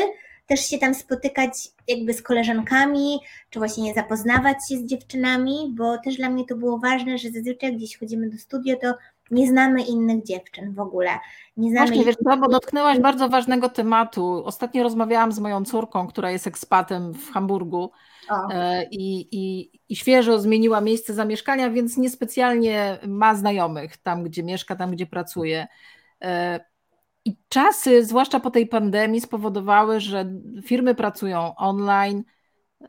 też 0.46 0.60
się 0.60 0.78
tam 0.78 0.94
spotykać 0.94 1.52
jakby 1.88 2.14
z 2.14 2.22
koleżankami, 2.22 3.20
czy 3.50 3.58
właśnie 3.58 3.94
zapoznawać 3.94 4.56
się 4.68 4.76
z 4.76 4.84
dziewczynami, 4.84 5.74
bo 5.76 5.98
też 5.98 6.16
dla 6.16 6.30
mnie 6.30 6.44
to 6.44 6.56
było 6.56 6.78
ważne, 6.78 7.18
że 7.18 7.30
zazwyczaj 7.30 7.76
gdzieś 7.76 7.98
chodzimy 7.98 8.30
do 8.30 8.38
studia, 8.38 8.76
to 8.76 8.94
nie 9.30 9.48
znamy 9.48 9.82
innych 9.82 10.24
dziewczyn 10.24 10.74
w 10.74 10.80
ogóle. 10.80 11.10
Nie 11.56 11.70
znamy 11.70 11.86
Właśnie, 11.86 12.04
wiesz 12.04 12.16
co, 12.24 12.36
bo 12.36 12.48
dotknęłaś 12.48 12.98
bardzo 12.98 13.28
ważnego 13.28 13.68
tematu. 13.68 14.42
Ostatnio 14.44 14.82
rozmawiałam 14.82 15.32
z 15.32 15.38
moją 15.38 15.64
córką, 15.64 16.06
która 16.06 16.30
jest 16.30 16.46
ekspatem 16.46 17.12
w 17.14 17.30
Hamburgu 17.30 17.90
e, 18.50 18.84
i, 18.90 19.28
i, 19.32 19.70
i 19.88 19.96
świeżo 19.96 20.40
zmieniła 20.40 20.80
miejsce 20.80 21.14
zamieszkania, 21.14 21.70
więc 21.70 21.96
niespecjalnie 21.96 22.98
ma 23.06 23.34
znajomych 23.34 23.96
tam, 23.96 24.24
gdzie 24.24 24.42
mieszka, 24.42 24.76
tam, 24.76 24.90
gdzie 24.90 25.06
pracuje. 25.06 25.66
E, 26.22 26.60
I 27.24 27.36
czasy, 27.48 28.04
zwłaszcza 28.04 28.40
po 28.40 28.50
tej 28.50 28.66
pandemii, 28.66 29.20
spowodowały, 29.20 30.00
że 30.00 30.32
firmy 30.64 30.94
pracują 30.94 31.56
online. 31.56 32.24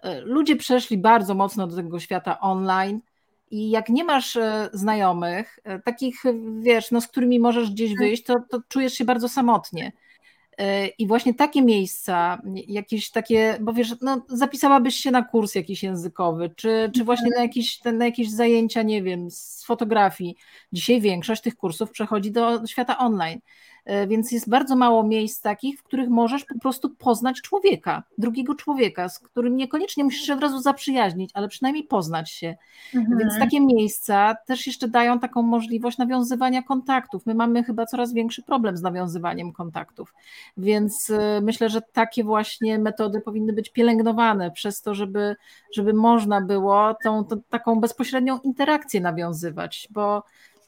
E, 0.04 0.22
ludzie 0.22 0.56
przeszli 0.56 0.98
bardzo 0.98 1.36
mocno 1.36 1.68
do 1.68 1.76
tego 1.76 2.00
świata 2.00 2.40
online 2.40 3.02
i 3.52 3.70
jak 3.70 3.89
nie 3.89 4.04
masz 4.04 4.36
e, 4.36 4.70
znajomych, 4.74 5.60
e, 5.64 5.80
takich, 5.80 6.24
wiesz, 6.60 6.91
no, 6.91 7.02
z 7.02 7.08
którymi 7.08 7.39
możesz 7.39 7.72
gdzieś 7.72 7.89
tak. 7.91 8.00
wyjść, 8.00 8.24
to, 8.24 8.36
to 8.50 8.62
czujesz 8.70 8.93
się 8.93 9.06
bardzo 9.06 9.30
samotnie. 9.30 9.91
E, 10.58 10.88
I 10.88 11.08
właśnie 11.08 11.34
takie 11.34 11.62
miejsca, 11.62 12.41
jakieś 12.68 13.12
takie, 13.12 13.58
bo 13.62 13.74
wiesz, 13.74 13.95
no, 14.02 14.26
zapisałabyś 14.30 14.95
się 14.95 15.12
na 15.12 15.24
kurs 15.24 15.56
jakiś 15.56 15.84
językowy, 15.84 16.50
czy, 16.56 16.91
czy 16.95 17.04
właśnie 17.04 17.30
na 17.36 17.41
jakieś, 17.41 17.84
na 17.84 18.06
jakieś 18.06 18.32
zajęcia, 18.32 18.82
nie 18.82 19.04
wiem, 19.04 19.32
z 19.32 19.66
fotografii. 19.66 20.36
Dzisiaj 20.74 21.02
większość 21.02 21.41
tych 21.41 21.56
kursów 21.56 21.91
przechodzi 21.91 22.32
do 22.32 22.68
świata 22.68 22.98
online. 22.98 23.39
E, 23.88 24.08
więc 24.08 24.32
jest 24.32 24.50
bardzo 24.50 24.76
mało 24.76 25.04
miejsc 25.04 25.42
takich, 25.42 25.80
w 25.80 25.84
których 25.84 26.10
możesz 26.10 26.46
po 26.46 26.60
prostu 26.60 26.90
poznać 26.90 27.42
człowieka, 27.42 28.04
drugiego 28.18 28.56
człowieka, 28.56 29.10
z 29.10 29.20
którym 29.20 29.56
niekoniecznie 29.56 30.04
musisz 30.04 30.22
się 30.22 30.34
od 30.34 30.42
razu 30.42 30.60
zaprzyjaźnić, 30.60 31.32
ale 31.34 31.48
przynajmniej 31.48 31.84
poznać 31.84 32.32
się. 32.32 32.56
Mhm. 32.96 33.20
Więc 33.20 33.40
takie 33.40 33.62
miejsca 33.62 34.36
też 34.46 34.68
jeszcze 34.68 34.88
dają 34.88 35.20
taką 35.20 35.42
możliwość 35.42 35.98
nawiązywania 35.98 36.64
kontaktów. 36.64 37.26
My 37.26 37.36
mamy 37.36 37.64
chyba 37.64 37.86
coraz 37.86 38.14
większy 38.14 38.44
problem 38.44 38.78
z 38.78 38.82
nawiązywaniem 38.82 39.54
kontaktów, 39.54 40.14
więc 40.58 41.10
e, 41.10 41.42
myślę, 41.42 41.70
że 41.70 41.82
takie 41.82 42.24
właśnie 42.24 42.80
metody 42.80 43.22
powinny 43.22 43.54
być 43.54 43.70
pielęgnowane 43.70 44.52
przez 44.52 44.82
to, 44.82 44.96
żeby, 44.96 45.36
żeby 45.76 45.94
można 45.94 46.42
było 46.42 46.96
tą, 47.04 47.26
tą 47.26 47.42
taką 47.50 47.80
bezpośrednią 47.80 48.40
interakcję 48.40 49.02
nawiązywać, 49.02 49.88
bo, 49.92 50.24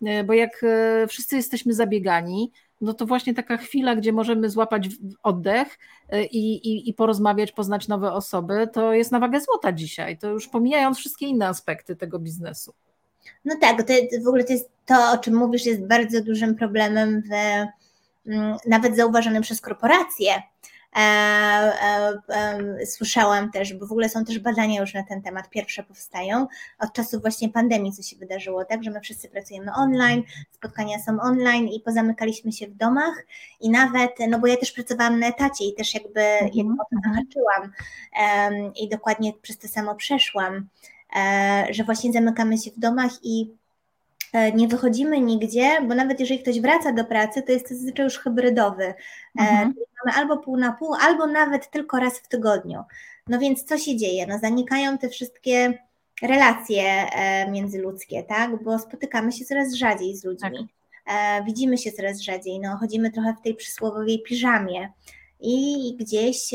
e, 0.05 0.23
bo 0.23 0.33
jak 0.33 0.65
wszyscy 1.07 1.35
jesteśmy 1.35 1.73
zabiegani, 1.73 2.51
no 2.81 2.93
to 2.93 3.05
właśnie 3.05 3.33
taka 3.33 3.57
chwila, 3.57 3.95
gdzie 3.95 4.13
możemy 4.13 4.49
złapać 4.49 4.89
oddech 5.23 5.79
e, 6.09 6.23
i, 6.23 6.67
i, 6.67 6.89
i 6.89 6.93
porozmawiać, 6.93 7.51
poznać 7.51 7.87
nowe 7.87 8.13
osoby, 8.13 8.69
to 8.73 8.93
jest 8.93 9.11
na 9.11 9.19
wagę 9.19 9.41
złota 9.41 9.71
dzisiaj. 9.71 10.17
To 10.17 10.29
już 10.29 10.47
pomijając 10.47 10.97
wszystkie 10.97 11.27
inne 11.27 11.47
aspekty 11.47 11.95
tego 11.95 12.19
biznesu. 12.19 12.73
No 13.45 13.55
tak, 13.61 13.87
to 13.87 13.93
w 14.23 14.27
ogóle 14.27 14.43
to 14.43 14.53
jest 14.53 14.69
to, 14.85 15.11
o 15.11 15.17
czym 15.17 15.35
mówisz, 15.35 15.65
jest 15.65 15.87
bardzo 15.87 16.23
dużym 16.23 16.55
problemem, 16.55 17.21
w, 17.21 17.31
mm, 18.29 18.57
nawet 18.67 18.95
zauważonym 18.95 19.43
przez 19.43 19.61
korporacje 19.61 20.33
słyszałam 22.85 23.51
też, 23.51 23.73
bo 23.73 23.87
w 23.87 23.91
ogóle 23.91 24.09
są 24.09 24.25
też 24.25 24.39
badania 24.39 24.81
już 24.81 24.93
na 24.93 25.03
ten 25.03 25.21
temat, 25.21 25.49
pierwsze 25.49 25.83
powstają 25.83 26.47
od 26.79 26.93
czasów 26.93 27.21
właśnie 27.21 27.49
pandemii, 27.49 27.93
co 27.93 28.03
się 28.03 28.15
wydarzyło, 28.15 28.65
tak, 28.65 28.83
że 28.83 28.91
my 28.91 29.01
wszyscy 29.01 29.29
pracujemy 29.29 29.71
online, 29.73 30.23
spotkania 30.51 30.99
są 30.99 31.19
online 31.21 31.67
i 31.67 31.79
pozamykaliśmy 31.79 32.51
się 32.51 32.67
w 32.67 32.75
domach 32.75 33.25
i 33.61 33.69
nawet, 33.69 34.11
no 34.29 34.39
bo 34.39 34.47
ja 34.47 34.57
też 34.57 34.71
pracowałam 34.71 35.19
na 35.19 35.27
etacie 35.27 35.65
i 35.65 35.75
też 35.75 35.93
jakby, 35.93 36.21
jakby 36.41 36.59
mhm, 36.59 36.79
o 36.79 36.85
to 36.89 36.95
mhm. 36.95 37.15
zahaczyłam 37.15 37.71
i 38.75 38.89
dokładnie 38.89 39.33
przez 39.41 39.57
to 39.57 39.67
samo 39.67 39.95
przeszłam, 39.95 40.67
że 41.69 41.83
właśnie 41.83 42.13
zamykamy 42.13 42.57
się 42.57 42.71
w 42.71 42.79
domach 42.79 43.11
i 43.23 43.51
E, 43.51 43.58
nie 44.55 44.67
wychodzimy 44.67 45.19
nigdzie, 45.19 45.81
bo 45.87 45.95
nawet 45.95 46.19
jeżeli 46.19 46.39
ktoś 46.39 46.61
wraca 46.61 46.91
do 46.91 47.05
pracy, 47.05 47.41
to 47.41 47.51
jest 47.51 47.69
to 47.69 47.75
zazwyczaj 47.75 48.03
już 48.03 48.17
hybrydowy. 48.17 48.83
E, 48.83 48.93
mhm. 49.39 49.73
Mamy 50.05 50.17
albo 50.17 50.37
pół 50.37 50.57
na 50.57 50.71
pół, 50.71 50.93
albo 51.01 51.27
nawet 51.27 51.69
tylko 51.69 51.99
raz 51.99 52.19
w 52.19 52.27
tygodniu. 52.27 52.83
No 53.27 53.39
więc 53.39 53.63
co 53.63 53.77
się 53.77 53.97
dzieje? 53.97 54.27
No 54.27 54.39
zanikają 54.39 54.97
te 54.97 55.09
wszystkie 55.09 55.73
relacje 56.21 56.83
e, 56.83 57.51
międzyludzkie, 57.51 58.23
tak? 58.23 58.63
Bo 58.63 58.79
spotykamy 58.79 59.31
się 59.31 59.45
coraz 59.45 59.73
rzadziej 59.73 60.15
z 60.15 60.23
ludźmi. 60.23 60.69
Tak. 61.05 61.45
Widzimy 61.45 61.77
się 61.77 61.91
coraz 61.91 62.19
rzadziej, 62.19 62.59
no 62.59 62.77
chodzimy 62.77 63.11
trochę 63.11 63.35
w 63.39 63.41
tej 63.41 63.55
przysłowowej 63.55 64.23
piżamie 64.23 64.93
i 65.39 65.95
gdzieś, 65.99 66.53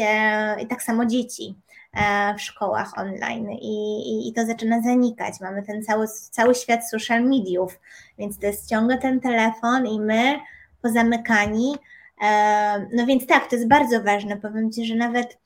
i 0.63 0.67
tak 0.67 0.83
samo 0.83 1.07
dzieci. 1.07 1.55
E, 1.95 2.35
w 2.35 2.43
szkołach 2.43 2.99
online 2.99 3.51
i, 3.51 4.03
i, 4.09 4.29
i, 4.29 4.33
to 4.33 4.47
zaczyna 4.47 4.83
zanikać. 4.83 5.41
Mamy 5.41 5.63
ten 5.63 5.83
cały, 5.83 6.07
cały 6.09 6.55
świat 6.55 6.89
social 6.89 7.25
mediów, 7.25 7.81
więc 8.19 8.39
to 8.39 8.47
jest 8.47 8.71
ciągle 8.71 8.99
ten 8.99 9.21
telefon 9.21 9.87
i 9.87 10.01
my 10.01 10.39
pozamykani. 10.83 11.77
E, 12.23 12.87
no 12.93 13.07
więc 13.07 13.27
tak, 13.27 13.51
to 13.51 13.57
jest 13.57 13.69
bardzo 13.69 14.03
ważne. 14.03 14.37
Powiem 14.37 14.73
Ci, 14.73 14.87
że 14.87 14.95
nawet 14.95 15.39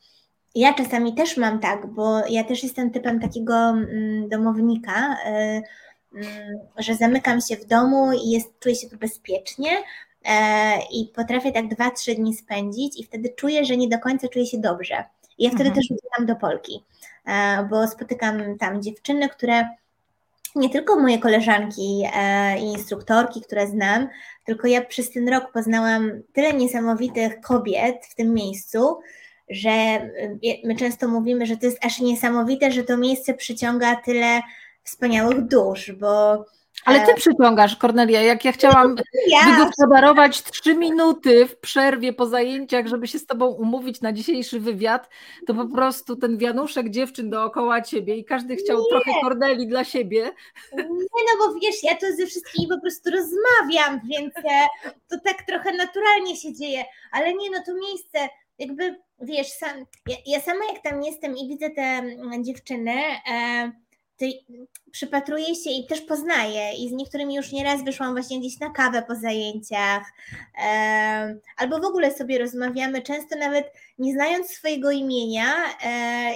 ja 0.55 0.75
czasami 0.75 1.15
też 1.15 1.37
mam 1.37 1.61
tak, 1.61 1.87
bo 1.87 2.27
ja 2.27 2.45
też 2.45 2.63
jestem 2.63 2.91
typem 2.91 3.21
takiego 3.21 3.55
mm, 3.55 4.29
domownika, 4.29 5.17
e, 5.25 5.63
mm, 6.15 6.59
że 6.79 6.95
zamykam 6.95 7.41
się 7.41 7.57
w 7.57 7.65
domu 7.65 8.13
i 8.13 8.31
jest, 8.31 8.59
czuję 8.61 8.75
się 8.75 8.89
tu 8.89 8.97
bezpiecznie, 8.97 9.71
i 10.93 11.13
potrafię 11.15 11.53
tak 11.53 11.69
dwa, 11.69 11.91
trzy 11.91 12.15
dni 12.15 12.35
spędzić 12.35 13.01
i 13.01 13.05
wtedy 13.05 13.29
czuję, 13.37 13.65
że 13.65 13.77
nie 13.77 13.89
do 13.89 13.99
końca 13.99 14.29
czuję 14.29 14.47
się 14.47 14.59
dobrze. 14.59 15.05
I 15.39 15.45
ja 15.45 15.51
wtedy 15.51 15.69
mhm. 15.69 15.75
też 15.75 15.91
uciekam 15.91 16.27
do 16.27 16.37
Polki, 16.37 16.85
e, 17.27 17.69
bo 17.71 17.89
spotykam 17.89 18.59
tam 18.59 18.83
dziewczyny, 18.83 19.29
które 19.29 19.69
nie 20.55 20.71
tylko 20.71 21.01
moje 21.01 21.19
koleżanki 21.19 22.03
e, 22.15 22.59
i 22.59 22.63
instruktorki, 22.63 23.41
które 23.41 23.67
znam, 23.67 24.09
tylko 24.45 24.69
ja 24.69 24.85
przez 24.85 25.11
ten 25.11 25.29
rok 25.29 25.53
poznałam 25.53 26.11
tyle 26.33 26.53
niesamowitych 26.53 27.41
kobiet 27.41 28.07
w 28.11 28.15
tym 28.15 28.35
miejscu, 28.35 28.99
że 29.51 29.71
e, 29.71 30.09
my 30.65 30.77
często 30.77 31.09
mówimy, 31.09 31.47
że 31.47 31.57
to 31.57 31.67
jest 31.67 31.85
aż 31.85 32.01
niesamowite, 32.01 32.73
że 32.73 32.85
to 32.85 32.97
miejsce 32.97 33.35
przyciąga 33.35 33.97
tyle 33.97 34.41
wspaniałych 34.83 35.47
dusz, 35.47 35.93
bo 35.93 36.45
Ale 36.85 37.07
ty 37.07 37.15
przyciągasz, 37.15 37.77
Kornelia, 37.77 38.23
jak 38.23 38.45
ja 38.45 38.53
chciałam 38.53 38.97
ja. 39.29 39.39
wygospodarować 39.45 40.43
trzy 40.43 40.75
minuty 40.75 41.47
w 41.47 41.57
przerwie 41.57 42.13
po 42.13 42.27
zajęciach, 42.27 42.87
żeby 42.87 43.07
się 43.07 43.19
z 43.19 43.27
tobą 43.27 43.47
umówić 43.47 44.01
na 44.01 44.13
dzisiejszy 44.13 44.61
wywiad, 44.61 45.09
to 45.47 45.55
po 45.55 45.67
prostu 45.67 46.17
ten 46.17 46.39
wianuszek 46.39 46.91
dziewczyn 46.91 47.31
dookoła 47.31 47.83
ciebie 47.83 48.17
i 48.17 48.25
każdy 48.25 48.57
chciał 48.57 48.79
nie. 48.79 48.85
trochę 48.91 49.21
Korneli 49.23 49.67
dla 49.67 49.85
siebie. 49.85 50.31
Nie, 50.77 51.23
no 51.39 51.47
bo 51.47 51.61
wiesz, 51.61 51.83
ja 51.83 51.95
to 51.95 52.07
ze 52.17 52.27
wszystkimi 52.27 52.69
po 52.69 52.81
prostu 52.81 53.11
rozmawiam, 53.11 54.01
więc 54.05 54.37
e, 54.37 54.67
to 55.09 55.17
tak 55.25 55.43
trochę 55.47 55.73
naturalnie 55.73 56.37
się 56.37 56.55
dzieje, 56.55 56.85
ale 57.13 57.35
nie, 57.35 57.51
no 57.51 57.59
to 57.67 57.75
miejsce 57.75 58.29
jakby, 58.59 58.97
wiesz, 59.21 59.49
sam, 59.49 59.85
ja, 60.07 60.17
ja 60.27 60.41
sama 60.41 60.65
jak 60.73 60.83
tam 60.83 61.03
jestem 61.03 61.37
i 61.37 61.49
widzę 61.49 61.71
te 61.71 61.83
mm, 61.83 62.45
dziewczyny, 62.45 62.93
e, 63.33 63.73
przypatruję 64.91 65.55
się 65.55 65.71
i 65.71 65.87
też 65.87 66.01
poznaję. 66.01 66.73
I 66.79 66.89
z 66.89 66.93
niektórymi 66.93 67.35
już 67.35 67.53
nieraz 67.53 67.85
wyszłam 67.85 68.13
właśnie 68.13 68.41
gdzieś 68.41 68.61
na 68.61 68.71
kawę 68.71 69.03
po 69.03 69.15
zajęciach. 69.15 70.13
Albo 71.57 71.81
w 71.81 71.85
ogóle 71.85 72.15
sobie 72.15 72.39
rozmawiamy, 72.39 73.03
często 73.03 73.39
nawet 73.39 73.73
nie 73.99 74.13
znając 74.13 74.51
swojego 74.51 74.91
imienia 74.91 75.55
e, 75.85 76.35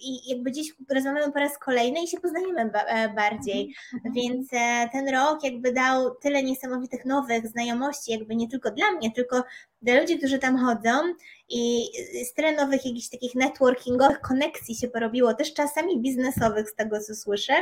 i 0.00 0.30
jakby 0.30 0.50
gdzieś 0.50 0.74
rozmawiamy 0.94 1.32
po 1.32 1.38
raz 1.38 1.58
kolejny 1.58 2.02
i 2.02 2.08
się 2.08 2.20
poznajemy 2.20 2.60
e, 2.60 3.08
bardziej, 3.08 3.74
mhm. 3.94 4.14
więc 4.14 4.48
e, 4.52 4.88
ten 4.92 5.08
rok 5.08 5.44
jakby 5.44 5.72
dał 5.72 6.14
tyle 6.14 6.42
niesamowitych 6.42 7.04
nowych 7.04 7.46
znajomości, 7.46 8.12
jakby 8.12 8.36
nie 8.36 8.48
tylko 8.48 8.70
dla 8.70 8.92
mnie, 8.92 9.12
tylko 9.12 9.44
dla 9.82 10.00
ludzi, 10.00 10.18
którzy 10.18 10.38
tam 10.38 10.58
chodzą. 10.58 11.14
I 11.48 11.84
z 12.24 12.34
tyle 12.34 12.52
nowych 12.52 12.86
jakichś 12.86 13.08
takich 13.08 13.34
networkingowych 13.34 14.20
koneksji 14.20 14.74
się 14.76 14.88
porobiło, 14.88 15.34
też 15.34 15.54
czasami 15.54 16.00
biznesowych 16.00 16.70
z 16.70 16.74
tego 16.74 17.00
co 17.00 17.14
słyszę, 17.14 17.54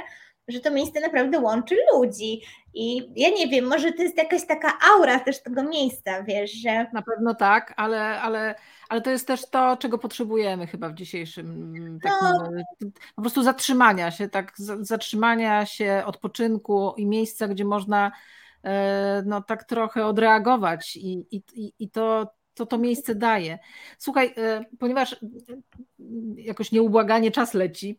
że 0.48 0.60
to 0.60 0.70
miejsce 0.70 1.00
naprawdę 1.00 1.38
łączy 1.38 1.76
ludzi. 1.94 2.42
I 2.74 3.12
ja 3.16 3.30
nie 3.30 3.48
wiem, 3.48 3.66
może 3.66 3.92
to 3.92 4.02
jest 4.02 4.16
jakaś 4.16 4.46
taka 4.46 4.78
aura 4.92 5.20
też 5.20 5.42
tego 5.42 5.62
miejsca, 5.62 6.22
wiesz, 6.22 6.52
że. 6.52 6.86
Na 6.92 7.02
pewno 7.02 7.34
tak, 7.34 7.74
ale, 7.76 8.20
ale, 8.20 8.54
ale 8.88 9.00
to 9.00 9.10
jest 9.10 9.26
też 9.26 9.50
to, 9.50 9.76
czego 9.76 9.98
potrzebujemy 9.98 10.66
chyba 10.66 10.88
w 10.88 10.94
dzisiejszym 10.94 11.98
takim, 12.02 12.18
no. 12.80 12.88
po 13.16 13.22
prostu 13.22 13.42
zatrzymania 13.42 14.10
się, 14.10 14.28
tak, 14.28 14.52
zatrzymania 14.80 15.66
się, 15.66 16.02
odpoczynku 16.06 16.94
i 16.96 17.06
miejsca, 17.06 17.48
gdzie 17.48 17.64
można 17.64 18.12
e, 18.64 19.22
no 19.26 19.42
tak 19.42 19.64
trochę 19.64 20.06
odreagować 20.06 20.96
i, 20.96 21.26
i, 21.30 21.72
i 21.78 21.90
to, 21.90 22.32
to 22.54 22.66
to 22.66 22.78
miejsce 22.78 23.14
daje. 23.14 23.58
Słuchaj, 23.98 24.34
e, 24.36 24.64
ponieważ 24.78 25.16
jakoś 26.36 26.72
nieubłaganie 26.72 27.30
czas 27.30 27.54
leci, 27.54 27.98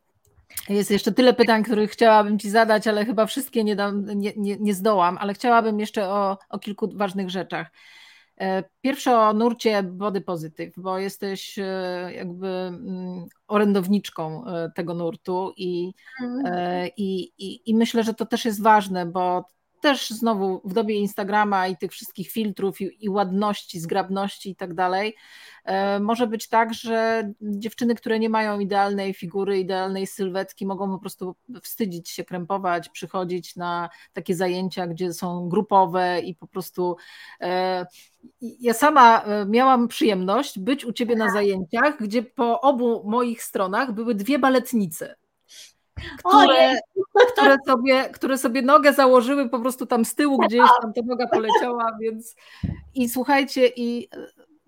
jest 0.69 0.91
jeszcze 0.91 1.11
tyle 1.11 1.33
pytań, 1.33 1.63
których 1.63 1.91
chciałabym 1.91 2.39
Ci 2.39 2.49
zadać, 2.49 2.87
ale 2.87 3.05
chyba 3.05 3.25
wszystkie 3.25 3.63
nie, 3.63 3.75
dam, 3.75 4.05
nie, 4.05 4.33
nie, 4.37 4.57
nie 4.59 4.73
zdołam, 4.73 5.17
ale 5.17 5.33
chciałabym 5.33 5.79
jeszcze 5.79 6.09
o, 6.09 6.37
o 6.49 6.59
kilku 6.59 6.89
ważnych 6.93 7.29
rzeczach. 7.29 7.71
E, 8.39 8.63
pierwsze 8.81 9.17
o 9.17 9.33
nurcie 9.33 9.83
Body 9.83 10.21
Positive, 10.21 10.73
bo 10.77 10.99
jesteś 10.99 11.59
e, 11.59 12.11
jakby 12.15 12.47
mm, 12.47 13.25
orędowniczką 13.47 14.45
e, 14.45 14.71
tego 14.75 14.93
nurtu 14.93 15.53
i, 15.57 15.93
mhm. 16.21 16.89
i, 16.97 17.31
i, 17.37 17.69
i 17.69 17.75
myślę, 17.75 18.03
że 18.03 18.13
to 18.13 18.25
też 18.25 18.45
jest 18.45 18.63
ważne, 18.63 19.05
bo 19.05 19.45
też 19.82 20.09
znowu 20.09 20.61
w 20.65 20.73
dobie 20.73 20.95
Instagrama 20.95 21.67
i 21.67 21.77
tych 21.77 21.91
wszystkich 21.91 22.32
filtrów 22.32 22.82
i, 22.82 23.05
i 23.05 23.09
ładności, 23.09 23.80
zgrabności 23.80 24.49
i 24.49 24.55
tak 24.55 24.73
dalej, 24.73 25.15
e, 25.65 25.99
może 25.99 26.27
być 26.27 26.47
tak, 26.47 26.73
że 26.73 27.30
dziewczyny, 27.41 27.95
które 27.95 28.19
nie 28.19 28.30
mają 28.30 28.59
idealnej 28.59 29.13
figury, 29.13 29.59
idealnej 29.59 30.07
sylwetki, 30.07 30.65
mogą 30.65 30.91
po 30.91 30.99
prostu 30.99 31.36
wstydzić 31.63 32.09
się 32.09 32.23
krępować, 32.23 32.89
przychodzić 32.89 33.55
na 33.55 33.89
takie 34.13 34.36
zajęcia, 34.36 34.88
gdzie 34.88 35.13
są 35.13 35.49
grupowe 35.49 36.19
i 36.19 36.36
po 36.36 36.47
prostu. 36.47 36.95
E, 37.41 37.86
ja 38.41 38.73
sama 38.73 39.23
e, 39.23 39.45
miałam 39.45 39.88
przyjemność 39.88 40.59
być 40.59 40.86
u 40.86 40.93
ciebie 40.93 41.15
na 41.15 41.30
zajęciach, 41.30 41.97
gdzie 41.99 42.23
po 42.23 42.61
obu 42.61 43.09
moich 43.09 43.43
stronach 43.43 43.91
były 43.91 44.15
dwie 44.15 44.39
baletnice 44.39 45.15
które, 46.17 46.79
które, 47.33 47.57
sobie, 47.67 48.03
które 48.03 48.37
sobie 48.37 48.61
nogę 48.61 48.93
założyły 48.93 49.49
po 49.49 49.59
prostu 49.59 49.85
tam 49.85 50.05
z 50.05 50.15
tyłu 50.15 50.37
gdzieś, 50.37 50.69
tam 50.81 50.93
ta 50.93 51.01
noga 51.05 51.27
poleciała, 51.27 51.97
więc 52.01 52.35
i 52.95 53.09
słuchajcie, 53.09 53.67
i 53.75 54.09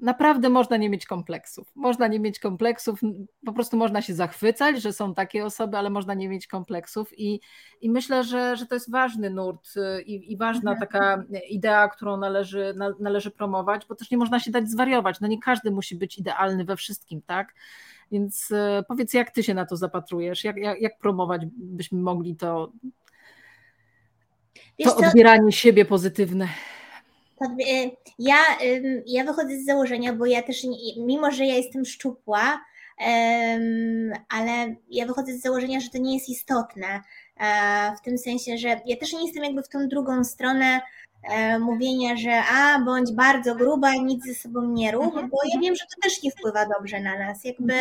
naprawdę 0.02 0.50
można 0.50 0.78
nie 0.78 0.90
mieć 0.90 1.06
kompleksów. 1.06 1.72
Można 1.76 2.08
nie 2.08 2.20
mieć 2.20 2.40
kompleksów, 2.40 3.00
po 3.46 3.54
prostu 3.54 3.78
można 3.78 4.02
się 4.02 4.14
zachwycać, 4.14 4.82
że 4.82 4.94
są 4.94 5.14
takie 5.14 5.46
osoby, 5.46 5.78
ale 5.78 5.90
można 5.90 6.14
nie 6.14 6.30
mieć 6.30 6.48
kompleksów 6.48 7.20
i, 7.20 7.40
i 7.82 7.90
myślę, 7.90 8.24
że, 8.24 8.56
że 8.56 8.66
to 8.66 8.76
jest 8.76 8.92
ważny 8.92 9.30
nurt 9.30 9.78
y, 9.78 10.02
i, 10.02 10.32
i 10.32 10.38
ważna 10.38 10.72
mhm. 10.72 10.80
taka 10.80 11.24
idea, 11.50 11.88
którą 11.88 12.18
należy, 12.18 12.74
na, 12.78 12.94
należy 13.00 13.32
promować, 13.32 13.86
bo 13.86 13.96
też 13.96 14.12
nie 14.12 14.18
można 14.18 14.40
się 14.40 14.52
dać 14.52 14.70
zwariować. 14.70 15.20
No 15.20 15.28
nie 15.28 15.40
każdy 15.40 15.72
musi 15.72 15.96
być 15.96 16.18
idealny 16.18 16.66
we 16.66 16.76
wszystkim, 16.76 17.22
tak? 17.22 17.54
Więc 18.12 18.52
e, 18.52 18.84
powiedz, 18.88 19.14
jak 19.14 19.32
ty 19.32 19.44
się 19.44 19.54
na 19.54 19.66
to 19.66 19.78
zapatrujesz? 19.78 20.44
Jak, 20.44 20.58
jak, 20.58 20.82
jak 20.82 20.98
promować 20.98 21.42
byśmy 21.56 22.00
mogli 22.00 22.36
to, 22.36 22.72
to 24.84 24.98
odbieranie 24.98 25.52
siebie 25.52 25.86
pozytywne? 25.86 26.48
E, 27.42 27.90
ja, 28.20 28.38
ja 29.06 29.24
wychodzę 29.24 29.58
z 29.58 29.66
założenia, 29.66 30.14
bo 30.14 30.26
ja 30.26 30.42
też, 30.44 30.58
mimo 30.98 31.32
że 31.32 31.46
ja 31.46 31.56
jestem 31.56 31.86
szczupła, 31.86 32.62
ale 34.30 34.76
ja 34.90 35.06
wychodzę 35.06 35.34
z 35.34 35.42
założenia, 35.42 35.80
że 35.80 35.90
to 35.90 35.98
nie 35.98 36.14
jest 36.14 36.30
istotne. 36.30 37.02
E, 37.42 37.96
w 37.96 38.02
tym 38.02 38.18
sensie, 38.18 38.58
że 38.58 38.68
ja 38.86 38.98
też 38.98 39.14
nie 39.14 39.26
jestem 39.26 39.44
jakby 39.44 39.64
w 39.64 39.70
tą 39.70 39.88
drugą 39.88 40.24
stronę 40.24 40.82
mówienia, 41.60 42.18
że 42.18 42.44
a, 42.44 42.80
bądź 42.80 43.12
bardzo 43.12 43.56
gruba 43.56 43.94
i 43.94 44.04
nic 44.04 44.26
ze 44.26 44.36
sobą 44.36 44.62
nie 44.62 44.92
rób, 44.92 45.06
mhm. 45.06 45.30
bo 45.30 45.38
ja 45.54 45.60
wiem, 45.60 45.76
że 45.76 45.86
to 45.96 46.02
też 46.02 46.24
nie 46.24 46.32
wpływa 46.32 46.66
dobrze 46.66 47.00
na 47.00 47.20
nas. 47.20 47.44
Jakby 47.44 47.74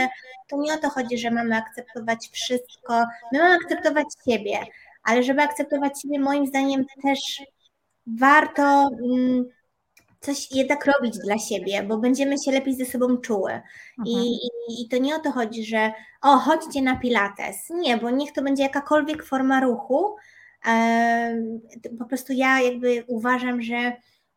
to 0.48 0.56
nie 0.56 0.74
o 0.74 0.76
to 0.76 0.90
chodzi, 0.90 1.18
że 1.18 1.30
mamy 1.30 1.56
akceptować 1.56 2.28
wszystko, 2.32 3.04
my 3.32 3.38
mamy 3.38 3.54
akceptować 3.54 4.06
siebie, 4.28 4.58
ale 5.02 5.22
żeby 5.22 5.42
akceptować 5.42 6.02
siebie, 6.02 6.20
moim 6.20 6.46
zdaniem 6.46 6.84
też 7.02 7.42
warto 8.06 8.90
mm, 9.04 9.44
coś 10.20 10.52
jednak 10.52 10.86
robić 10.86 11.18
dla 11.18 11.38
siebie, 11.38 11.82
bo 11.82 11.98
będziemy 11.98 12.38
się 12.38 12.52
lepiej 12.52 12.74
ze 12.74 12.84
sobą 12.84 13.16
czuły. 13.16 13.60
I, 14.06 14.14
mhm. 14.14 14.26
i, 14.68 14.82
I, 14.82 14.88
to 14.88 14.98
nie 14.98 15.16
o 15.16 15.18
to 15.18 15.32
chodzi, 15.32 15.64
że 15.64 15.92
o, 16.22 16.36
chodźcie 16.36 16.82
na 16.82 16.96
pilates. 16.96 17.70
Nie, 17.70 17.96
bo 17.96 18.10
niech 18.10 18.32
to 18.32 18.42
będzie 18.42 18.62
jakakolwiek 18.62 19.24
forma 19.24 19.60
ruchu. 19.60 20.16
Po 21.98 22.04
prostu 22.04 22.32
ja 22.32 22.60
jakby 22.60 23.04
uważam, 23.06 23.62
że 23.62 23.92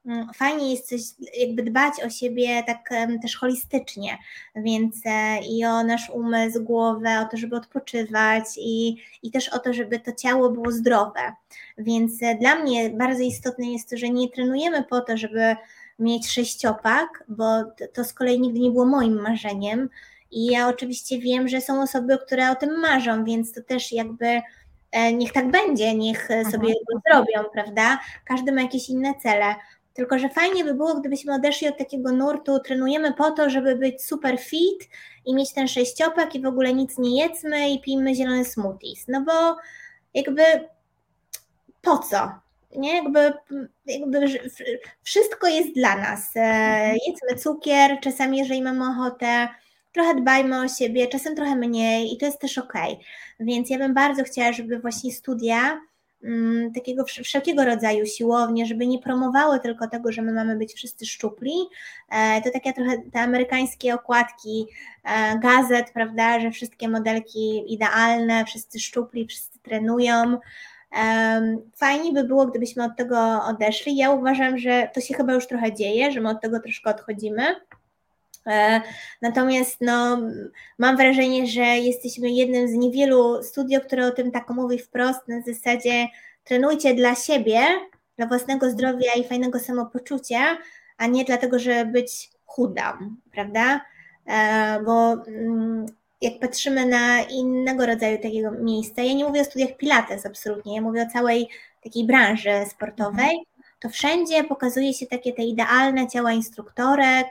mm, 0.06 0.28
fajnie 0.36 0.72
jest 0.72 0.90
coś, 0.90 1.02
jakby 1.38 1.64
dbać 1.64 1.94
o 2.06 2.10
siebie 2.10 2.64
tak 2.64 2.90
też 3.22 3.36
holistycznie, 3.36 4.18
więc 4.56 4.96
e, 5.06 5.40
i 5.40 5.66
o 5.66 5.84
nasz 5.84 6.10
umysł, 6.10 6.64
głowę, 6.64 7.20
o 7.22 7.32
to, 7.32 7.38
żeby 7.38 7.56
odpoczywać 7.56 8.44
i, 8.58 8.98
i 9.24 9.32
też 9.32 9.50
o 9.50 9.60
to, 9.60 9.74
żeby 9.74 10.00
to 10.00 10.12
ciało 10.12 10.50
było 10.50 10.72
zdrowe. 10.72 11.34
Więc 11.78 12.24
e, 12.24 12.36
dla 12.36 12.56
mnie 12.56 12.90
bardzo 12.90 13.24
istotne 13.24 13.72
jest 13.72 13.90
to, 13.90 13.98
że 13.98 14.10
nie 14.10 14.30
trenujemy 14.30 14.84
po 14.84 15.02
to, 15.02 15.18
żeby 15.18 15.56
mieć 16.00 16.28
sześciopak, 16.32 17.24
bo 17.28 17.46
to 17.94 18.04
z 18.04 18.14
kolei 18.14 18.40
nigdy 18.40 18.60
nie 18.60 18.72
było 18.72 18.86
moim 18.86 19.22
marzeniem. 19.22 19.90
I 20.32 20.46
ja 20.46 20.68
oczywiście 20.68 21.20
wiem, 21.20 21.48
że 21.48 21.62
są 21.62 21.82
osoby, 21.82 22.18
które 22.26 22.52
o 22.52 22.56
tym 22.56 22.80
marzą, 22.80 23.24
więc 23.24 23.52
to 23.52 23.62
też 23.62 23.92
jakby 23.92 24.42
niech 25.14 25.32
tak 25.32 25.52
będzie, 25.52 25.96
niech 25.96 26.32
mhm. 26.32 26.52
sobie 26.52 26.74
zrobią, 27.08 27.50
prawda? 27.54 28.00
Każdy 28.26 28.52
ma 28.52 28.62
jakieś 28.62 28.90
inne 28.90 29.14
cele. 29.24 29.56
Tylko, 29.94 30.20
że 30.20 30.30
fajnie 30.30 30.64
by 30.64 30.74
było, 30.74 30.96
gdybyśmy 30.96 31.34
odeszli 31.34 31.68
od 31.68 31.78
takiego 31.78 32.12
nurtu, 32.12 32.60
trenujemy 32.60 33.14
po 33.14 33.32
to, 33.32 33.50
żeby 33.50 33.76
być 33.76 34.04
super 34.04 34.40
fit 34.40 34.90
i 35.26 35.36
mieć 35.36 35.54
ten 35.54 35.68
sześciopak 35.68 36.36
i 36.36 36.42
w 36.42 36.46
ogóle 36.46 36.74
nic 36.74 36.98
nie 36.98 37.24
jedzmy 37.24 37.70
i 37.70 37.82
pijmy 37.82 38.16
zielone 38.16 38.46
smoothies. 38.46 39.06
No 39.08 39.22
bo 39.22 39.58
jakby 40.14 40.44
po 41.82 41.98
co? 41.98 42.44
nie? 42.76 42.96
Jakby, 42.96 43.34
jakby 43.86 44.20
wszystko 45.04 45.48
jest 45.48 45.76
dla 45.76 45.96
nas. 45.96 46.36
E, 46.36 46.40
mhm. 46.40 46.98
Jedzmy 47.08 47.44
cukier, 47.44 48.00
czasami 48.02 48.38
jeżeli 48.38 48.62
mamy 48.62 48.90
ochotę, 48.90 49.48
trochę 49.94 50.16
dbajmy 50.16 50.60
o 50.60 50.68
siebie, 50.68 51.08
czasem 51.08 51.36
trochę 51.36 51.56
mniej 51.56 52.14
i 52.14 52.18
to 52.18 52.26
jest 52.26 52.40
też 52.40 52.58
ok. 52.58 52.74
Więc 53.40 53.70
ja 53.70 53.78
bym 53.78 53.94
bardzo 53.94 54.24
chciała, 54.24 54.52
żeby 54.52 54.80
właśnie 54.80 55.12
studia 55.12 55.82
mm, 56.24 56.74
takiego 56.74 57.06
wszelkiego 57.06 57.66
rodzaju 57.66 58.06
siłownie, 58.06 58.66
żeby 58.66 58.88
nie 58.88 59.00
promowały 59.00 59.60
tylko 59.60 59.88
tego, 59.88 60.12
że 60.12 60.22
my 60.22 60.34
mamy 60.34 60.56
być 60.56 60.74
wszyscy 60.74 61.06
szczupli. 61.06 61.54
E, 62.10 62.42
to 62.42 62.52
takie 62.52 62.74
trochę 62.74 62.98
te 63.14 63.20
amerykańskie 63.20 63.94
okładki 63.94 64.66
e, 65.04 65.40
gazet, 65.40 65.92
prawda, 65.94 66.40
że 66.40 66.52
wszystkie 66.52 66.90
modelki 66.90 67.74
idealne, 67.74 68.46
wszyscy 68.46 68.80
szczupli, 68.80 69.28
wszyscy 69.28 69.60
trenują. 69.60 70.38
Fajnie 71.76 72.12
by 72.14 72.24
było, 72.24 72.46
gdybyśmy 72.46 72.84
od 72.84 72.98
tego 72.98 73.44
odeszli. 73.44 73.96
Ja 73.96 74.12
uważam, 74.12 74.58
że 74.58 74.90
to 74.94 75.02
się 75.02 75.14
chyba 75.14 75.34
już 75.34 75.48
trochę 75.48 75.74
dzieje, 75.74 76.12
że 76.12 76.22
my 76.22 76.30
od 76.30 76.42
tego 76.42 76.60
troszkę 76.60 76.90
odchodzimy. 76.90 77.44
E, 78.48 78.82
natomiast 79.22 79.78
no, 79.82 80.18
mam 80.78 80.98
wrażenie, 80.98 81.48
że 81.48 81.62
jesteśmy 81.62 82.30
jednym 82.30 82.68
z 82.68 82.72
niewielu 82.72 83.44
studiów, 83.44 83.84
które 83.84 84.08
o 84.08 84.12
tym 84.12 84.32
tak 84.32 84.50
mówi 84.50 84.80
wprost, 84.80 85.28
na 85.28 85.42
zasadzie 85.42 86.08
trenujcie 86.44 86.94
dla 86.94 87.16
siebie, 87.16 87.62
dla 88.18 88.28
własnego 88.28 88.70
zdrowia 88.70 89.12
i 89.18 89.24
fajnego 89.24 89.60
samopoczucia, 89.60 90.58
a 90.98 91.08
nie 91.08 91.26
dlatego, 91.26 91.60
żeby 91.60 91.92
być 91.92 92.30
chudą, 92.46 92.82
prawda? 93.32 93.82
E, 94.28 94.80
bo 94.86 95.14
mm, 95.14 95.86
jak 96.22 96.40
patrzymy 96.40 96.86
na 96.86 97.22
innego 97.22 97.86
rodzaju 97.86 98.18
takiego 98.18 98.52
miejsca, 98.52 99.02
ja 99.02 99.14
nie 99.14 99.26
mówię 99.26 99.42
o 99.42 99.46
studiach 99.46 99.78
Pilates 99.78 100.26
absolutnie, 100.26 100.76
ja 100.76 100.82
mówię 100.82 101.08
o 101.10 101.14
całej 101.14 101.50
takiej 101.84 102.06
branży 102.06 102.52
sportowej, 102.70 103.38
to 103.80 103.90
wszędzie 103.90 104.44
pokazuje 104.44 104.94
się 104.94 105.06
takie 105.06 105.34
te 105.34 105.44
idealne 105.44 106.08
ciała 106.08 106.32
instruktorek 106.32 107.28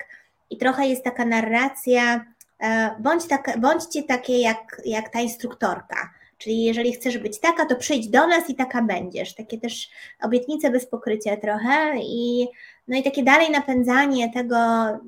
i 0.52 0.56
trochę 0.56 0.86
jest 0.86 1.04
taka 1.04 1.24
narracja, 1.24 2.24
e, 2.60 2.96
bądź 3.00 3.26
tak, 3.26 3.60
bądźcie 3.60 4.02
takie 4.02 4.38
jak, 4.38 4.82
jak 4.84 5.08
ta 5.08 5.20
instruktorka. 5.20 6.10
Czyli 6.38 6.64
jeżeli 6.64 6.92
chcesz 6.92 7.18
być 7.18 7.40
taka, 7.40 7.66
to 7.66 7.76
przyjdź 7.76 8.08
do 8.08 8.26
nas 8.26 8.50
i 8.50 8.54
taka 8.54 8.82
będziesz. 8.82 9.34
Takie 9.34 9.58
też 9.58 9.90
obietnice 10.22 10.70
bez 10.70 10.86
pokrycia 10.86 11.36
trochę 11.36 11.92
i 11.96 12.48
no 12.88 12.98
i 12.98 13.02
takie 13.02 13.22
dalej 13.22 13.50
napędzanie 13.50 14.32
tego, 14.32 14.56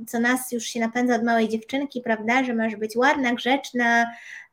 co 0.06 0.20
nas 0.20 0.52
już 0.52 0.64
się 0.64 0.80
napędza 0.80 1.14
od 1.14 1.24
małej 1.24 1.48
dziewczynki, 1.48 2.00
prawda, 2.00 2.44
że 2.44 2.54
masz 2.54 2.76
być 2.76 2.96
ładna, 2.96 3.34
grzeczna. 3.34 4.04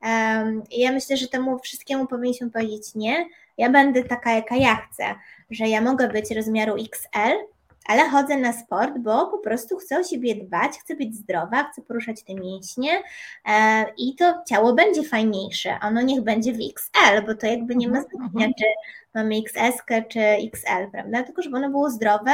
Um, 0.03 0.63
ja 0.71 0.91
myślę, 0.91 1.17
że 1.17 1.27
temu 1.27 1.59
wszystkiemu 1.59 2.07
powinniśmy 2.07 2.49
powiedzieć 2.49 2.95
nie. 2.95 3.25
Ja 3.57 3.69
będę 3.69 4.03
taka, 4.03 4.31
jaka 4.31 4.55
ja 4.55 4.75
chcę, 4.75 5.03
że 5.49 5.67
ja 5.67 5.81
mogę 5.81 6.07
być 6.07 6.31
rozmiaru 6.31 6.75
XL, 6.75 7.37
ale 7.85 8.09
chodzę 8.09 8.37
na 8.37 8.53
sport, 8.53 8.97
bo 8.97 9.27
po 9.27 9.37
prostu 9.37 9.77
chcę 9.77 9.99
o 9.99 10.03
siebie 10.03 10.35
dbać, 10.35 10.71
chcę 10.79 10.95
być 10.95 11.15
zdrowa, 11.15 11.63
chcę 11.63 11.81
poruszać 11.81 12.23
te 12.23 12.35
mięśnie 12.35 13.03
e, 13.45 13.85
i 13.97 14.15
to 14.15 14.43
ciało 14.47 14.73
będzie 14.73 15.03
fajniejsze. 15.03 15.77
Ono 15.81 16.01
niech 16.01 16.21
będzie 16.21 16.53
w 16.53 16.59
XL, 16.59 17.25
bo 17.25 17.35
to 17.35 17.47
jakby 17.47 17.75
nie 17.75 17.87
ma 17.87 17.97
mhm, 17.97 18.11
znaczenia, 18.11 18.45
mhm. 18.45 18.53
czy 18.53 18.65
mamy 19.13 19.35
XS 19.35 19.81
czy 20.09 20.19
XL, 20.19 20.91
prawda? 20.91 21.23
Tylko 21.23 21.41
żeby 21.41 21.57
ono 21.57 21.69
było 21.69 21.89
zdrowe 21.89 22.31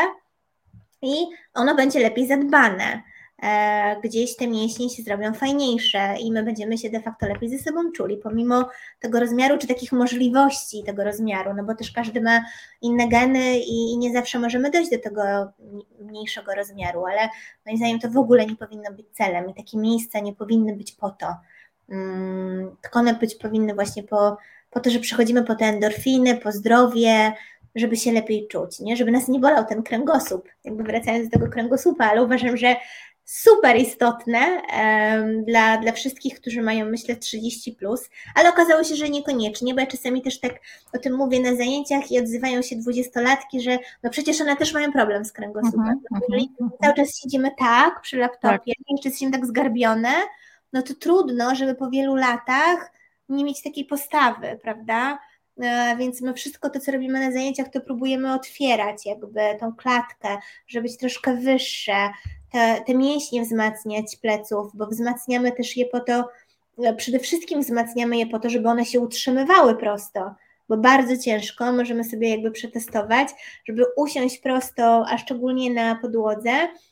i 1.02 1.16
ono 1.54 1.76
będzie 1.76 2.00
lepiej 2.00 2.28
zadbane. 2.28 3.02
E, 3.44 3.96
gdzieś 4.04 4.36
te 4.36 4.48
mięśnie 4.48 4.90
się 4.90 5.04
zrobią 5.04 5.34
fajniejsze 5.34 6.16
i 6.20 6.32
my 6.32 6.44
będziemy 6.44 6.78
się 6.78 6.90
de 6.90 7.02
facto 7.02 7.28
lepiej 7.28 7.50
ze 7.50 7.60
sobą 7.60 7.92
czuli, 7.92 8.18
pomimo 8.18 8.70
tego 9.00 9.20
rozmiaru, 9.20 9.58
czy 9.58 9.68
takich 9.68 9.92
możliwości 9.92 10.84
tego 10.84 11.04
rozmiaru, 11.04 11.54
no 11.54 11.64
bo 11.64 11.76
też 11.76 11.92
każdy 11.92 12.22
ma 12.22 12.46
inne 12.82 13.08
geny 13.08 13.60
i 13.60 13.98
nie 13.98 14.14
zawsze 14.14 14.40
możemy 14.40 14.72
dojść 14.72 14.92
do 14.92 15.00
tego 15.00 15.22
mniejszego 16.02 16.54
rozmiaru, 16.56 17.06
ale 17.06 17.30
moim 17.66 17.78
zdaniem 17.78 18.00
to 18.00 18.10
w 18.10 18.18
ogóle 18.18 18.46
nie 18.46 18.56
powinno 18.56 18.92
być 18.92 19.06
celem 19.12 19.50
i 19.50 19.54
takie 19.54 19.78
miejsca 19.78 20.20
nie 20.20 20.34
powinny 20.34 20.76
być 20.76 20.92
po 20.92 21.10
to, 21.10 21.36
mm, 21.90 22.76
tylko 22.82 23.00
one 23.00 23.14
być 23.14 23.36
powinny 23.36 23.74
właśnie 23.74 24.04
po, 24.04 24.38
po 24.70 24.80
to, 24.80 24.90
że 24.90 25.00
przychodzimy 25.00 25.44
po 25.44 25.56
te 25.56 25.66
endorfiny, 25.66 26.38
po 26.38 26.52
zdrowie, 26.52 27.34
żeby 27.76 27.96
się 27.96 28.12
lepiej 28.12 28.48
czuć, 28.48 28.80
nie? 28.80 28.96
żeby 28.96 29.12
nas 29.12 29.28
nie 29.28 29.40
bolał 29.40 29.66
ten 29.66 29.84
kręgosłup, 29.84 30.50
jakby 30.64 30.84
wracając 30.84 31.30
do 31.30 31.40
tego 31.40 31.52
kręgosłupa, 31.52 32.06
ale 32.06 32.24
uważam, 32.24 32.58
że 32.58 32.76
super 33.30 33.78
istotne 33.78 34.62
dla, 35.48 35.78
dla 35.78 35.92
wszystkich, 35.92 36.42
którzy 36.42 36.62
mają, 36.62 36.86
myślę, 36.86 37.16
30, 37.16 37.72
plus, 37.74 38.10
ale 38.36 38.50
okazało 38.50 38.84
się, 38.84 38.96
że 38.96 39.10
niekoniecznie, 39.10 39.74
bo 39.74 39.80
ja 39.80 39.88
czasami 39.88 40.22
też 40.22 40.40
tak 40.40 40.54
o 40.94 40.98
tym 40.98 41.16
mówię 41.16 41.40
na 41.40 41.56
zajęciach 41.56 42.12
i 42.12 42.20
odzywają 42.20 42.62
się 42.62 42.76
dwudziestolatki, 42.76 43.62
że 43.62 43.80
no 44.04 44.10
przecież 44.10 44.42
one 44.42 44.56
też 44.56 44.74
mają 44.74 44.92
problem 44.92 45.26
z 45.26 45.32
kręgosłupem. 45.32 46.02
Uh 46.12 46.20
-huh, 46.20 46.22
Jeżeli 46.30 46.52
uh 46.60 46.68
-huh. 46.68 46.72
cały 46.82 46.94
czas 46.94 47.20
siedzimy 47.20 47.52
tak 47.60 48.02
przy 48.02 48.18
laptopie, 48.18 48.74
tak. 48.78 48.86
jeszcze 48.90 49.10
jesteśmy 49.10 49.32
tak 49.32 49.46
zgarbione, 49.46 50.14
no 50.74 50.82
to 50.82 50.94
trudno, 50.94 51.56
żeby 51.56 51.76
po 51.76 51.90
wielu 51.90 52.16
latach 52.16 52.92
nie 53.30 53.44
mieć 53.44 53.64
takiej 53.64 53.86
postawy, 53.86 54.60
prawda? 54.62 55.20
E, 55.62 55.96
więc 55.98 56.22
my 56.22 56.34
wszystko 56.34 56.70
to, 56.70 56.80
co 56.80 56.92
robimy 56.92 57.20
na 57.20 57.32
zajęciach, 57.32 57.70
to 57.70 57.82
próbujemy 57.82 58.34
otwierać 58.34 59.06
jakby 59.06 59.42
tą 59.60 59.76
klatkę, 59.76 60.38
żeby 60.68 60.84
być 60.84 60.98
troszkę 60.98 61.36
wyższe, 61.36 62.10
te, 62.52 62.82
te 62.86 62.96
mięśnie 62.96 63.42
wzmacniać 63.42 64.16
pleców, 64.16 64.72
bo 64.74 64.88
wzmacniamy 64.88 65.52
też 65.52 65.78
je 65.78 65.86
po 65.86 66.00
to, 66.00 66.30
e, 66.84 66.94
przede 66.94 67.20
wszystkim 67.20 67.62
wzmacniamy 67.62 68.18
je 68.18 68.28
po 68.28 68.40
to, 68.40 68.50
żeby 68.50 68.70
one 68.70 68.86
się 68.86 69.00
utrzymywały 69.00 69.76
prosto, 69.76 70.36
bo 70.70 70.78
bardzo 70.78 71.18
ciężko 71.18 71.74
możemy 71.74 72.04
sobie 72.04 72.30
jakby 72.30 72.52
przetestować, 72.52 73.30
żeby 73.68 73.86
usiąść 73.98 74.38
prosto, 74.38 75.06
a 75.10 75.18
szczególnie 75.18 75.74
na 75.74 75.96
podłodze, 75.96 76.52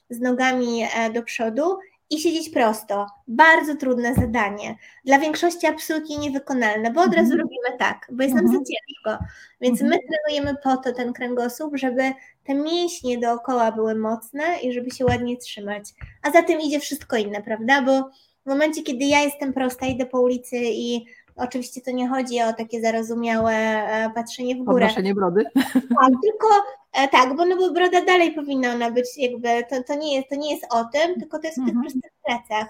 z 0.09 0.19
nogami 0.19 0.83
e, 0.83 1.09
do 1.09 1.23
przodu 1.23 1.77
i 2.09 2.19
siedzieć 2.19 2.49
prosto. 2.49 3.07
Bardzo 3.27 3.75
trudne 3.75 4.13
zadanie. 4.13 4.75
Dla 5.05 5.19
większości 5.19 5.67
absolutnie 5.67 6.17
niewykonalne, 6.17 6.91
bo 6.91 7.01
od 7.01 7.13
razu 7.13 7.33
mhm. 7.33 7.39
robimy 7.39 7.79
tak, 7.79 8.07
bo 8.11 8.23
jest 8.23 8.35
nam 8.35 8.47
za 8.47 8.57
mhm. 8.57 8.65
ciężko. 8.65 9.25
Więc 9.61 9.81
my 9.81 9.95
mhm. 9.95 10.01
trenujemy 10.07 10.57
po 10.63 10.77
to 10.77 10.93
ten 10.93 11.13
kręgosłup, 11.13 11.77
żeby 11.77 12.13
te 12.45 12.53
mięśnie 12.53 13.17
dookoła 13.17 13.71
były 13.71 13.95
mocne 13.95 14.43
i 14.63 14.73
żeby 14.73 14.91
się 14.91 15.05
ładnie 15.05 15.37
trzymać. 15.37 15.83
A 16.23 16.31
za 16.31 16.43
tym 16.43 16.61
idzie 16.61 16.79
wszystko 16.79 17.17
inne, 17.17 17.41
prawda? 17.41 17.81
Bo 17.81 18.09
w 18.45 18.49
momencie, 18.49 18.83
kiedy 18.83 19.05
ja 19.05 19.19
jestem 19.19 19.53
prosta, 19.53 19.85
idę 19.85 20.05
po 20.05 20.21
ulicy 20.21 20.57
i 20.61 21.05
Oczywiście 21.35 21.81
to 21.81 21.91
nie 21.91 22.09
chodzi 22.09 22.41
o 22.41 22.53
takie 22.53 22.81
zarozumiałe 22.81 23.53
e, 23.53 24.09
patrzenie 24.15 24.55
w 24.55 24.57
górę. 24.57 24.85
Podnoszenie 24.85 25.15
brody. 25.15 25.43
Tak, 25.73 26.11
tylko 26.23 26.47
e, 26.93 27.07
tak, 27.07 27.35
bo, 27.35 27.45
no 27.45 27.57
bo 27.57 27.71
broda 27.71 28.05
dalej 28.05 28.33
powinna 28.33 28.73
ona 28.73 28.91
być 28.91 29.05
jakby, 29.17 29.47
to, 29.69 29.83
to, 29.83 29.95
nie, 29.95 30.15
jest, 30.15 30.29
to 30.29 30.35
nie 30.35 30.53
jest 30.53 30.65
o 30.69 30.85
tym, 30.85 31.19
tylko 31.19 31.39
to 31.39 31.47
jest 31.47 31.61
w 31.61 31.65
tych 31.65 31.75
mhm. 31.75 31.81
prostych 31.81 32.11
plecach. 32.25 32.67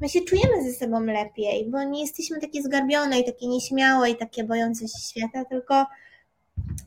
My 0.00 0.08
się 0.08 0.20
czujemy 0.20 0.64
ze 0.64 0.72
sobą 0.72 1.00
lepiej, 1.00 1.70
bo 1.70 1.82
nie 1.82 2.00
jesteśmy 2.00 2.40
takie 2.40 2.62
zgarbione 2.62 3.20
i 3.20 3.24
takie 3.24 3.46
nieśmiałe 3.46 4.10
i 4.10 4.16
takie 4.16 4.44
bojące 4.44 4.88
się 4.88 4.98
świata, 5.10 5.44
tylko 5.44 5.86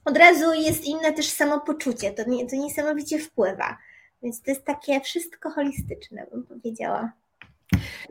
od 0.05 0.17
razu 0.17 0.53
jest 0.53 0.85
inne 0.85 1.13
też 1.13 1.29
samopoczucie, 1.29 2.11
to, 2.11 2.29
nie, 2.29 2.49
to 2.49 2.55
niesamowicie 2.55 3.19
wpływa. 3.19 3.77
Więc 4.23 4.41
to 4.41 4.51
jest 4.51 4.65
takie 4.65 5.01
wszystko 5.01 5.49
holistyczne, 5.49 6.27
bym 6.31 6.43
powiedziała. 6.43 7.11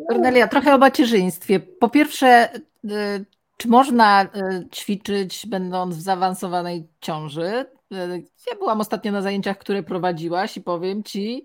Kornelia, 0.08 0.48
trochę 0.48 0.74
o 0.74 0.78
macierzyństwie. 0.78 1.61
Po 1.61 1.88
pierwsze, 1.88 2.54
y, 2.84 3.24
czy 3.56 3.68
można 3.68 4.24
y, 4.24 4.28
ćwiczyć, 4.74 5.46
będąc 5.46 5.96
w 5.96 6.00
zaawansowanej 6.00 6.88
ciąży? 7.00 7.66
Y, 7.92 8.24
ja 8.50 8.56
byłam 8.58 8.80
ostatnio 8.80 9.12
na 9.12 9.22
zajęciach, 9.22 9.58
które 9.58 9.82
prowadziłaś 9.82 10.56
i 10.56 10.61
powiem 10.61 11.02
ci, 11.02 11.44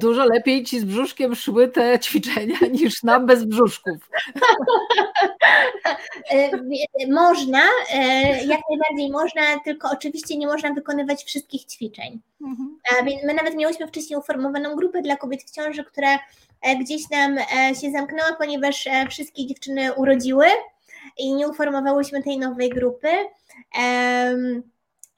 dużo 0.00 0.24
lepiej 0.24 0.64
ci 0.64 0.80
z 0.80 0.84
brzuszkiem 0.84 1.34
szły 1.34 1.68
te 1.68 1.98
ćwiczenia 1.98 2.58
niż 2.80 3.02
nam 3.02 3.26
bez 3.26 3.44
brzuszków. 3.44 4.10
można, 7.08 7.62
jak 8.46 8.60
najbardziej 8.70 9.10
można, 9.10 9.42
tylko 9.64 9.90
oczywiście 9.90 10.36
nie 10.36 10.46
można 10.46 10.72
wykonywać 10.72 11.24
wszystkich 11.24 11.64
ćwiczeń. 11.64 12.20
Mhm. 12.40 12.78
My 13.26 13.34
nawet 13.34 13.54
miałyśmy 13.54 13.86
wcześniej 13.86 14.18
uformowaną 14.18 14.76
grupę 14.76 15.02
dla 15.02 15.16
kobiet 15.16 15.42
w 15.42 15.50
ciąży, 15.50 15.84
która 15.84 16.18
E, 16.62 16.76
gdzieś 16.76 17.10
nam 17.10 17.38
e, 17.38 17.74
się 17.74 17.90
zamknęła, 17.90 18.32
ponieważ 18.38 18.86
e, 18.86 19.06
wszystkie 19.08 19.46
dziewczyny 19.46 19.94
urodziły 19.94 20.46
i 21.18 21.34
nie 21.34 21.48
uformowałyśmy 21.48 22.22
tej 22.22 22.38
nowej 22.38 22.70
grupy. 22.70 23.08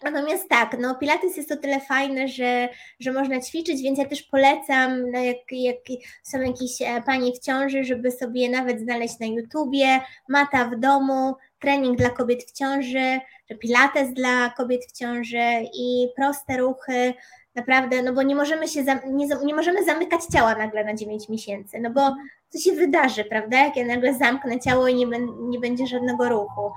Natomiast 0.03 0.49
tak, 0.49 0.77
no 0.81 0.95
Pilates 0.95 1.37
jest 1.37 1.53
o 1.53 1.57
tyle 1.57 1.81
fajny, 1.81 2.29
że, 2.29 2.69
że 3.01 3.13
można 3.13 3.41
ćwiczyć, 3.41 3.83
więc 3.83 3.99
ja 3.99 4.05
też 4.05 4.23
polecam, 4.23 5.11
no 5.11 5.19
jak, 5.21 5.37
jak 5.51 5.77
są 6.23 6.41
jakieś 6.41 6.79
panie 7.07 7.33
w 7.33 7.39
ciąży, 7.39 7.85
żeby 7.85 8.11
sobie 8.11 8.51
nawet 8.51 8.81
znaleźć 8.81 9.19
na 9.21 9.27
YouTubie, 9.27 10.01
mata 10.29 10.65
w 10.65 10.79
domu, 10.81 11.35
trening 11.61 11.99
dla 11.99 12.11
kobiet 12.11 12.45
w 12.45 12.53
ciąży, 12.53 13.19
że 13.51 13.57
Pilates 13.57 14.15
dla 14.15 14.51
kobiet 14.51 14.85
w 14.85 14.99
ciąży 14.99 15.69
i 15.75 16.09
proste 16.17 16.57
ruchy, 16.57 17.15
Naprawdę, 17.55 18.03
no 18.03 18.13
bo 18.13 18.23
nie 18.23 18.35
możemy 18.35 18.69
się, 18.69 18.85
nie, 19.07 19.27
nie 19.45 19.55
możemy 19.55 19.85
zamykać 19.85 20.21
ciała 20.33 20.55
nagle 20.55 20.85
na 20.85 20.95
9 20.95 21.29
miesięcy, 21.29 21.81
no 21.81 21.91
bo 21.91 22.15
co 22.49 22.59
się 22.59 22.73
wydarzy, 22.73 23.25
prawda? 23.25 23.65
Jak 23.65 23.77
ja 23.77 23.87
nagle 23.87 24.15
zamknę 24.15 24.61
ciało 24.61 24.89
i 24.89 24.95
nie, 24.95 25.07
nie 25.41 25.59
będzie 25.59 25.87
żadnego 25.87 26.29
ruchu. 26.29 26.73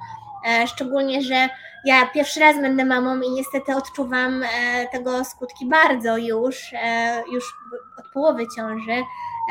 E, 0.48 0.68
szczególnie, 0.68 1.22
że 1.22 1.50
ja 1.86 2.08
pierwszy 2.14 2.40
raz 2.40 2.56
będę 2.62 2.86
mamą 2.86 3.22
i 3.22 3.32
niestety 3.32 3.76
odczuwam 3.76 4.44
e, 4.44 4.48
tego 4.92 5.26
skutki 5.26 5.66
bardzo 5.66 6.18
już, 6.18 6.74
e, 6.74 7.24
już 7.34 7.54
od 8.00 8.06
połowy 8.14 8.46
ciąży. 8.56 9.04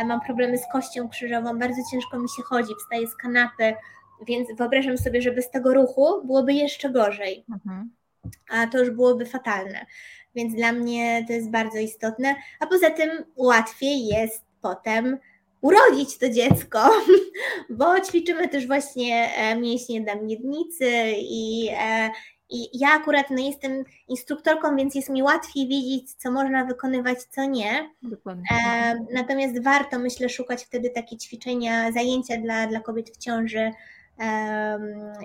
Mam 0.05 0.21
problemy 0.21 0.59
z 0.59 0.73
kością 0.73 1.09
krzyżową, 1.09 1.59
bardzo 1.59 1.83
ciężko 1.91 2.19
mi 2.19 2.29
się 2.29 2.43
chodzi, 2.43 2.73
wstaję 2.79 3.07
z 3.07 3.17
kanapy, 3.17 3.75
więc 4.27 4.49
wyobrażam 4.57 4.99
sobie, 4.99 5.23
że 5.23 5.33
bez 5.33 5.51
tego 5.51 5.75
ruchu 5.75 6.27
byłoby 6.27 6.53
jeszcze 6.55 6.91
gorzej. 6.91 7.45
Mhm. 7.53 7.91
A 8.51 8.67
to 8.67 8.79
już 8.79 8.91
byłoby 8.91 9.27
fatalne 9.27 9.87
więc 10.35 10.55
dla 10.55 10.73
mnie 10.73 11.25
to 11.27 11.33
jest 11.33 11.51
bardzo 11.51 11.79
istotne. 11.79 12.37
A 12.61 12.67
poza 12.67 12.91
tym 12.91 13.11
łatwiej 13.37 14.07
jest 14.07 14.45
potem 14.61 15.19
urodzić 15.61 16.19
to 16.19 16.29
dziecko, 16.29 16.91
bo 17.79 18.01
ćwiczymy 18.01 18.49
też 18.49 18.67
właśnie 18.67 19.35
e, 19.37 19.57
mięśnie 19.57 20.01
dla 20.01 20.15
miednicy 20.15 20.91
i, 21.17 21.69
e, 21.81 22.11
i 22.51 22.79
ja 22.79 22.89
akurat 22.89 23.31
no, 23.31 23.39
jestem 23.39 23.85
instruktorką, 24.09 24.77
więc 24.77 24.95
jest 24.95 25.09
mi 25.09 25.23
łatwiej 25.23 25.69
wiedzieć, 25.69 26.13
co 26.15 26.31
można 26.31 26.65
wykonywać, 26.65 27.23
co 27.23 27.45
nie. 27.45 27.91
Dokładnie. 28.03 28.45
E, 28.67 28.95
natomiast 29.13 29.63
warto, 29.63 29.99
myślę, 29.99 30.29
szukać 30.29 30.65
wtedy 30.65 30.91
takie 30.91 31.17
ćwiczenia, 31.17 31.93
zajęcia 31.93 32.37
dla, 32.37 32.67
dla 32.67 32.81
kobiet 32.81 33.11
w 33.11 33.17
ciąży. 33.17 33.73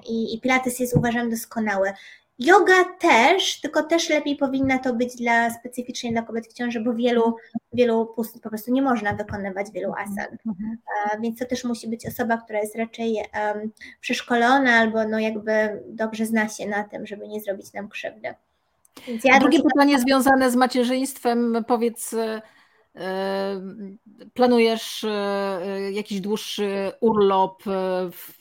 I, 0.09 0.35
I 0.35 0.41
Pilates 0.41 0.79
jest 0.79 0.97
uważam 0.97 1.29
doskonały. 1.29 1.93
Yoga 2.39 2.83
też, 2.99 3.61
tylko 3.61 3.83
też 3.83 4.09
lepiej 4.09 4.35
powinna 4.35 4.79
to 4.79 4.93
być 4.93 5.15
dla 5.15 5.49
specyficznie 5.49 6.11
dla 6.11 6.21
kobiet 6.21 6.47
w 6.47 6.53
ciąży, 6.53 6.81
bo 6.81 6.93
wielu, 6.93 7.35
wielu 7.73 8.13
po 8.43 8.49
prostu 8.49 8.71
nie 8.71 8.81
można 8.81 9.13
wykonywać 9.13 9.71
wielu 9.71 9.93
asan. 9.93 10.37
Mhm. 10.47 10.77
Więc 11.21 11.39
to 11.39 11.45
też 11.45 11.63
musi 11.63 11.87
być 11.87 12.07
osoba, 12.07 12.37
która 12.37 12.59
jest 12.59 12.75
raczej 12.75 13.15
um, 13.15 13.71
przeszkolona 14.01 14.71
albo 14.71 15.07
no 15.07 15.19
jakby 15.19 15.83
dobrze 15.87 16.25
zna 16.25 16.49
się 16.49 16.67
na 16.67 16.83
tym, 16.83 17.07
żeby 17.07 17.27
nie 17.27 17.41
zrobić 17.41 17.73
nam 17.73 17.89
krzywdy. 17.89 18.33
Ja 19.23 19.39
drugie 19.39 19.63
pytanie 19.63 19.99
związane 19.99 20.51
z 20.51 20.55
macierzyństwem. 20.55 21.65
Powiedz, 21.67 22.15
planujesz 24.33 25.03
e, 25.03 25.91
jakiś 25.91 26.21
dłuższy 26.21 26.91
urlop 26.99 27.67
e, 27.67 27.71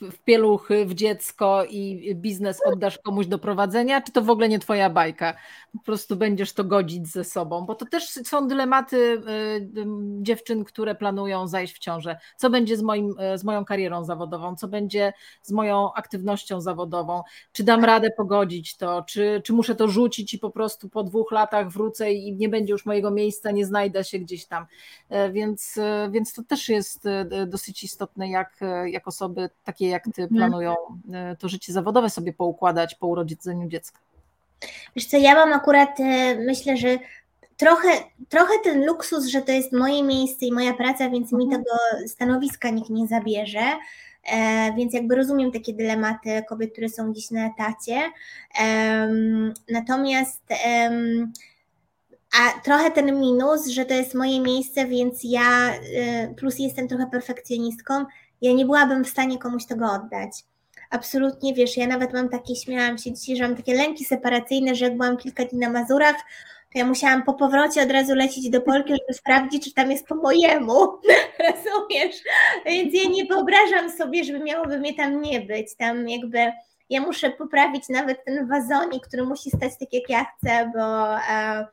w 0.01 0.19
pieluchy, 0.25 0.85
w 0.85 0.93
dziecko 0.93 1.65
i 1.69 2.15
biznes 2.15 2.59
oddasz 2.65 2.97
komuś 2.97 3.27
do 3.27 3.39
prowadzenia, 3.39 4.01
czy 4.01 4.11
to 4.11 4.21
w 4.21 4.29
ogóle 4.29 4.49
nie 4.49 4.59
twoja 4.59 4.89
bajka? 4.89 5.33
Po 5.73 5.79
prostu 5.79 6.15
będziesz 6.15 6.53
to 6.53 6.63
godzić 6.63 7.07
ze 7.07 7.23
sobą, 7.23 7.65
bo 7.65 7.75
to 7.75 7.85
też 7.85 8.03
są 8.07 8.47
dylematy 8.47 8.97
e, 8.97 9.21
dziewczyn, 10.21 10.63
które 10.63 10.95
planują 10.95 11.47
zajść 11.47 11.75
w 11.75 11.79
ciążę. 11.79 12.17
Co 12.37 12.49
będzie 12.49 12.77
z, 12.77 12.81
moim, 12.81 13.15
z 13.35 13.43
moją 13.43 13.65
karierą 13.65 14.03
zawodową? 14.03 14.55
Co 14.55 14.67
będzie 14.67 15.13
z 15.41 15.51
moją 15.51 15.93
aktywnością 15.93 16.61
zawodową? 16.61 17.23
Czy 17.51 17.63
dam 17.63 17.85
radę 17.85 18.09
pogodzić 18.17 18.77
to? 18.77 19.03
Czy, 19.03 19.41
czy 19.45 19.53
muszę 19.53 19.75
to 19.75 19.87
rzucić 19.87 20.33
i 20.33 20.39
po 20.39 20.49
prostu 20.49 20.89
po 20.89 21.03
dwóch 21.03 21.31
latach 21.31 21.71
wrócę 21.71 22.11
i 22.11 22.35
nie 22.35 22.49
będzie 22.49 22.71
już 22.71 22.85
mojego 22.85 23.11
miejsca, 23.11 23.51
nie 23.51 23.65
znajdę 23.65 24.03
się 24.03 24.19
gdzieś 24.19 24.44
tam. 24.47 24.65
E, 25.09 25.31
więc, 25.31 25.77
e, 25.77 26.09
więc 26.11 26.33
to 26.33 26.43
też 26.43 26.69
jest 26.69 27.05
e, 27.05 27.45
dosyć 27.45 27.83
istotne, 27.83 28.29
jak, 28.29 28.59
jak 28.85 29.07
osoby 29.07 29.49
takie 29.63 29.89
jak 29.89 30.03
ty 30.03 30.23
mhm. 30.23 30.29
planują 30.29 30.75
to 31.39 31.49
życie 31.49 31.73
zawodowe 31.73 32.09
sobie 32.09 32.33
poukładać 32.33 32.95
po 32.95 33.07
urodzeniu 33.07 33.67
dziecka. 33.67 33.99
Wiesz 34.95 35.05
co, 35.05 35.17
ja 35.17 35.35
mam 35.35 35.53
akurat, 35.53 35.97
myślę, 36.45 36.77
że 36.77 36.97
trochę, 37.57 37.89
trochę 38.29 38.53
ten 38.63 38.85
luksus, 38.85 39.25
że 39.25 39.41
to 39.41 39.51
jest 39.51 39.73
moje 39.73 40.03
miejsce 40.03 40.45
i 40.45 40.51
moja 40.51 40.73
praca, 40.73 41.09
więc 41.09 41.31
mi 41.31 41.43
mhm. 41.43 41.63
tego 41.63 41.77
stanowiska 42.07 42.69
nikt 42.69 42.89
nie 42.89 43.07
zabierze. 43.07 43.71
Więc 44.77 44.93
jakby 44.93 45.15
rozumiem 45.15 45.51
takie 45.51 45.73
dylematy 45.73 46.43
kobiet, 46.49 46.71
które 46.71 46.89
są 46.89 47.11
gdzieś 47.11 47.31
na 47.31 47.47
etacie. 47.47 48.11
Natomiast 49.69 50.43
a 52.39 52.61
trochę 52.61 52.91
ten 52.91 53.19
minus, 53.19 53.67
że 53.67 53.85
to 53.85 53.93
jest 53.93 54.13
moje 54.13 54.39
miejsce, 54.39 54.85
więc 54.85 55.19
ja, 55.23 55.73
y, 55.73 56.35
plus 56.37 56.59
jestem 56.59 56.87
trochę 56.87 57.07
perfekcjonistką, 57.11 58.05
ja 58.41 58.53
nie 58.53 58.65
byłabym 58.65 59.03
w 59.03 59.09
stanie 59.09 59.37
komuś 59.37 59.65
tego 59.65 59.85
oddać. 59.91 60.31
Absolutnie, 60.89 61.53
wiesz, 61.53 61.77
ja 61.77 61.87
nawet 61.87 62.13
mam 62.13 62.29
takie, 62.29 62.55
śmiałam 62.55 62.97
się 62.97 63.13
dzisiaj, 63.13 63.35
że 63.35 63.47
mam 63.47 63.55
takie 63.55 63.73
lęki 63.73 64.05
separacyjne, 64.05 64.75
że 64.75 64.85
jak 64.85 64.97
byłam 64.97 65.17
kilka 65.17 65.45
dni 65.45 65.59
na 65.59 65.69
Mazurach, 65.69 66.15
to 66.73 66.79
ja 66.79 66.85
musiałam 66.85 67.23
po 67.23 67.33
powrocie 67.33 67.81
od 67.81 67.91
razu 67.91 68.15
lecieć 68.15 68.49
do 68.49 68.61
Polki, 68.61 68.93
żeby 68.93 69.13
sprawdzić, 69.21 69.63
czy 69.63 69.73
tam 69.73 69.91
jest 69.91 70.07
po 70.07 70.15
mojemu. 70.15 70.73
Rozumiesz? 71.47 72.15
Więc 72.65 72.93
ja 72.93 73.09
nie 73.09 73.25
wyobrażam 73.25 73.91
sobie, 73.91 74.23
żeby 74.23 74.39
miałoby 74.39 74.79
mnie 74.79 74.93
tam 74.93 75.21
nie 75.21 75.41
być. 75.41 75.75
Tam 75.75 76.09
jakby 76.09 76.51
ja 76.89 77.01
muszę 77.01 77.29
poprawić 77.29 77.89
nawet 77.89 78.25
ten 78.25 78.47
wazonik, 78.47 79.07
który 79.07 79.23
musi 79.23 79.49
stać 79.49 79.71
tak, 79.79 79.93
jak 79.93 80.09
ja 80.09 80.25
chcę, 80.25 80.71
bo. 80.75 81.15
E, 81.15 81.67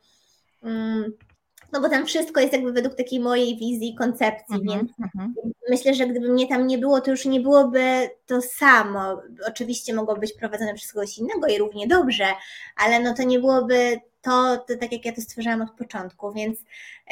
no 1.73 1.81
bo 1.81 1.89
tam 1.89 2.05
wszystko 2.05 2.41
jest 2.41 2.53
jakby 2.53 2.73
według 2.73 2.95
takiej 2.95 3.19
mojej 3.19 3.57
wizji, 3.57 3.95
koncepcji, 3.95 4.55
mm 4.55 4.61
-hmm, 4.61 4.71
więc 4.73 4.91
mm 4.99 5.09
-hmm. 5.17 5.51
myślę, 5.69 5.93
że 5.93 6.07
gdyby 6.07 6.29
mnie 6.29 6.47
tam 6.47 6.67
nie 6.67 6.77
było, 6.77 7.01
to 7.01 7.11
już 7.11 7.25
nie 7.25 7.41
byłoby 7.41 8.09
to 8.25 8.41
samo. 8.41 9.21
Oczywiście 9.47 9.93
mogło 9.93 10.15
być 10.15 10.33
prowadzone 10.33 10.73
przez 10.73 10.93
kogoś 10.93 11.17
innego 11.17 11.47
i 11.47 11.57
równie 11.57 11.87
dobrze, 11.87 12.25
ale 12.75 12.99
no 12.99 13.13
to 13.13 13.23
nie 13.23 13.39
byłoby 13.39 13.99
to, 14.21 14.57
to 14.57 14.77
tak 14.79 14.91
jak 14.91 15.05
ja 15.05 15.13
to 15.13 15.21
stworzyłam 15.21 15.61
od 15.61 15.71
początku, 15.71 16.33
więc 16.33 16.59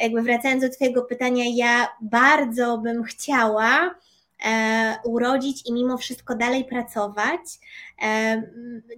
jakby 0.00 0.22
wracając 0.22 0.62
do 0.62 0.70
Twojego 0.70 1.02
pytania, 1.02 1.44
ja 1.54 1.88
bardzo 2.00 2.78
bym 2.78 3.02
chciała, 3.04 3.94
urodzić 5.04 5.66
i 5.66 5.72
mimo 5.72 5.98
wszystko 5.98 6.34
dalej 6.34 6.64
pracować. 6.64 7.40
E, 8.02 8.42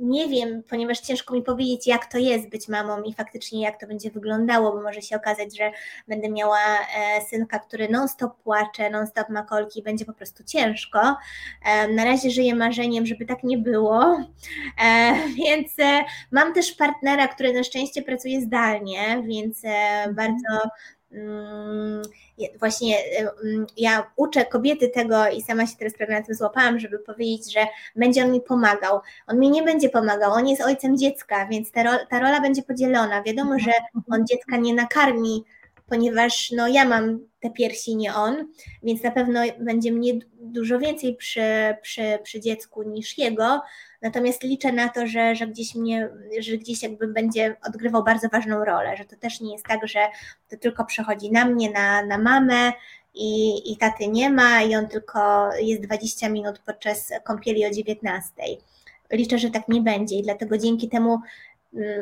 nie 0.00 0.28
wiem, 0.28 0.62
ponieważ 0.70 1.00
ciężko 1.00 1.34
mi 1.34 1.42
powiedzieć, 1.42 1.86
jak 1.86 2.06
to 2.06 2.18
jest 2.18 2.48
być 2.48 2.68
mamą 2.68 3.02
i 3.02 3.14
faktycznie 3.14 3.62
jak 3.62 3.80
to 3.80 3.86
będzie 3.86 4.10
wyglądało, 4.10 4.72
bo 4.72 4.82
może 4.82 5.02
się 5.02 5.16
okazać, 5.16 5.56
że 5.58 5.70
będę 6.08 6.28
miała 6.28 6.58
e, 6.58 7.20
synka, 7.30 7.58
który 7.58 7.88
non-stop 7.88 8.42
płacze, 8.42 8.90
non-stop 8.90 9.28
ma 9.28 9.42
kolki, 9.42 9.82
będzie 9.82 10.04
po 10.04 10.12
prostu 10.12 10.44
ciężko. 10.44 11.16
Na 11.94 12.04
razie 12.04 12.30
żyję 12.30 12.54
marzeniem, 12.54 13.06
żeby 13.06 13.26
tak 13.26 13.44
nie 13.44 13.58
było, 13.58 14.20
więc 15.44 15.72
mam 16.30 16.54
też 16.54 16.72
partnera, 16.72 17.28
który 17.28 17.52
na 17.52 17.64
szczęście 17.64 18.02
pracuje 18.02 18.40
zdalnie, 18.40 19.22
więc 19.26 19.62
bardzo 20.14 20.70
Mm, 21.03 21.03
właśnie 22.58 22.96
mm, 23.44 23.66
ja 23.76 24.10
uczę 24.16 24.44
kobiety 24.44 24.88
tego 24.88 25.28
i 25.28 25.42
sama 25.42 25.66
się 25.66 25.76
teraz 25.78 25.94
prawie 25.94 26.14
na 26.14 26.22
tym 26.22 26.34
złapałam, 26.34 26.78
żeby 26.78 26.98
powiedzieć, 26.98 27.52
że 27.52 27.66
będzie 27.96 28.24
on 28.24 28.32
mi 28.32 28.40
pomagał. 28.40 29.00
On 29.26 29.38
mi 29.38 29.50
nie 29.50 29.62
będzie 29.62 29.88
pomagał, 29.88 30.32
on 30.32 30.48
jest 30.48 30.62
ojcem 30.62 30.98
dziecka, 30.98 31.46
więc 31.46 31.70
ta, 31.70 31.82
rola, 31.82 32.06
ta 32.06 32.20
rola 32.20 32.40
będzie 32.40 32.62
podzielona. 32.62 33.22
Wiadomo, 33.22 33.58
że 33.58 33.72
on 34.10 34.26
dziecka 34.26 34.56
nie 34.56 34.74
nakarmi, 34.74 35.44
ponieważ 35.86 36.50
no, 36.50 36.68
ja 36.68 36.84
mam 36.84 37.18
te 37.40 37.50
piersi, 37.50 37.96
nie 37.96 38.14
on, 38.14 38.52
więc 38.82 39.02
na 39.02 39.10
pewno 39.10 39.40
będzie 39.60 39.92
mnie 39.92 40.12
dużo 40.40 40.78
więcej 40.78 41.16
przy, 41.16 41.76
przy, 41.82 42.18
przy 42.22 42.40
dziecku 42.40 42.82
niż 42.82 43.18
jego, 43.18 43.60
Natomiast 44.04 44.42
liczę 44.42 44.72
na 44.72 44.88
to, 44.88 45.06
że, 45.06 45.34
że, 45.34 45.46
gdzieś 45.46 45.74
mnie, 45.74 46.08
że 46.38 46.56
gdzieś 46.56 46.82
jakby 46.82 47.08
będzie 47.08 47.56
odgrywał 47.68 48.04
bardzo 48.04 48.28
ważną 48.28 48.64
rolę, 48.64 48.96
że 48.96 49.04
to 49.04 49.16
też 49.16 49.40
nie 49.40 49.52
jest 49.52 49.66
tak, 49.66 49.88
że 49.88 50.00
to 50.48 50.56
tylko 50.56 50.84
przechodzi 50.84 51.32
na 51.32 51.44
mnie, 51.44 51.70
na, 51.70 52.06
na 52.06 52.18
mamę 52.18 52.72
i, 53.14 53.62
i 53.72 53.76
taty 53.76 54.08
nie 54.08 54.30
ma 54.30 54.62
i 54.62 54.76
on 54.76 54.88
tylko 54.88 55.50
jest 55.60 55.82
20 55.82 56.28
minut 56.28 56.58
podczas 56.66 57.12
kąpieli 57.24 57.66
o 57.66 57.70
19. 57.70 58.32
Liczę, 59.12 59.38
że 59.38 59.50
tak 59.50 59.68
nie 59.68 59.80
będzie 59.80 60.16
i 60.16 60.22
dlatego 60.22 60.58
dzięki 60.58 60.88
temu 60.88 61.18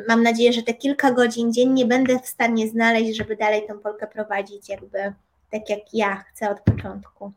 mam 0.07 0.23
nadzieję, 0.23 0.53
że 0.53 0.63
te 0.63 0.73
kilka 0.73 1.11
godzin 1.11 1.53
dziennie 1.53 1.85
będę 1.85 2.19
w 2.19 2.27
stanie 2.27 2.67
znaleźć, 2.67 3.17
żeby 3.17 3.35
dalej 3.35 3.67
tą 3.67 3.79
Polkę 3.79 4.07
prowadzić 4.07 4.69
jakby 4.69 5.13
tak 5.51 5.69
jak 5.69 5.93
ja 5.93 6.15
chcę 6.15 6.49
od 6.49 6.61
początku. 6.61 7.31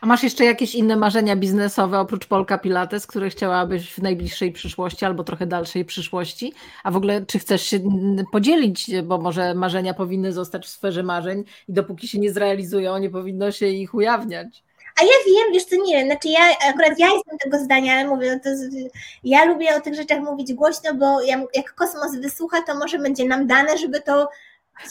A 0.00 0.06
masz 0.06 0.22
jeszcze 0.22 0.44
jakieś 0.44 0.74
inne 0.74 0.96
marzenia 0.96 1.36
biznesowe 1.36 1.98
oprócz 1.98 2.26
Polka 2.26 2.58
Pilates, 2.58 3.06
które 3.06 3.30
chciałabyś 3.30 3.92
w 3.92 3.98
najbliższej 3.98 4.52
przyszłości 4.52 5.04
albo 5.04 5.24
trochę 5.24 5.46
dalszej 5.46 5.84
przyszłości? 5.84 6.52
A 6.84 6.90
w 6.90 6.96
ogóle 6.96 7.26
czy 7.26 7.38
chcesz 7.38 7.62
się 7.62 7.80
podzielić, 8.32 8.90
bo 9.04 9.18
może 9.18 9.54
marzenia 9.54 9.94
powinny 9.94 10.32
zostać 10.32 10.66
w 10.66 10.68
sferze 10.68 11.02
marzeń 11.02 11.44
i 11.68 11.72
dopóki 11.72 12.08
się 12.08 12.18
nie 12.18 12.32
zrealizują, 12.32 12.98
nie 12.98 13.10
powinno 13.10 13.52
się 13.52 13.66
ich 13.66 13.94
ujawniać? 13.94 14.64
A 15.00 15.04
ja 15.04 15.10
wiem, 15.26 15.52
wiesz 15.52 15.64
co, 15.64 15.76
nie 15.76 15.96
wiem, 15.96 16.06
znaczy 16.06 16.28
ja, 16.28 16.40
akurat 16.70 16.98
ja 16.98 17.06
jestem 17.06 17.38
tego 17.38 17.58
zdania, 17.58 17.94
ale 17.94 18.08
mówię, 18.08 18.32
no 18.34 18.40
to, 18.40 18.50
ja 19.24 19.44
lubię 19.44 19.76
o 19.76 19.80
tych 19.80 19.94
rzeczach 19.94 20.20
mówić 20.20 20.54
głośno, 20.54 20.94
bo 20.94 21.20
jak 21.54 21.74
kosmos 21.74 22.16
wysłucha, 22.16 22.62
to 22.62 22.74
może 22.74 22.98
będzie 22.98 23.24
nam 23.24 23.46
dane, 23.46 23.78
żeby 23.78 24.00
to 24.00 24.28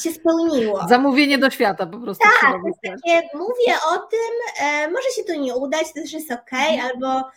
się 0.04 0.12
spełniło. 0.12 0.88
Zamówienie 0.88 1.38
do 1.38 1.50
świata 1.50 1.86
po 1.86 2.00
prostu. 2.00 2.24
Tak, 2.42 2.52
to 2.52 2.68
jest 2.68 2.80
takie, 2.82 3.28
mówię 3.38 3.78
o 3.94 3.98
tym, 3.98 4.66
e, 4.66 4.88
może 4.88 5.10
się 5.16 5.24
to 5.24 5.34
nie 5.34 5.56
udać, 5.56 5.88
to 5.88 6.02
też 6.02 6.14
jest 6.14 6.32
ok, 6.32 6.54
mhm. 6.54 6.80
albo, 6.82 7.30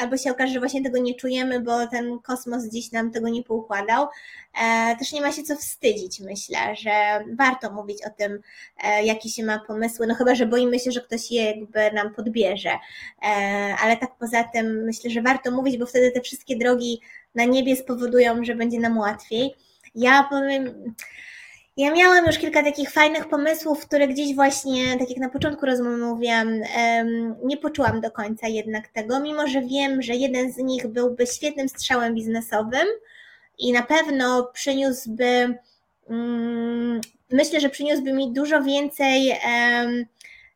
albo 0.00 0.16
się 0.16 0.30
okaże, 0.30 0.52
że 0.52 0.58
właśnie 0.58 0.82
tego 0.82 0.98
nie 0.98 1.14
czujemy, 1.14 1.60
bo 1.60 1.86
ten 1.86 2.18
kosmos 2.18 2.64
gdzieś 2.64 2.92
nam 2.92 3.10
tego 3.10 3.28
nie 3.28 3.42
poukładał. 3.42 4.08
E, 4.62 4.96
też 4.96 5.12
nie 5.12 5.20
ma 5.20 5.32
się 5.32 5.42
co 5.42 5.56
wstydzić, 5.56 6.20
myślę, 6.20 6.76
że 6.76 7.24
warto 7.38 7.72
mówić 7.72 7.98
o 8.06 8.10
tym, 8.10 8.40
e, 8.84 9.04
jakie 9.04 9.28
się 9.28 9.44
ma 9.44 9.58
pomysły, 9.58 10.06
no 10.06 10.14
chyba, 10.14 10.34
że 10.34 10.46
boimy 10.46 10.78
się, 10.78 10.92
że 10.92 11.00
ktoś 11.00 11.30
je 11.30 11.44
jakby 11.44 11.92
nam 11.92 12.14
podbierze, 12.14 12.70
e, 13.22 13.26
ale 13.82 13.96
tak 13.96 14.10
poza 14.18 14.44
tym 14.44 14.84
myślę, 14.84 15.10
że 15.10 15.22
warto 15.22 15.50
mówić, 15.50 15.78
bo 15.78 15.86
wtedy 15.86 16.10
te 16.10 16.20
wszystkie 16.20 16.56
drogi 16.56 17.00
na 17.34 17.44
niebie 17.44 17.76
spowodują, 17.76 18.44
że 18.44 18.54
będzie 18.54 18.80
nam 18.80 18.98
łatwiej. 18.98 19.54
Ja 19.94 20.26
powiem, 20.30 20.94
ja 21.76 21.90
miałam 21.90 22.26
już 22.26 22.38
kilka 22.38 22.62
takich 22.62 22.90
fajnych 22.90 23.28
pomysłów, 23.28 23.86
które 23.86 24.08
gdzieś 24.08 24.34
właśnie, 24.34 24.98
tak 24.98 25.10
jak 25.10 25.18
na 25.18 25.28
początku 25.28 25.66
rozmowy 25.66 25.96
mówiłam, 25.96 26.60
nie 27.44 27.56
poczułam 27.56 28.00
do 28.00 28.10
końca 28.10 28.48
jednak 28.48 28.88
tego, 28.88 29.20
mimo 29.20 29.46
że 29.46 29.62
wiem, 29.62 30.02
że 30.02 30.14
jeden 30.14 30.52
z 30.52 30.56
nich 30.56 30.86
byłby 30.86 31.26
świetnym 31.26 31.68
strzałem 31.68 32.14
biznesowym 32.14 32.86
i 33.58 33.72
na 33.72 33.82
pewno 33.82 34.50
przyniósłby, 34.52 35.58
mm, 36.10 37.00
myślę, 37.30 37.60
że 37.60 37.68
przyniósłby 37.68 38.12
mi 38.12 38.32
dużo 38.32 38.62
więcej 38.62 39.40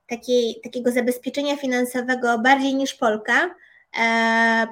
takiej, 0.08 0.60
takiego 0.64 0.92
zabezpieczenia 0.92 1.56
finansowego 1.56 2.38
bardziej 2.38 2.74
niż 2.74 2.94
Polka, 2.94 3.54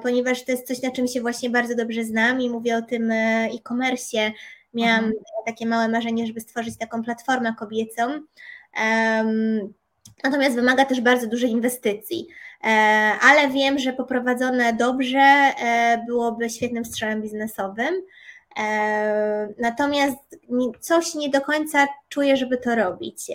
ponieważ 0.01 0.45
to 0.45 0.51
jest 0.51 0.67
coś, 0.67 0.81
na 0.81 0.91
czym 0.91 1.07
się 1.07 1.21
właśnie 1.21 1.49
bardzo 1.49 1.75
dobrze 1.75 2.03
znam 2.03 2.41
i 2.41 2.49
mówię 2.49 2.77
o 2.77 2.81
tym 2.81 3.11
e, 3.11 3.49
e-commerce. 3.53 4.31
Miałam 4.73 5.05
mhm. 5.05 5.23
takie 5.45 5.65
małe 5.65 5.87
marzenie, 5.87 6.27
żeby 6.27 6.39
stworzyć 6.39 6.77
taką 6.77 7.03
platformę 7.03 7.55
kobiecą. 7.59 8.19
Natomiast 10.23 10.55
wymaga 10.55 10.85
też 10.85 11.01
bardzo 11.01 11.27
dużej 11.27 11.49
inwestycji. 11.49 12.27
E, 12.63 12.67
ale 13.21 13.49
wiem, 13.49 13.79
że 13.79 13.93
poprowadzone 13.93 14.73
dobrze 14.73 15.19
e, 15.19 16.03
byłoby 16.07 16.49
świetnym 16.49 16.85
strzałem 16.85 17.21
biznesowym. 17.21 17.93
E, 18.59 19.53
natomiast 19.59 20.39
coś 20.79 21.15
nie 21.15 21.29
do 21.29 21.41
końca 21.41 21.87
czuję, 22.09 22.37
żeby 22.37 22.57
to 22.57 22.75
robić. 22.75 23.27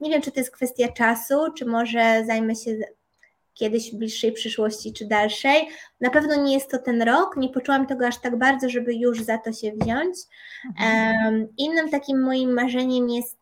Nie 0.00 0.10
wiem, 0.10 0.22
czy 0.22 0.32
to 0.32 0.40
jest 0.40 0.50
kwestia 0.50 0.88
czasu, 0.88 1.52
czy 1.58 1.66
może 1.66 2.24
zajmę 2.26 2.54
się 2.54 2.70
kiedyś 3.54 3.92
w 3.92 3.96
bliższej 3.96 4.32
przyszłości 4.32 4.92
czy 4.92 5.06
dalszej. 5.06 5.68
Na 6.00 6.10
pewno 6.10 6.44
nie 6.44 6.54
jest 6.54 6.70
to 6.70 6.78
ten 6.78 7.02
rok, 7.02 7.36
nie 7.36 7.48
poczułam 7.48 7.86
tego 7.86 8.06
aż 8.06 8.20
tak 8.20 8.36
bardzo, 8.36 8.68
żeby 8.68 8.94
już 8.94 9.22
za 9.22 9.38
to 9.38 9.52
się 9.52 9.72
wziąć. 9.72 10.16
Mhm. 10.66 11.48
Innym 11.58 11.90
takim 11.90 12.22
moim 12.22 12.52
marzeniem 12.52 13.10
jest 13.10 13.38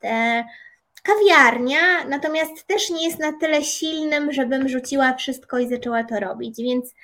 kawiarnia, 1.02 2.04
natomiast 2.09 2.66
też 2.66 2.90
nie 2.90 3.06
jest 3.06 3.18
na 3.18 3.32
tyle 3.40 3.64
silnym, 3.64 4.32
żebym 4.32 4.68
rzuciła 4.68 5.14
wszystko 5.14 5.59
i 5.59 5.68
zaczęła 5.68 6.04
to 6.04 6.20
robić, 6.20 6.56
więc 6.59 6.94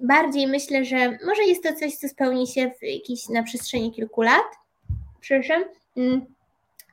bardziej 0.00 0.46
myślę, 0.46 0.84
że 0.84 1.18
może 1.26 1.44
jest 1.44 1.62
to 1.62 1.72
coś, 1.72 1.96
co 1.96 2.08
spełni 2.08 2.46
się 2.46 2.70
w 2.80 2.82
jakiś, 2.82 3.28
na 3.28 3.42
przestrzeni 3.42 3.92
kilku 3.92 4.22
lat 4.22 4.44
przyszłym, 5.20 5.64
mm. 5.96 6.26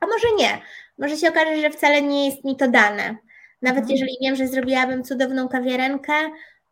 a 0.00 0.06
może 0.06 0.28
nie. 0.38 0.60
Może 0.98 1.16
się 1.16 1.28
okaże, 1.28 1.60
że 1.60 1.70
wcale 1.70 2.02
nie 2.02 2.26
jest 2.26 2.44
mi 2.44 2.56
to 2.56 2.68
dane. 2.68 3.16
Nawet 3.62 3.82
mhm. 3.82 3.92
jeżeli 3.92 4.16
wiem, 4.22 4.36
że 4.36 4.48
zrobiłabym 4.48 5.04
cudowną 5.04 5.48
kawiarenkę, 5.48 6.12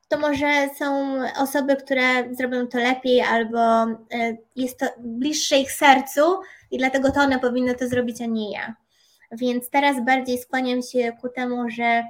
to 0.08 0.18
może 0.18 0.68
są 0.78 1.18
osoby, 1.38 1.76
które 1.76 2.34
zrobią 2.34 2.66
to 2.66 2.78
lepiej, 2.78 3.20
albo 3.20 3.82
e, 3.82 4.36
jest 4.56 4.78
to 4.78 4.86
bliższe 4.98 5.58
ich 5.58 5.72
sercu 5.72 6.22
i 6.70 6.78
dlatego 6.78 7.12
to 7.12 7.20
one 7.20 7.38
powinny 7.38 7.74
to 7.74 7.88
zrobić, 7.88 8.22
a 8.22 8.26
nie 8.26 8.52
ja. 8.52 8.74
Więc 9.32 9.70
teraz 9.70 10.04
bardziej 10.04 10.38
skłaniam 10.38 10.82
się 10.82 11.12
ku 11.20 11.28
temu, 11.28 11.70
że 11.70 12.04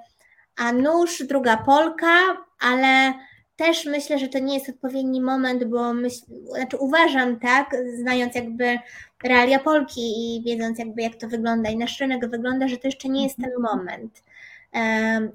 a 0.56 0.72
nóż, 0.72 1.22
druga 1.22 1.56
Polka, 1.56 2.18
ale 2.60 3.12
też 3.56 3.84
myślę, 3.84 4.18
że 4.18 4.28
to 4.28 4.38
nie 4.38 4.54
jest 4.54 4.68
odpowiedni 4.68 5.20
moment, 5.20 5.64
bo 5.64 5.94
myśl, 5.94 6.20
znaczy 6.56 6.76
uważam 6.76 7.40
tak, 7.40 7.76
znając 7.98 8.34
jakby 8.34 8.78
realia 9.24 9.58
Polki 9.58 10.00
i 10.00 10.42
wiedząc 10.44 10.78
jakby 10.78 11.02
jak 11.02 11.16
to 11.16 11.28
wygląda 11.28 11.70
i 11.70 11.76
nasz 11.76 12.00
rynek 12.00 12.30
wygląda, 12.30 12.68
że 12.68 12.76
to 12.76 12.88
jeszcze 12.88 13.08
nie 13.08 13.24
jest 13.24 13.36
ten 13.36 13.50
moment. 13.60 14.22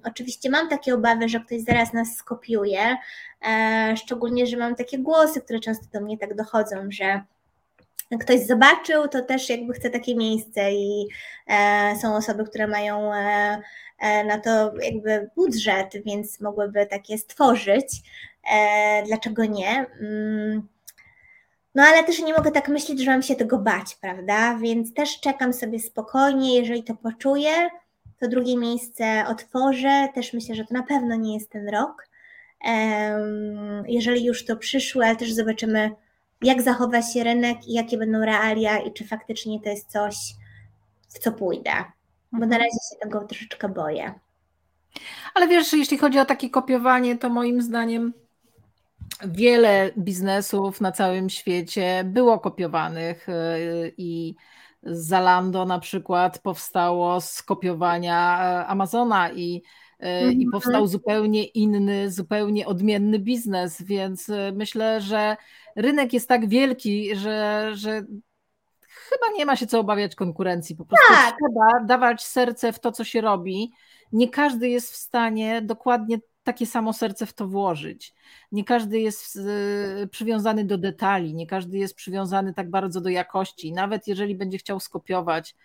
Oczywiście 0.04 0.50
mam 0.50 0.70
takie 0.70 0.94
obawy, 0.94 1.30
że 1.30 1.40
ktoś 1.40 1.62
zaraz 1.62 1.94
nas 1.94 2.16
skopiuje, 2.16 2.98
e, 3.48 3.94
szczególnie, 3.98 4.48
że 4.48 4.58
mam 4.58 4.76
takie 4.76 5.00
głosy, 5.00 5.42
które 5.42 5.60
często 5.60 5.86
do 5.94 6.02
mnie 6.06 6.18
tak 6.18 6.36
dochodzą, 6.36 6.76
że 6.90 7.22
ktoś 8.20 8.46
zobaczył, 8.46 9.08
to 9.08 9.22
też 9.22 9.50
jakby 9.50 9.74
chce 9.74 9.90
takie 9.90 10.16
miejsce 10.16 10.72
i 10.72 11.08
e, 11.48 11.96
są 12.02 12.16
osoby, 12.16 12.46
które 12.46 12.68
mają 12.68 13.14
e, 13.14 14.24
na 14.26 14.40
to 14.40 14.74
jakby 14.82 15.30
budżet, 15.36 15.94
więc 16.06 16.42
mogłyby 16.42 16.86
takie 16.86 17.18
stworzyć. 17.18 18.02
Dlaczego 19.06 19.46
nie? 19.46 19.86
Mm. 20.02 20.68
No 21.76 21.84
ale 21.84 22.04
też 22.04 22.20
nie 22.20 22.34
mogę 22.34 22.52
tak 22.52 22.68
myśleć, 22.70 23.00
że 23.04 23.12
mam 23.12 23.22
się 23.22 23.36
tego 23.36 23.58
bać, 23.58 23.96
prawda? 24.02 24.58
Więc 24.62 24.94
też 24.94 25.20
czekam 25.20 25.54
sobie 25.54 25.80
spokojnie, 25.80 26.56
jeżeli 26.56 26.84
to 26.84 26.96
poczuję, 26.96 27.70
to 28.20 28.28
drugie 28.28 28.58
miejsce 28.58 29.24
otworzę. 29.28 30.08
Też 30.16 30.34
myślę, 30.34 30.56
że 30.56 30.66
to 30.66 30.74
na 30.74 30.84
pewno 30.84 31.16
nie 31.16 31.34
jest 31.34 31.50
ten 31.50 31.70
rok. 31.70 32.08
Jeżeli 33.88 34.26
już 34.26 34.46
to 34.46 34.58
przyszło, 34.58 35.04
ale 35.06 35.16
też 35.16 35.34
zobaczymy, 35.34 35.92
jak 36.42 36.62
zachowa 36.62 37.02
się 37.02 37.24
rynek 37.24 37.68
i 37.68 37.74
jakie 37.74 37.98
będą 37.98 38.20
realia 38.20 38.78
i 38.80 38.94
czy 38.94 39.08
faktycznie 39.08 39.60
to 39.62 39.70
jest 39.70 39.92
coś, 39.92 40.16
w 41.10 41.20
co 41.20 41.32
pójdę. 41.32 41.72
Bo 42.32 42.40
na 42.40 42.46
mhm. 42.46 42.62
razie 42.62 42.78
się 42.92 43.00
tego 43.02 43.28
troszeczkę 43.28 43.70
boję. 43.70 44.14
Ale 45.34 45.48
wiesz, 45.48 45.74
jeśli 45.74 45.98
chodzi 45.98 46.20
o 46.20 46.26
takie 46.26 46.50
kopiowanie, 46.50 47.18
to 47.18 47.30
moim 47.30 47.62
zdaniem 47.62 48.14
wiele 49.26 49.92
biznesów 49.98 50.82
na 50.82 50.92
całym 50.92 51.30
świecie 51.30 52.04
było 52.06 52.40
kopiowanych 52.40 53.30
y, 53.30 53.94
i 53.98 54.36
Zalando 54.84 55.66
na 55.66 55.80
przykład 55.80 56.40
powstało 56.40 57.22
z 57.22 57.44
kopiowania 57.44 58.40
e, 58.40 58.68
Amazona 58.68 59.32
i 59.32 59.64
i 60.00 60.06
mhm. 60.06 60.52
powstał 60.52 60.88
zupełnie 60.88 61.44
inny, 61.44 62.12
zupełnie 62.12 62.68
odmienny 62.68 63.20
biznes, 63.20 63.82
więc 63.82 64.30
e, 64.30 64.52
myślę, 64.56 65.02
że 65.02 65.38
rynek 65.76 66.14
jest 66.14 66.30
tak 66.30 66.50
wielki, 66.50 67.16
że, 67.16 67.70
że 67.74 68.02
chyba 68.90 69.38
nie 69.38 69.46
ma 69.46 69.56
się 69.56 69.68
co 69.68 69.80
obawiać 69.80 70.16
konkurencji. 70.16 70.76
Po 70.76 70.86
prostu 70.86 71.14
tak. 71.14 71.36
trzeba 71.36 71.86
dawać 71.86 72.24
serce 72.24 72.74
w 72.74 72.80
to, 72.80 72.92
co 72.92 73.04
się 73.04 73.22
robi. 73.22 73.72
Nie 74.12 74.30
każdy 74.30 74.70
jest 74.70 74.94
w 74.94 74.96
stanie 74.96 75.62
dokładnie 75.62 76.18
takie 76.48 76.66
samo 76.66 76.94
serce 76.94 77.26
w 77.26 77.34
to 77.34 77.48
włożyć. 77.48 78.14
Nie 78.52 78.64
każdy 78.64 79.00
jest 79.00 79.40
e, 80.04 80.08
przywiązany 80.08 80.66
do 80.66 80.78
detali, 80.78 81.34
nie 81.34 81.48
każdy 81.48 81.78
jest 81.78 81.96
przywiązany 81.96 82.54
tak 82.54 82.70
bardzo 82.70 83.02
do 83.02 83.10
jakości. 83.10 83.74
Nawet 83.74 84.08
jeżeli 84.08 84.36
będzie 84.36 84.58
chciał 84.58 84.80
skopiować 84.80 85.56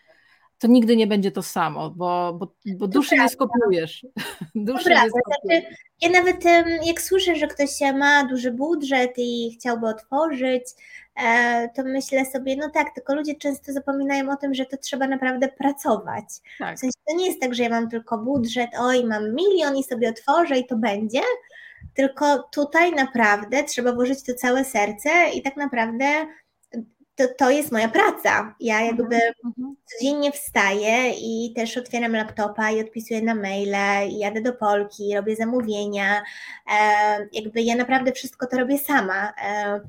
to 0.62 0.68
nigdy 0.68 0.96
nie 0.96 1.06
będzie 1.06 1.32
to 1.32 1.42
samo, 1.42 1.90
bo, 1.90 2.34
bo, 2.34 2.54
bo 2.76 2.88
duszy 2.88 3.16
nie 3.16 3.28
skopiujesz. 3.28 4.06
Duszy 4.54 4.90
nie 4.90 5.10
skopiujesz. 5.10 5.62
Znaczy, 5.62 5.76
ja 6.00 6.10
nawet 6.10 6.44
jak 6.84 7.00
słyszę, 7.00 7.36
że 7.36 7.46
ktoś 7.46 7.70
ma 7.94 8.24
duży 8.24 8.52
budżet 8.52 9.12
i 9.16 9.56
chciałby 9.58 9.86
otworzyć, 9.86 10.64
to 11.74 11.82
myślę 11.84 12.26
sobie, 12.26 12.56
no 12.56 12.70
tak, 12.70 12.94
tylko 12.94 13.14
ludzie 13.14 13.34
często 13.34 13.72
zapominają 13.72 14.30
o 14.30 14.36
tym, 14.36 14.54
że 14.54 14.66
to 14.66 14.76
trzeba 14.76 15.06
naprawdę 15.06 15.48
pracować. 15.48 16.24
Tak. 16.58 16.76
W 16.76 16.80
sensie 16.80 16.98
to 17.08 17.16
nie 17.16 17.26
jest 17.26 17.40
tak, 17.40 17.54
że 17.54 17.62
ja 17.62 17.68
mam 17.68 17.90
tylko 17.90 18.18
budżet, 18.18 18.70
oj, 18.78 19.04
mam 19.04 19.34
milion 19.34 19.76
i 19.76 19.84
sobie 19.84 20.08
otworzę 20.08 20.58
i 20.58 20.66
to 20.66 20.76
będzie, 20.76 21.20
tylko 21.94 22.38
tutaj 22.38 22.92
naprawdę 22.92 23.64
trzeba 23.64 23.92
włożyć 23.92 24.22
to 24.22 24.34
całe 24.34 24.64
serce 24.64 25.10
i 25.34 25.42
tak 25.42 25.56
naprawdę 25.56 26.26
to, 27.14 27.24
to 27.38 27.50
jest 27.50 27.72
moja 27.72 27.88
praca. 27.88 28.54
Ja 28.60 28.80
mhm, 28.80 28.86
jakby 28.86 29.16
mhm. 29.44 29.76
codziennie 29.84 30.32
wstaję 30.32 31.10
i 31.10 31.52
też 31.56 31.76
otwieram 31.76 32.12
laptopa 32.12 32.70
i 32.70 32.80
odpisuję 32.80 33.22
na 33.22 33.34
maile, 33.34 34.10
i 34.10 34.18
jadę 34.18 34.40
do 34.40 34.52
Polki, 34.52 35.14
robię 35.16 35.36
zamówienia. 35.36 36.22
E, 36.72 37.28
jakby 37.32 37.62
ja 37.62 37.76
naprawdę 37.76 38.12
wszystko 38.12 38.46
to 38.46 38.58
robię 38.58 38.78
sama. 38.78 39.32
E, 39.44 39.80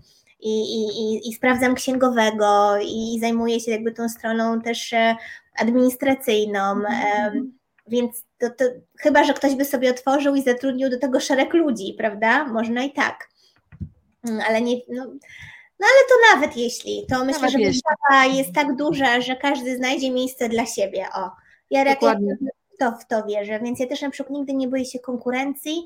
i, 0.43 0.73
i, 0.73 1.29
i, 1.29 1.33
sprawdzam 1.33 1.75
księgowego 1.75 2.77
i 2.81 3.19
zajmuję 3.19 3.59
się 3.59 3.71
jakby 3.71 3.91
tą 3.91 4.09
stroną 4.09 4.61
też 4.61 4.93
e, 4.93 5.15
administracyjną. 5.55 6.71
Mhm. 6.71 7.57
Więc 7.87 8.23
to, 8.37 8.49
to 8.49 8.65
chyba, 8.99 9.23
że 9.23 9.33
ktoś 9.33 9.55
by 9.55 9.65
sobie 9.65 9.89
otworzył 9.89 10.35
i 10.35 10.41
zatrudnił 10.41 10.89
do 10.89 10.99
tego 10.99 11.19
szereg 11.19 11.53
ludzi, 11.53 11.95
prawda? 11.97 12.45
Można 12.45 12.83
i 12.83 12.91
tak. 12.91 13.29
Mm, 14.27 14.41
ale 14.47 14.61
nie, 14.61 14.75
no, 14.89 15.05
no 15.79 15.87
ale 15.87 16.07
to 16.09 16.35
nawet 16.35 16.57
jeśli, 16.57 17.05
to 17.09 17.25
myślę, 17.25 17.49
że 17.49 17.57
wystawa 17.57 18.25
jest 18.25 18.53
tak 18.53 18.75
duża, 18.75 19.21
że 19.21 19.35
każdy 19.35 19.77
znajdzie 19.77 20.11
miejsce 20.11 20.49
dla 20.49 20.65
siebie. 20.65 21.05
O, 21.15 21.31
ja 21.69 21.83
raczej 21.83 22.09
to, 22.79 22.91
w 22.91 23.07
to 23.07 23.25
wierzę, 23.25 23.59
więc 23.59 23.79
ja 23.79 23.87
też 23.87 24.01
na 24.01 24.09
przykład 24.09 24.37
nigdy 24.37 24.53
nie 24.53 24.67
boję 24.67 24.85
się 24.85 24.99
konkurencji, 24.99 25.85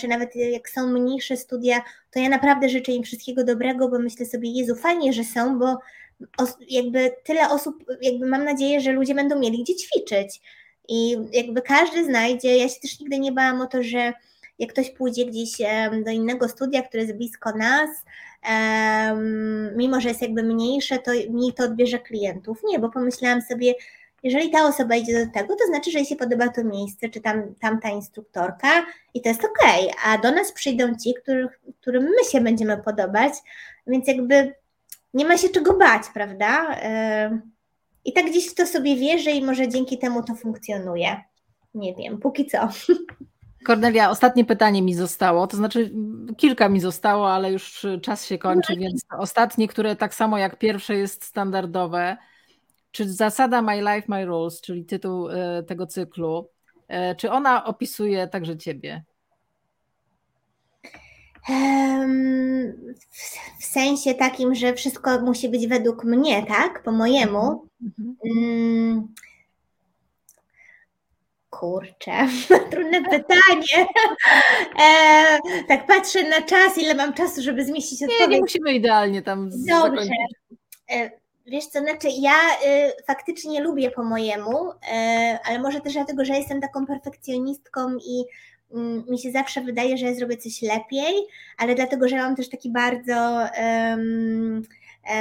czy 0.00 0.08
nawet 0.08 0.36
jak 0.36 0.68
są 0.68 0.86
mniejsze 0.86 1.36
studia, 1.36 1.82
to 2.10 2.18
ja 2.18 2.28
naprawdę 2.28 2.68
życzę 2.68 2.92
im 2.92 3.02
wszystkiego 3.02 3.44
dobrego, 3.44 3.88
bo 3.88 3.98
myślę 3.98 4.26
sobie, 4.26 4.50
Jezu, 4.50 4.76
fajnie, 4.76 5.12
że 5.12 5.24
są, 5.24 5.58
bo 5.58 5.78
jakby 6.68 7.10
tyle 7.24 7.48
osób, 7.50 7.84
jakby 8.02 8.26
mam 8.26 8.44
nadzieję, 8.44 8.80
że 8.80 8.92
ludzie 8.92 9.14
będą 9.14 9.38
mieli 9.38 9.62
gdzie 9.62 9.76
ćwiczyć 9.76 10.40
i 10.88 11.16
jakby 11.32 11.62
każdy 11.62 12.04
znajdzie, 12.04 12.56
ja 12.56 12.68
się 12.68 12.80
też 12.80 13.00
nigdy 13.00 13.18
nie 13.18 13.32
bałam 13.32 13.60
o 13.60 13.66
to, 13.66 13.82
że 13.82 14.12
jak 14.58 14.72
ktoś 14.72 14.90
pójdzie 14.90 15.26
gdzieś 15.26 15.50
do 16.04 16.10
innego 16.10 16.48
studia, 16.48 16.82
które 16.82 17.02
jest 17.02 17.16
blisko 17.16 17.52
nas, 17.56 17.90
mimo 19.76 20.00
że 20.00 20.08
jest 20.08 20.22
jakby 20.22 20.42
mniejsze, 20.42 20.98
to 20.98 21.10
mniej 21.30 21.52
to 21.52 21.64
odbierze 21.64 21.98
klientów. 21.98 22.58
Nie, 22.64 22.78
bo 22.78 22.90
pomyślałam 22.90 23.42
sobie, 23.42 23.74
jeżeli 24.22 24.50
ta 24.50 24.66
osoba 24.66 24.96
idzie 24.96 25.26
do 25.26 25.32
tego, 25.32 25.56
to 25.56 25.66
znaczy, 25.66 25.90
że 25.90 25.98
jej 25.98 26.06
się 26.06 26.16
podoba 26.16 26.48
to 26.48 26.64
miejsce, 26.64 27.08
czy 27.08 27.20
tam, 27.20 27.54
tamta 27.60 27.88
instruktorka 27.88 28.68
i 29.14 29.22
to 29.22 29.28
jest 29.28 29.44
okej, 29.44 29.90
okay. 29.90 30.12
a 30.12 30.18
do 30.18 30.30
nas 30.30 30.52
przyjdą 30.52 30.94
ci, 31.04 31.14
których, 31.14 31.60
którym 31.80 32.02
my 32.02 32.30
się 32.30 32.40
będziemy 32.40 32.78
podobać, 32.78 33.32
więc 33.86 34.08
jakby 34.08 34.54
nie 35.14 35.24
ma 35.24 35.36
się 35.36 35.48
czego 35.48 35.78
bać, 35.78 36.02
prawda? 36.14 36.76
I 38.04 38.12
tak 38.12 38.26
gdzieś 38.26 38.50
w 38.50 38.54
to 38.54 38.66
sobie 38.66 38.96
wierzę 38.96 39.30
i 39.30 39.44
może 39.44 39.68
dzięki 39.68 39.98
temu 39.98 40.22
to 40.22 40.34
funkcjonuje. 40.34 41.20
Nie 41.74 41.94
wiem, 41.94 42.18
póki 42.18 42.46
co. 42.46 42.68
Kornelia, 43.66 44.10
ostatnie 44.10 44.44
pytanie 44.44 44.82
mi 44.82 44.94
zostało, 44.94 45.46
to 45.46 45.56
znaczy 45.56 45.90
kilka 46.36 46.68
mi 46.68 46.80
zostało, 46.80 47.32
ale 47.32 47.52
już 47.52 47.86
czas 48.02 48.26
się 48.26 48.38
kończy, 48.38 48.76
więc 48.76 49.04
ostatnie, 49.18 49.68
które 49.68 49.96
tak 49.96 50.14
samo 50.14 50.38
jak 50.38 50.58
pierwsze 50.58 50.94
jest 50.94 51.24
standardowe. 51.24 52.16
Czy 52.92 53.12
zasada 53.12 53.62
My 53.62 53.80
Life, 53.80 54.02
My 54.08 54.24
Rules, 54.24 54.60
czyli 54.60 54.84
tytuł 54.84 55.28
e, 55.28 55.62
tego 55.62 55.86
cyklu, 55.86 56.48
e, 56.88 57.14
czy 57.14 57.30
ona 57.30 57.64
opisuje 57.64 58.28
także 58.28 58.56
ciebie? 58.56 59.04
W 63.60 63.64
sensie 63.64 64.14
takim, 64.14 64.54
że 64.54 64.74
wszystko 64.74 65.20
musi 65.20 65.48
być 65.48 65.66
według 65.66 66.04
mnie, 66.04 66.46
tak? 66.46 66.82
Po 66.82 66.92
mojemu. 66.92 67.66
Mhm. 67.82 68.16
Mm, 68.24 69.08
Kurczę, 71.50 72.26
trudne 72.70 73.02
pytanie. 73.02 73.86
E, 74.82 75.38
tak 75.68 75.86
patrzę 75.86 76.28
na 76.28 76.42
czas, 76.42 76.78
ile 76.78 76.94
mam 76.94 77.12
czasu, 77.14 77.42
żeby 77.42 77.64
zmieścić 77.64 78.02
odpowiedź. 78.02 78.20
Nie, 78.28 78.34
nie 78.34 78.40
musimy 78.40 78.72
idealnie 78.72 79.22
tam 79.22 79.50
Dobrze. 79.68 80.10
E, 80.90 81.19
wiesz 81.50 81.66
co, 81.66 81.80
znaczy 81.80 82.08
ja 82.20 82.32
y, 82.32 83.02
faktycznie 83.06 83.60
lubię 83.60 83.90
po 83.90 84.04
mojemu, 84.04 84.70
y, 84.70 84.74
ale 85.44 85.58
może 85.58 85.80
też 85.80 85.92
dlatego, 85.92 86.24
że 86.24 86.34
jestem 86.34 86.60
taką 86.60 86.86
perfekcjonistką 86.86 87.96
i 87.96 88.24
y, 88.76 89.10
mi 89.10 89.18
się 89.18 89.30
zawsze 89.30 89.60
wydaje, 89.60 89.96
że 89.98 90.06
ja 90.06 90.14
zrobię 90.14 90.36
coś 90.36 90.62
lepiej, 90.62 91.14
ale 91.58 91.74
dlatego, 91.74 92.08
że 92.08 92.16
mam 92.16 92.36
też 92.36 92.50
taki 92.50 92.72
bardzo 92.72 93.42
E, 93.56 93.98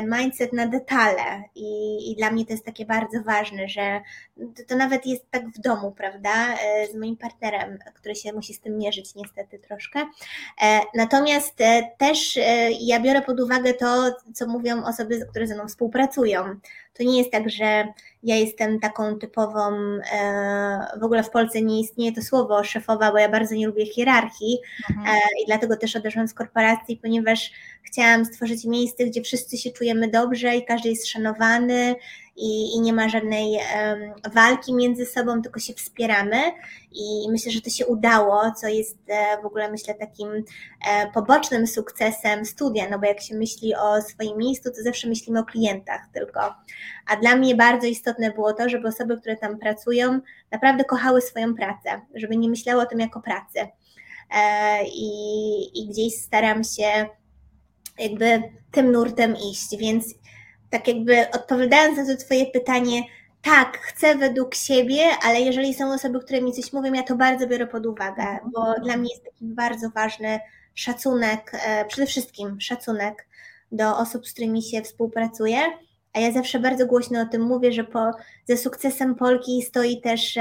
mindset 0.04 0.54
na 0.54 0.68
detale 0.68 1.44
I, 1.56 2.12
i, 2.12 2.16
dla 2.16 2.32
mnie 2.32 2.46
to 2.46 2.54
jest 2.54 2.66
takie 2.66 2.86
bardzo 2.86 3.24
ważne, 3.24 3.68
że 3.68 4.02
to, 4.38 4.64
to, 4.68 4.76
nawet 4.76 5.06
jest 5.06 5.32
tak 5.32 5.50
w 5.50 5.60
domu, 5.60 5.92
prawda, 5.92 6.30
e, 6.54 6.88
z 6.88 6.96
moim 6.96 7.18
partnerem, 7.18 7.80
który 7.96 8.16
się 8.16 8.34
musi 8.34 8.54
z 8.54 8.60
tym 8.60 8.78
mierzyć 8.78 9.16
niestety 9.16 9.60
troszkę. 9.60 10.00
E, 10.62 10.82
natomiast 10.96 11.58
też 11.98 12.40
ja 12.82 13.00
biorę 13.00 13.22
pod 13.22 13.40
uwagę 13.40 13.74
to, 13.74 14.16
co 14.34 14.48
mówią 14.48 14.84
osoby, 14.84 15.28
które 15.30 15.48
ze 15.48 15.56
mną 15.56 15.68
współpracują. 15.68 16.60
To 16.94 17.04
nie 17.04 17.18
jest 17.18 17.32
tak, 17.32 17.50
że 17.50 17.88
ja 18.24 18.36
jestem 18.36 18.80
taką 18.80 19.20
typową, 19.20 19.72
w 21.00 21.04
ogóle 21.04 21.24
w 21.24 21.30
Polsce 21.30 21.62
nie 21.62 21.80
istnieje 21.80 22.14
to 22.14 22.22
słowo 22.22 22.64
szefowa, 22.64 23.12
bo 23.12 23.18
ja 23.18 23.30
bardzo 23.30 23.56
nie 23.56 23.68
lubię 23.68 23.86
hierarchii 23.86 24.58
mhm. 24.90 25.20
i 25.44 25.46
dlatego 25.46 25.78
też 25.78 25.96
odeszłam 25.96 26.28
z 26.28 26.34
korporacji, 26.34 26.98
ponieważ 26.98 27.52
chciałam 27.84 28.26
stworzyć 28.26 28.66
miejsce, 28.66 29.06
gdzie 29.06 29.22
wszyscy 29.22 29.58
się 29.58 29.72
czujemy 29.72 30.08
dobrze 30.08 30.56
i 30.56 30.66
każdy 30.66 30.90
jest 30.90 31.08
szanowany 31.08 31.96
i, 32.40 32.76
i 32.76 32.80
nie 32.80 32.94
ma 32.94 33.10
żadnej 33.10 33.52
um, 33.54 34.34
walki 34.34 34.74
między 34.74 35.06
sobą, 35.06 35.42
tylko 35.42 35.60
się 35.60 35.74
wspieramy 35.74 36.38
i 36.92 37.28
myślę, 37.32 37.52
że 37.52 37.62
to 37.62 37.70
się 37.70 37.86
udało, 37.86 38.52
co 38.52 38.68
jest 38.68 38.98
e, 39.08 39.42
w 39.42 39.46
ogóle 39.46 39.72
myślę 39.72 39.94
takim 39.94 40.30
e, 40.30 41.12
pobocznym 41.14 41.68
sukcesem 41.68 42.46
studia, 42.46 42.90
no 42.90 43.00
bo 43.00 43.06
jak 43.06 43.22
się 43.22 43.36
myśli 43.36 43.76
o 43.76 44.02
swoim 44.02 44.38
miejscu, 44.38 44.70
to 44.70 44.84
zawsze 44.84 45.08
myślimy 45.08 45.40
o 45.40 45.44
klientach 45.44 46.02
tylko. 46.14 46.56
A 47.08 47.16
dla 47.16 47.36
mnie 47.36 47.56
bardzo 47.56 47.88
istotne 47.88 48.32
było 48.32 48.54
to, 48.54 48.70
żeby 48.70 48.88
osoby, 48.88 49.18
które 49.18 49.38
tam 49.38 49.58
pracują, 49.58 50.20
naprawdę 50.52 50.84
kochały 50.84 51.22
swoją 51.22 51.56
pracę, 51.56 52.02
żeby 52.16 52.38
nie 52.38 52.50
myślały 52.50 52.82
o 52.82 52.86
tym 52.86 53.00
jako 53.00 53.22
pracy. 53.22 53.60
E, 54.36 54.84
I, 54.86 55.80
i 55.80 55.88
gdzieś 55.90 56.14
staram 56.16 56.64
się 56.64 57.06
jakby 58.00 58.44
tym 58.72 58.92
nurtem 58.92 59.36
iść, 59.52 59.78
więc 59.78 60.06
tak 60.70 60.88
jakby 60.88 61.32
odpowiadając 61.32 61.98
na 61.98 62.06
to 62.06 62.22
Twoje 62.22 62.46
pytanie, 62.46 63.04
tak, 63.42 63.78
chcę 63.78 64.16
według 64.16 64.56
siebie, 64.56 65.04
ale 65.24 65.42
jeżeli 65.42 65.74
są 65.74 65.94
osoby, 65.94 66.20
które 66.20 66.42
mi 66.42 66.54
coś 66.54 66.74
mówią, 66.74 66.94
ja 66.94 67.04
to 67.04 67.16
bardzo 67.16 67.48
biorę 67.48 67.68
pod 67.68 67.86
uwagę, 67.86 68.24
bo 68.54 68.74
dla 68.84 68.98
mnie 68.98 69.10
jest 69.10 69.26
taki 69.26 69.46
bardzo 69.46 69.90
ważny 69.90 70.40
szacunek, 70.76 71.52
e, 71.54 71.86
przede 71.86 72.08
wszystkim 72.08 72.62
szacunek 72.62 73.28
do 73.72 73.98
osób, 73.98 74.28
z 74.28 74.34
którymi 74.34 74.64
się 74.64 74.82
współpracuje. 74.82 75.60
A 76.14 76.20
ja 76.20 76.32
zawsze 76.32 76.60
bardzo 76.60 76.86
głośno 76.86 77.22
o 77.22 77.26
tym 77.26 77.42
mówię, 77.42 77.72
że 77.72 77.84
po, 77.84 78.12
ze 78.46 78.58
sukcesem 78.58 79.16
Polki 79.16 79.62
stoi 79.62 80.02
też, 80.02 80.36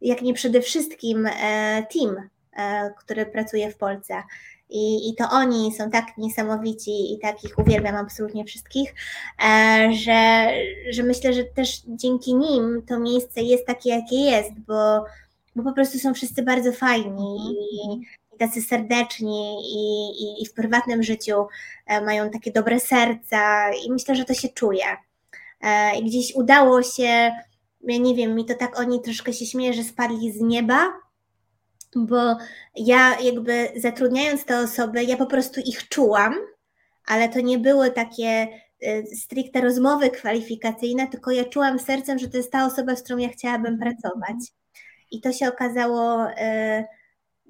jak 0.00 0.22
nie 0.22 0.34
przede 0.34 0.60
wszystkim, 0.60 1.26
e, 1.26 1.30
team, 1.92 2.28
e, 2.56 2.90
który 2.98 3.26
pracuje 3.26 3.70
w 3.70 3.76
Polsce. 3.76 4.22
I, 4.70 5.10
I 5.10 5.14
to 5.14 5.24
oni 5.30 5.72
są 5.74 5.90
tak 5.90 6.06
niesamowici 6.18 7.14
i 7.14 7.18
tak 7.18 7.44
ich 7.44 7.58
uwielbiam 7.58 7.96
absolutnie 7.96 8.44
wszystkich, 8.44 8.94
e, 9.44 9.90
że, 9.92 10.48
że 10.90 11.02
myślę, 11.02 11.32
że 11.32 11.44
też 11.44 11.82
dzięki 11.86 12.34
nim 12.34 12.82
to 12.88 12.98
miejsce 12.98 13.42
jest 13.42 13.66
takie, 13.66 13.90
jakie 13.90 14.16
jest, 14.16 14.52
bo, 14.66 15.04
bo 15.56 15.62
po 15.62 15.72
prostu 15.72 15.98
są 15.98 16.14
wszyscy 16.14 16.42
bardzo 16.42 16.72
fajni 16.72 17.36
i, 17.36 18.02
i 18.34 18.38
tacy 18.38 18.62
serdeczni 18.62 19.56
i, 19.62 20.10
i, 20.22 20.42
i 20.42 20.46
w 20.46 20.52
prywatnym 20.52 21.02
życiu 21.02 21.46
e, 21.86 22.00
mają 22.00 22.30
takie 22.30 22.52
dobre 22.52 22.80
serca 22.80 23.70
i 23.86 23.92
myślę, 23.92 24.16
że 24.16 24.24
to 24.24 24.34
się 24.34 24.48
czuje. 24.48 24.84
E, 25.60 25.98
I 25.98 26.04
gdzieś 26.04 26.34
udało 26.34 26.82
się, 26.82 27.32
ja 27.82 27.98
nie 27.98 28.14
wiem, 28.14 28.34
mi 28.34 28.44
to 28.44 28.54
tak 28.54 28.78
oni 28.78 29.02
troszkę 29.02 29.32
się 29.32 29.46
śmieją, 29.46 29.72
że 29.72 29.82
spadli 29.82 30.32
z 30.32 30.40
nieba, 30.40 30.92
bo 31.96 32.36
ja 32.76 33.20
jakby 33.20 33.68
zatrudniając 33.76 34.44
te 34.44 34.58
osoby, 34.58 35.04
ja 35.04 35.16
po 35.16 35.26
prostu 35.26 35.60
ich 35.60 35.88
czułam, 35.88 36.34
ale 37.06 37.28
to 37.28 37.40
nie 37.40 37.58
były 37.58 37.90
takie 37.90 38.48
y, 38.82 39.06
stricte 39.16 39.60
rozmowy 39.60 40.10
kwalifikacyjne, 40.10 41.06
tylko 41.06 41.30
ja 41.30 41.44
czułam 41.44 41.78
sercem, 41.78 42.18
że 42.18 42.28
to 42.28 42.36
jest 42.36 42.52
ta 42.52 42.66
osoba, 42.66 42.96
z 42.96 43.02
którą 43.02 43.18
ja 43.18 43.28
chciałabym 43.28 43.78
pracować. 43.78 44.36
I 45.10 45.20
to 45.20 45.32
się 45.32 45.48
okazało, 45.48 46.30
y, 46.30 46.84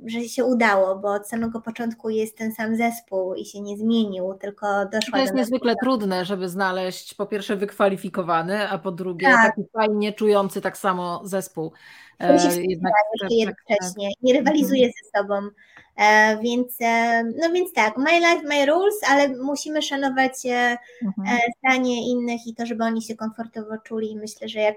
że 0.06 0.20
się 0.20 0.44
udało, 0.44 0.96
bo 0.96 1.12
od 1.12 1.28
samego 1.28 1.60
początku 1.60 2.10
jest 2.10 2.38
ten 2.38 2.54
sam 2.54 2.76
zespół 2.76 3.34
i 3.34 3.44
się 3.44 3.60
nie 3.60 3.76
zmienił, 3.76 4.34
tylko 4.34 4.66
doszła 4.92 5.12
To 5.12 5.18
jest 5.18 5.34
niezwykle 5.34 5.74
trudne, 5.82 6.24
żeby 6.24 6.48
znaleźć 6.48 7.14
po 7.14 7.26
pierwsze 7.26 7.56
wykwalifikowany, 7.56 8.68
a 8.68 8.78
po 8.78 8.92
drugie 8.92 9.26
tak. 9.26 9.56
taki 9.56 9.68
fajnie 9.72 10.12
czujący 10.12 10.60
tak 10.60 10.78
samo 10.78 11.20
zespół. 11.24 11.72
To 12.18 12.38
się 12.38 12.62
jednak 12.62 12.92
tak, 13.20 13.30
jednocześnie, 13.30 14.08
nie 14.22 14.32
rywalizuje 14.32 14.86
mhm. 14.86 14.92
ze 15.04 15.20
sobą. 15.20 15.50
E, 15.98 16.38
więc, 16.42 16.76
e, 16.80 17.24
no 17.24 17.50
więc 17.52 17.72
tak, 17.72 17.96
my 17.96 18.10
life, 18.20 18.42
my 18.44 18.66
rules, 18.66 18.94
ale 19.08 19.28
musimy 19.28 19.82
szanować 19.82 20.46
e, 20.46 20.76
mhm. 21.02 21.38
zdanie 21.58 22.10
innych 22.10 22.46
i 22.46 22.54
to, 22.54 22.66
żeby 22.66 22.84
oni 22.84 23.02
się 23.02 23.16
komfortowo 23.16 23.78
czuli. 23.78 24.16
Myślę, 24.16 24.48
że 24.48 24.60
jak 24.60 24.76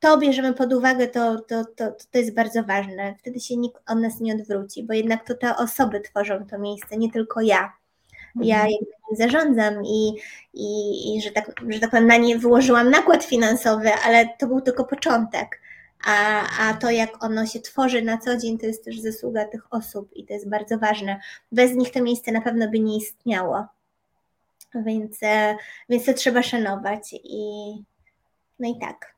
to 0.00 0.18
bierzemy 0.18 0.54
pod 0.54 0.72
uwagę, 0.72 1.08
to, 1.08 1.40
to, 1.40 1.64
to, 1.64 1.92
to 2.10 2.18
jest 2.18 2.34
bardzo 2.34 2.62
ważne. 2.62 3.14
Wtedy 3.18 3.40
się 3.40 3.56
nikt 3.56 3.82
od 3.86 3.98
nas 3.98 4.20
nie 4.20 4.34
odwróci, 4.34 4.84
bo 4.84 4.92
jednak 4.92 5.26
to 5.26 5.34
te 5.34 5.56
osoby 5.56 6.00
tworzą 6.00 6.46
to 6.46 6.58
miejsce, 6.58 6.96
nie 6.96 7.12
tylko 7.12 7.40
ja. 7.40 7.72
Ja 8.40 8.56
mhm. 8.56 8.72
jakby 8.72 9.16
zarządzam 9.16 9.84
i, 9.84 10.14
i, 10.54 11.16
i 11.16 11.22
że, 11.22 11.30
tak, 11.30 11.52
że 11.68 11.78
tak 11.78 11.90
powiem, 11.90 12.06
na 12.06 12.16
nie 12.16 12.38
wyłożyłam 12.38 12.90
nakład 12.90 13.24
finansowy, 13.24 13.90
ale 14.04 14.28
to 14.38 14.46
był 14.46 14.60
tylko 14.60 14.84
początek 14.84 15.60
a, 16.04 16.46
a 16.60 16.74
to, 16.74 16.90
jak 16.90 17.24
ono 17.24 17.46
się 17.46 17.60
tworzy 17.60 18.02
na 18.02 18.18
co 18.18 18.36
dzień, 18.36 18.58
to 18.58 18.66
jest 18.66 18.84
też 18.84 19.00
zasługa 19.00 19.44
tych 19.44 19.72
osób 19.74 20.16
i 20.16 20.26
to 20.26 20.34
jest 20.34 20.48
bardzo 20.48 20.78
ważne. 20.78 21.20
Bez 21.52 21.72
nich 21.72 21.90
to 21.90 22.02
miejsce 22.02 22.32
na 22.32 22.40
pewno 22.40 22.70
by 22.70 22.80
nie 22.80 22.96
istniało. 22.96 23.66
Więc, 24.74 25.22
e, 25.22 25.56
więc 25.88 26.04
to 26.04 26.14
trzeba 26.14 26.42
szanować 26.42 27.12
i 27.12 27.72
no 28.58 28.68
i 28.68 28.78
tak. 28.80 29.17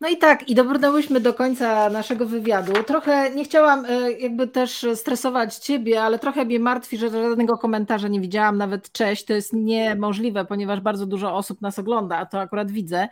No 0.00 0.08
i 0.08 0.16
tak, 0.16 0.48
i 0.48 0.54
dobrnęłyśmy 0.54 1.20
do 1.20 1.34
końca 1.34 1.90
naszego 1.90 2.26
wywiadu. 2.26 2.72
Trochę 2.82 3.30
nie 3.34 3.44
chciałam 3.44 3.84
e, 3.84 4.12
jakby 4.12 4.48
też 4.48 4.86
stresować 4.94 5.56
Ciebie, 5.56 6.02
ale 6.02 6.18
trochę 6.18 6.44
mnie 6.44 6.60
martwi, 6.60 6.98
że 6.98 7.10
żadnego 7.10 7.58
komentarza 7.58 8.08
nie 8.08 8.20
widziałam, 8.20 8.58
nawet 8.58 8.92
cześć. 8.92 9.24
To 9.24 9.32
jest 9.32 9.52
niemożliwe, 9.52 10.44
ponieważ 10.44 10.80
bardzo 10.80 11.06
dużo 11.06 11.34
osób 11.34 11.60
nas 11.60 11.78
ogląda, 11.78 12.16
a 12.16 12.26
to 12.26 12.40
akurat 12.40 12.70
widzę. 12.70 13.08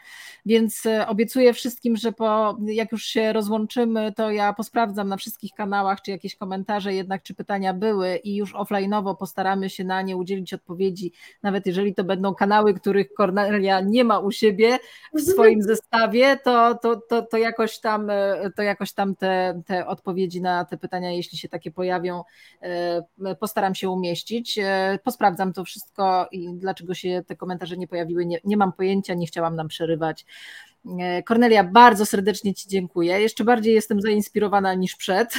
Więc 0.47 0.87
e, 0.87 1.07
obiecuję 1.09 1.53
wszystkim, 1.53 1.97
że 1.97 2.13
po, 2.13 2.57
jak 2.67 2.93
już 2.93 3.05
się 3.05 3.33
rozłączymy, 3.33 4.13
to 4.17 4.31
ja 4.31 4.53
posprawdzam 4.53 5.09
na 5.09 5.17
wszystkich 5.17 5.53
kanałach, 5.55 6.03
czy 6.03 6.11
jakieś 6.11 6.37
komentarze 6.37 6.95
jednak, 6.95 7.23
czy 7.23 7.35
pytania 7.35 7.75
były 7.75 8.17
i 8.17 8.37
już 8.37 8.55
offline'owo 8.55 9.17
postaramy 9.17 9.71
się 9.71 9.85
na 9.85 10.03
nie 10.03 10.17
udzielić 10.17 10.55
odpowiedzi, 10.55 11.13
nawet 11.43 11.67
jeżeli 11.67 11.95
to 11.95 12.05
będą 12.05 12.35
kanały, 12.35 12.75
których 12.75 13.13
Cornelia 13.17 13.81
nie 13.81 14.05
ma 14.05 14.19
u 14.19 14.31
siebie 14.31 14.79
w 15.15 15.21
swoim 15.21 15.63
zestawie, 15.63 16.37
to 16.45 16.78
to, 16.83 16.97
to, 16.97 17.23
to 17.23 17.37
jakoś 17.37 17.79
tam, 17.79 18.11
e, 18.11 18.51
to 18.57 18.63
jakoś 18.63 18.93
tam 18.93 19.17
te, 19.17 19.63
te 19.67 19.87
odpowiedzi 19.87 20.43
na 20.43 20.65
te 20.65 20.77
pytania, 20.77 21.13
jeśli 21.13 21.39
się 21.39 21.49
takie 21.49 21.71
pojawią, 21.71 22.25
e, 22.63 23.35
postaram 23.41 23.75
się 23.75 23.91
umieścić. 23.91 24.59
E, 24.59 24.99
posprawdzam 25.05 25.53
to 25.53 25.65
wszystko 25.65 26.29
i 26.33 26.55
dlaczego 26.55 26.95
się 26.95 27.23
te 27.27 27.37
komentarze 27.37 27.77
nie 27.77 27.89
pojawiły, 27.89 28.27
nie, 28.27 28.39
nie 28.45 28.57
mam 28.57 28.73
pojęcia, 28.73 29.15
nie 29.15 29.27
chciałam 29.27 29.57
nam 29.57 29.69
przerywać. 29.69 30.27
Kornelia, 31.25 31.65
bardzo 31.65 32.07
serdecznie 32.07 32.55
Ci 32.55 32.69
dziękuję. 32.69 33.21
Jeszcze 33.21 33.45
bardziej 33.45 33.75
jestem 33.75 34.01
zainspirowana 34.01 34.75
niż 34.75 34.97
przed. 34.97 35.35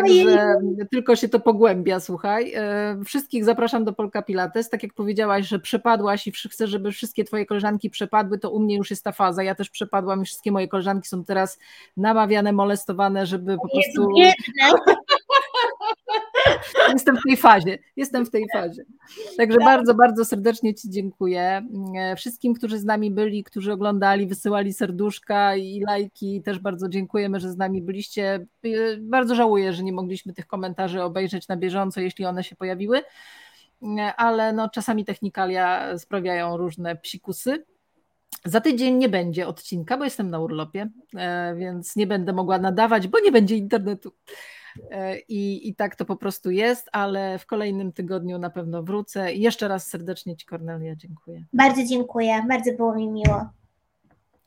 Także 0.00 0.56
tylko 0.90 1.16
się 1.16 1.28
to 1.28 1.40
pogłębia, 1.40 2.00
słuchaj. 2.00 2.52
E, 2.54 2.96
wszystkich 3.04 3.44
zapraszam 3.44 3.84
do 3.84 3.92
Polka 3.92 4.22
Pilates. 4.22 4.70
Tak 4.70 4.82
jak 4.82 4.94
powiedziałaś, 4.94 5.48
że 5.48 5.58
przepadłaś 5.58 6.26
i 6.26 6.32
chcę, 6.32 6.66
żeby 6.66 6.92
wszystkie 6.92 7.24
twoje 7.24 7.46
koleżanki 7.46 7.90
przepadły, 7.90 8.38
to 8.38 8.50
u 8.50 8.60
mnie 8.60 8.76
już 8.76 8.90
jest 8.90 9.04
ta 9.04 9.12
faza. 9.12 9.42
Ja 9.42 9.54
też 9.54 9.70
przepadłam 9.70 10.22
i 10.22 10.24
wszystkie 10.24 10.52
moje 10.52 10.68
koleżanki 10.68 11.08
są 11.08 11.24
teraz 11.24 11.58
namawiane, 11.96 12.52
molestowane, 12.52 13.26
żeby 13.26 13.56
po 13.56 13.68
prostu... 13.68 14.08
Jestem 16.92 17.16
w 17.16 17.20
tej 17.28 17.36
fazie, 17.36 17.78
jestem 17.96 18.26
w 18.26 18.30
tej 18.30 18.44
fazie. 18.52 18.82
Także 19.36 19.58
bardzo, 19.58 19.94
bardzo 19.94 20.24
serdecznie 20.24 20.74
Ci 20.74 20.90
dziękuję. 20.90 21.66
Wszystkim, 22.16 22.54
którzy 22.54 22.78
z 22.78 22.84
nami 22.84 23.10
byli, 23.10 23.44
którzy 23.44 23.72
oglądali, 23.72 24.26
wysyłali 24.26 24.72
serduszka 24.72 25.56
i 25.56 25.80
lajki, 25.80 26.42
też 26.42 26.58
bardzo 26.58 26.88
dziękujemy, 26.88 27.40
że 27.40 27.52
z 27.52 27.56
nami 27.56 27.82
byliście. 27.82 28.46
Bardzo 29.00 29.34
żałuję, 29.34 29.72
że 29.72 29.82
nie 29.82 29.92
mogliśmy 29.92 30.32
tych 30.32 30.46
komentarzy 30.46 31.02
obejrzeć 31.02 31.48
na 31.48 31.56
bieżąco, 31.56 32.00
jeśli 32.00 32.24
one 32.24 32.44
się 32.44 32.56
pojawiły, 32.56 33.02
ale 34.16 34.52
no, 34.52 34.68
czasami 34.68 35.04
technikalia 35.04 35.98
sprawiają 35.98 36.56
różne 36.56 36.96
psikusy. 36.96 37.64
Za 38.44 38.60
tydzień 38.60 38.96
nie 38.96 39.08
będzie 39.08 39.46
odcinka, 39.48 39.96
bo 39.96 40.04
jestem 40.04 40.30
na 40.30 40.38
urlopie, 40.38 40.88
e, 41.16 41.54
więc 41.54 41.96
nie 41.96 42.06
będę 42.06 42.32
mogła 42.32 42.58
nadawać, 42.58 43.08
bo 43.08 43.20
nie 43.20 43.32
będzie 43.32 43.56
internetu. 43.56 44.12
E, 44.90 45.18
I, 45.18 45.68
I 45.68 45.74
tak 45.74 45.96
to 45.96 46.04
po 46.04 46.16
prostu 46.16 46.50
jest, 46.50 46.88
ale 46.92 47.38
w 47.38 47.46
kolejnym 47.46 47.92
tygodniu 47.92 48.38
na 48.38 48.50
pewno 48.50 48.82
wrócę. 48.82 49.32
I 49.32 49.40
jeszcze 49.40 49.68
raz 49.68 49.86
serdecznie 49.86 50.36
Ci, 50.36 50.46
Kornelia, 50.46 50.96
dziękuję. 50.96 51.44
Bardzo 51.52 51.84
dziękuję, 51.84 52.44
bardzo 52.48 52.72
było 52.72 52.94
mi 52.94 53.08
miło. 53.08 53.48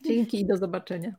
Dzięki 0.06 0.42
i 0.42 0.46
do 0.46 0.58
zobaczenia. 0.58 1.16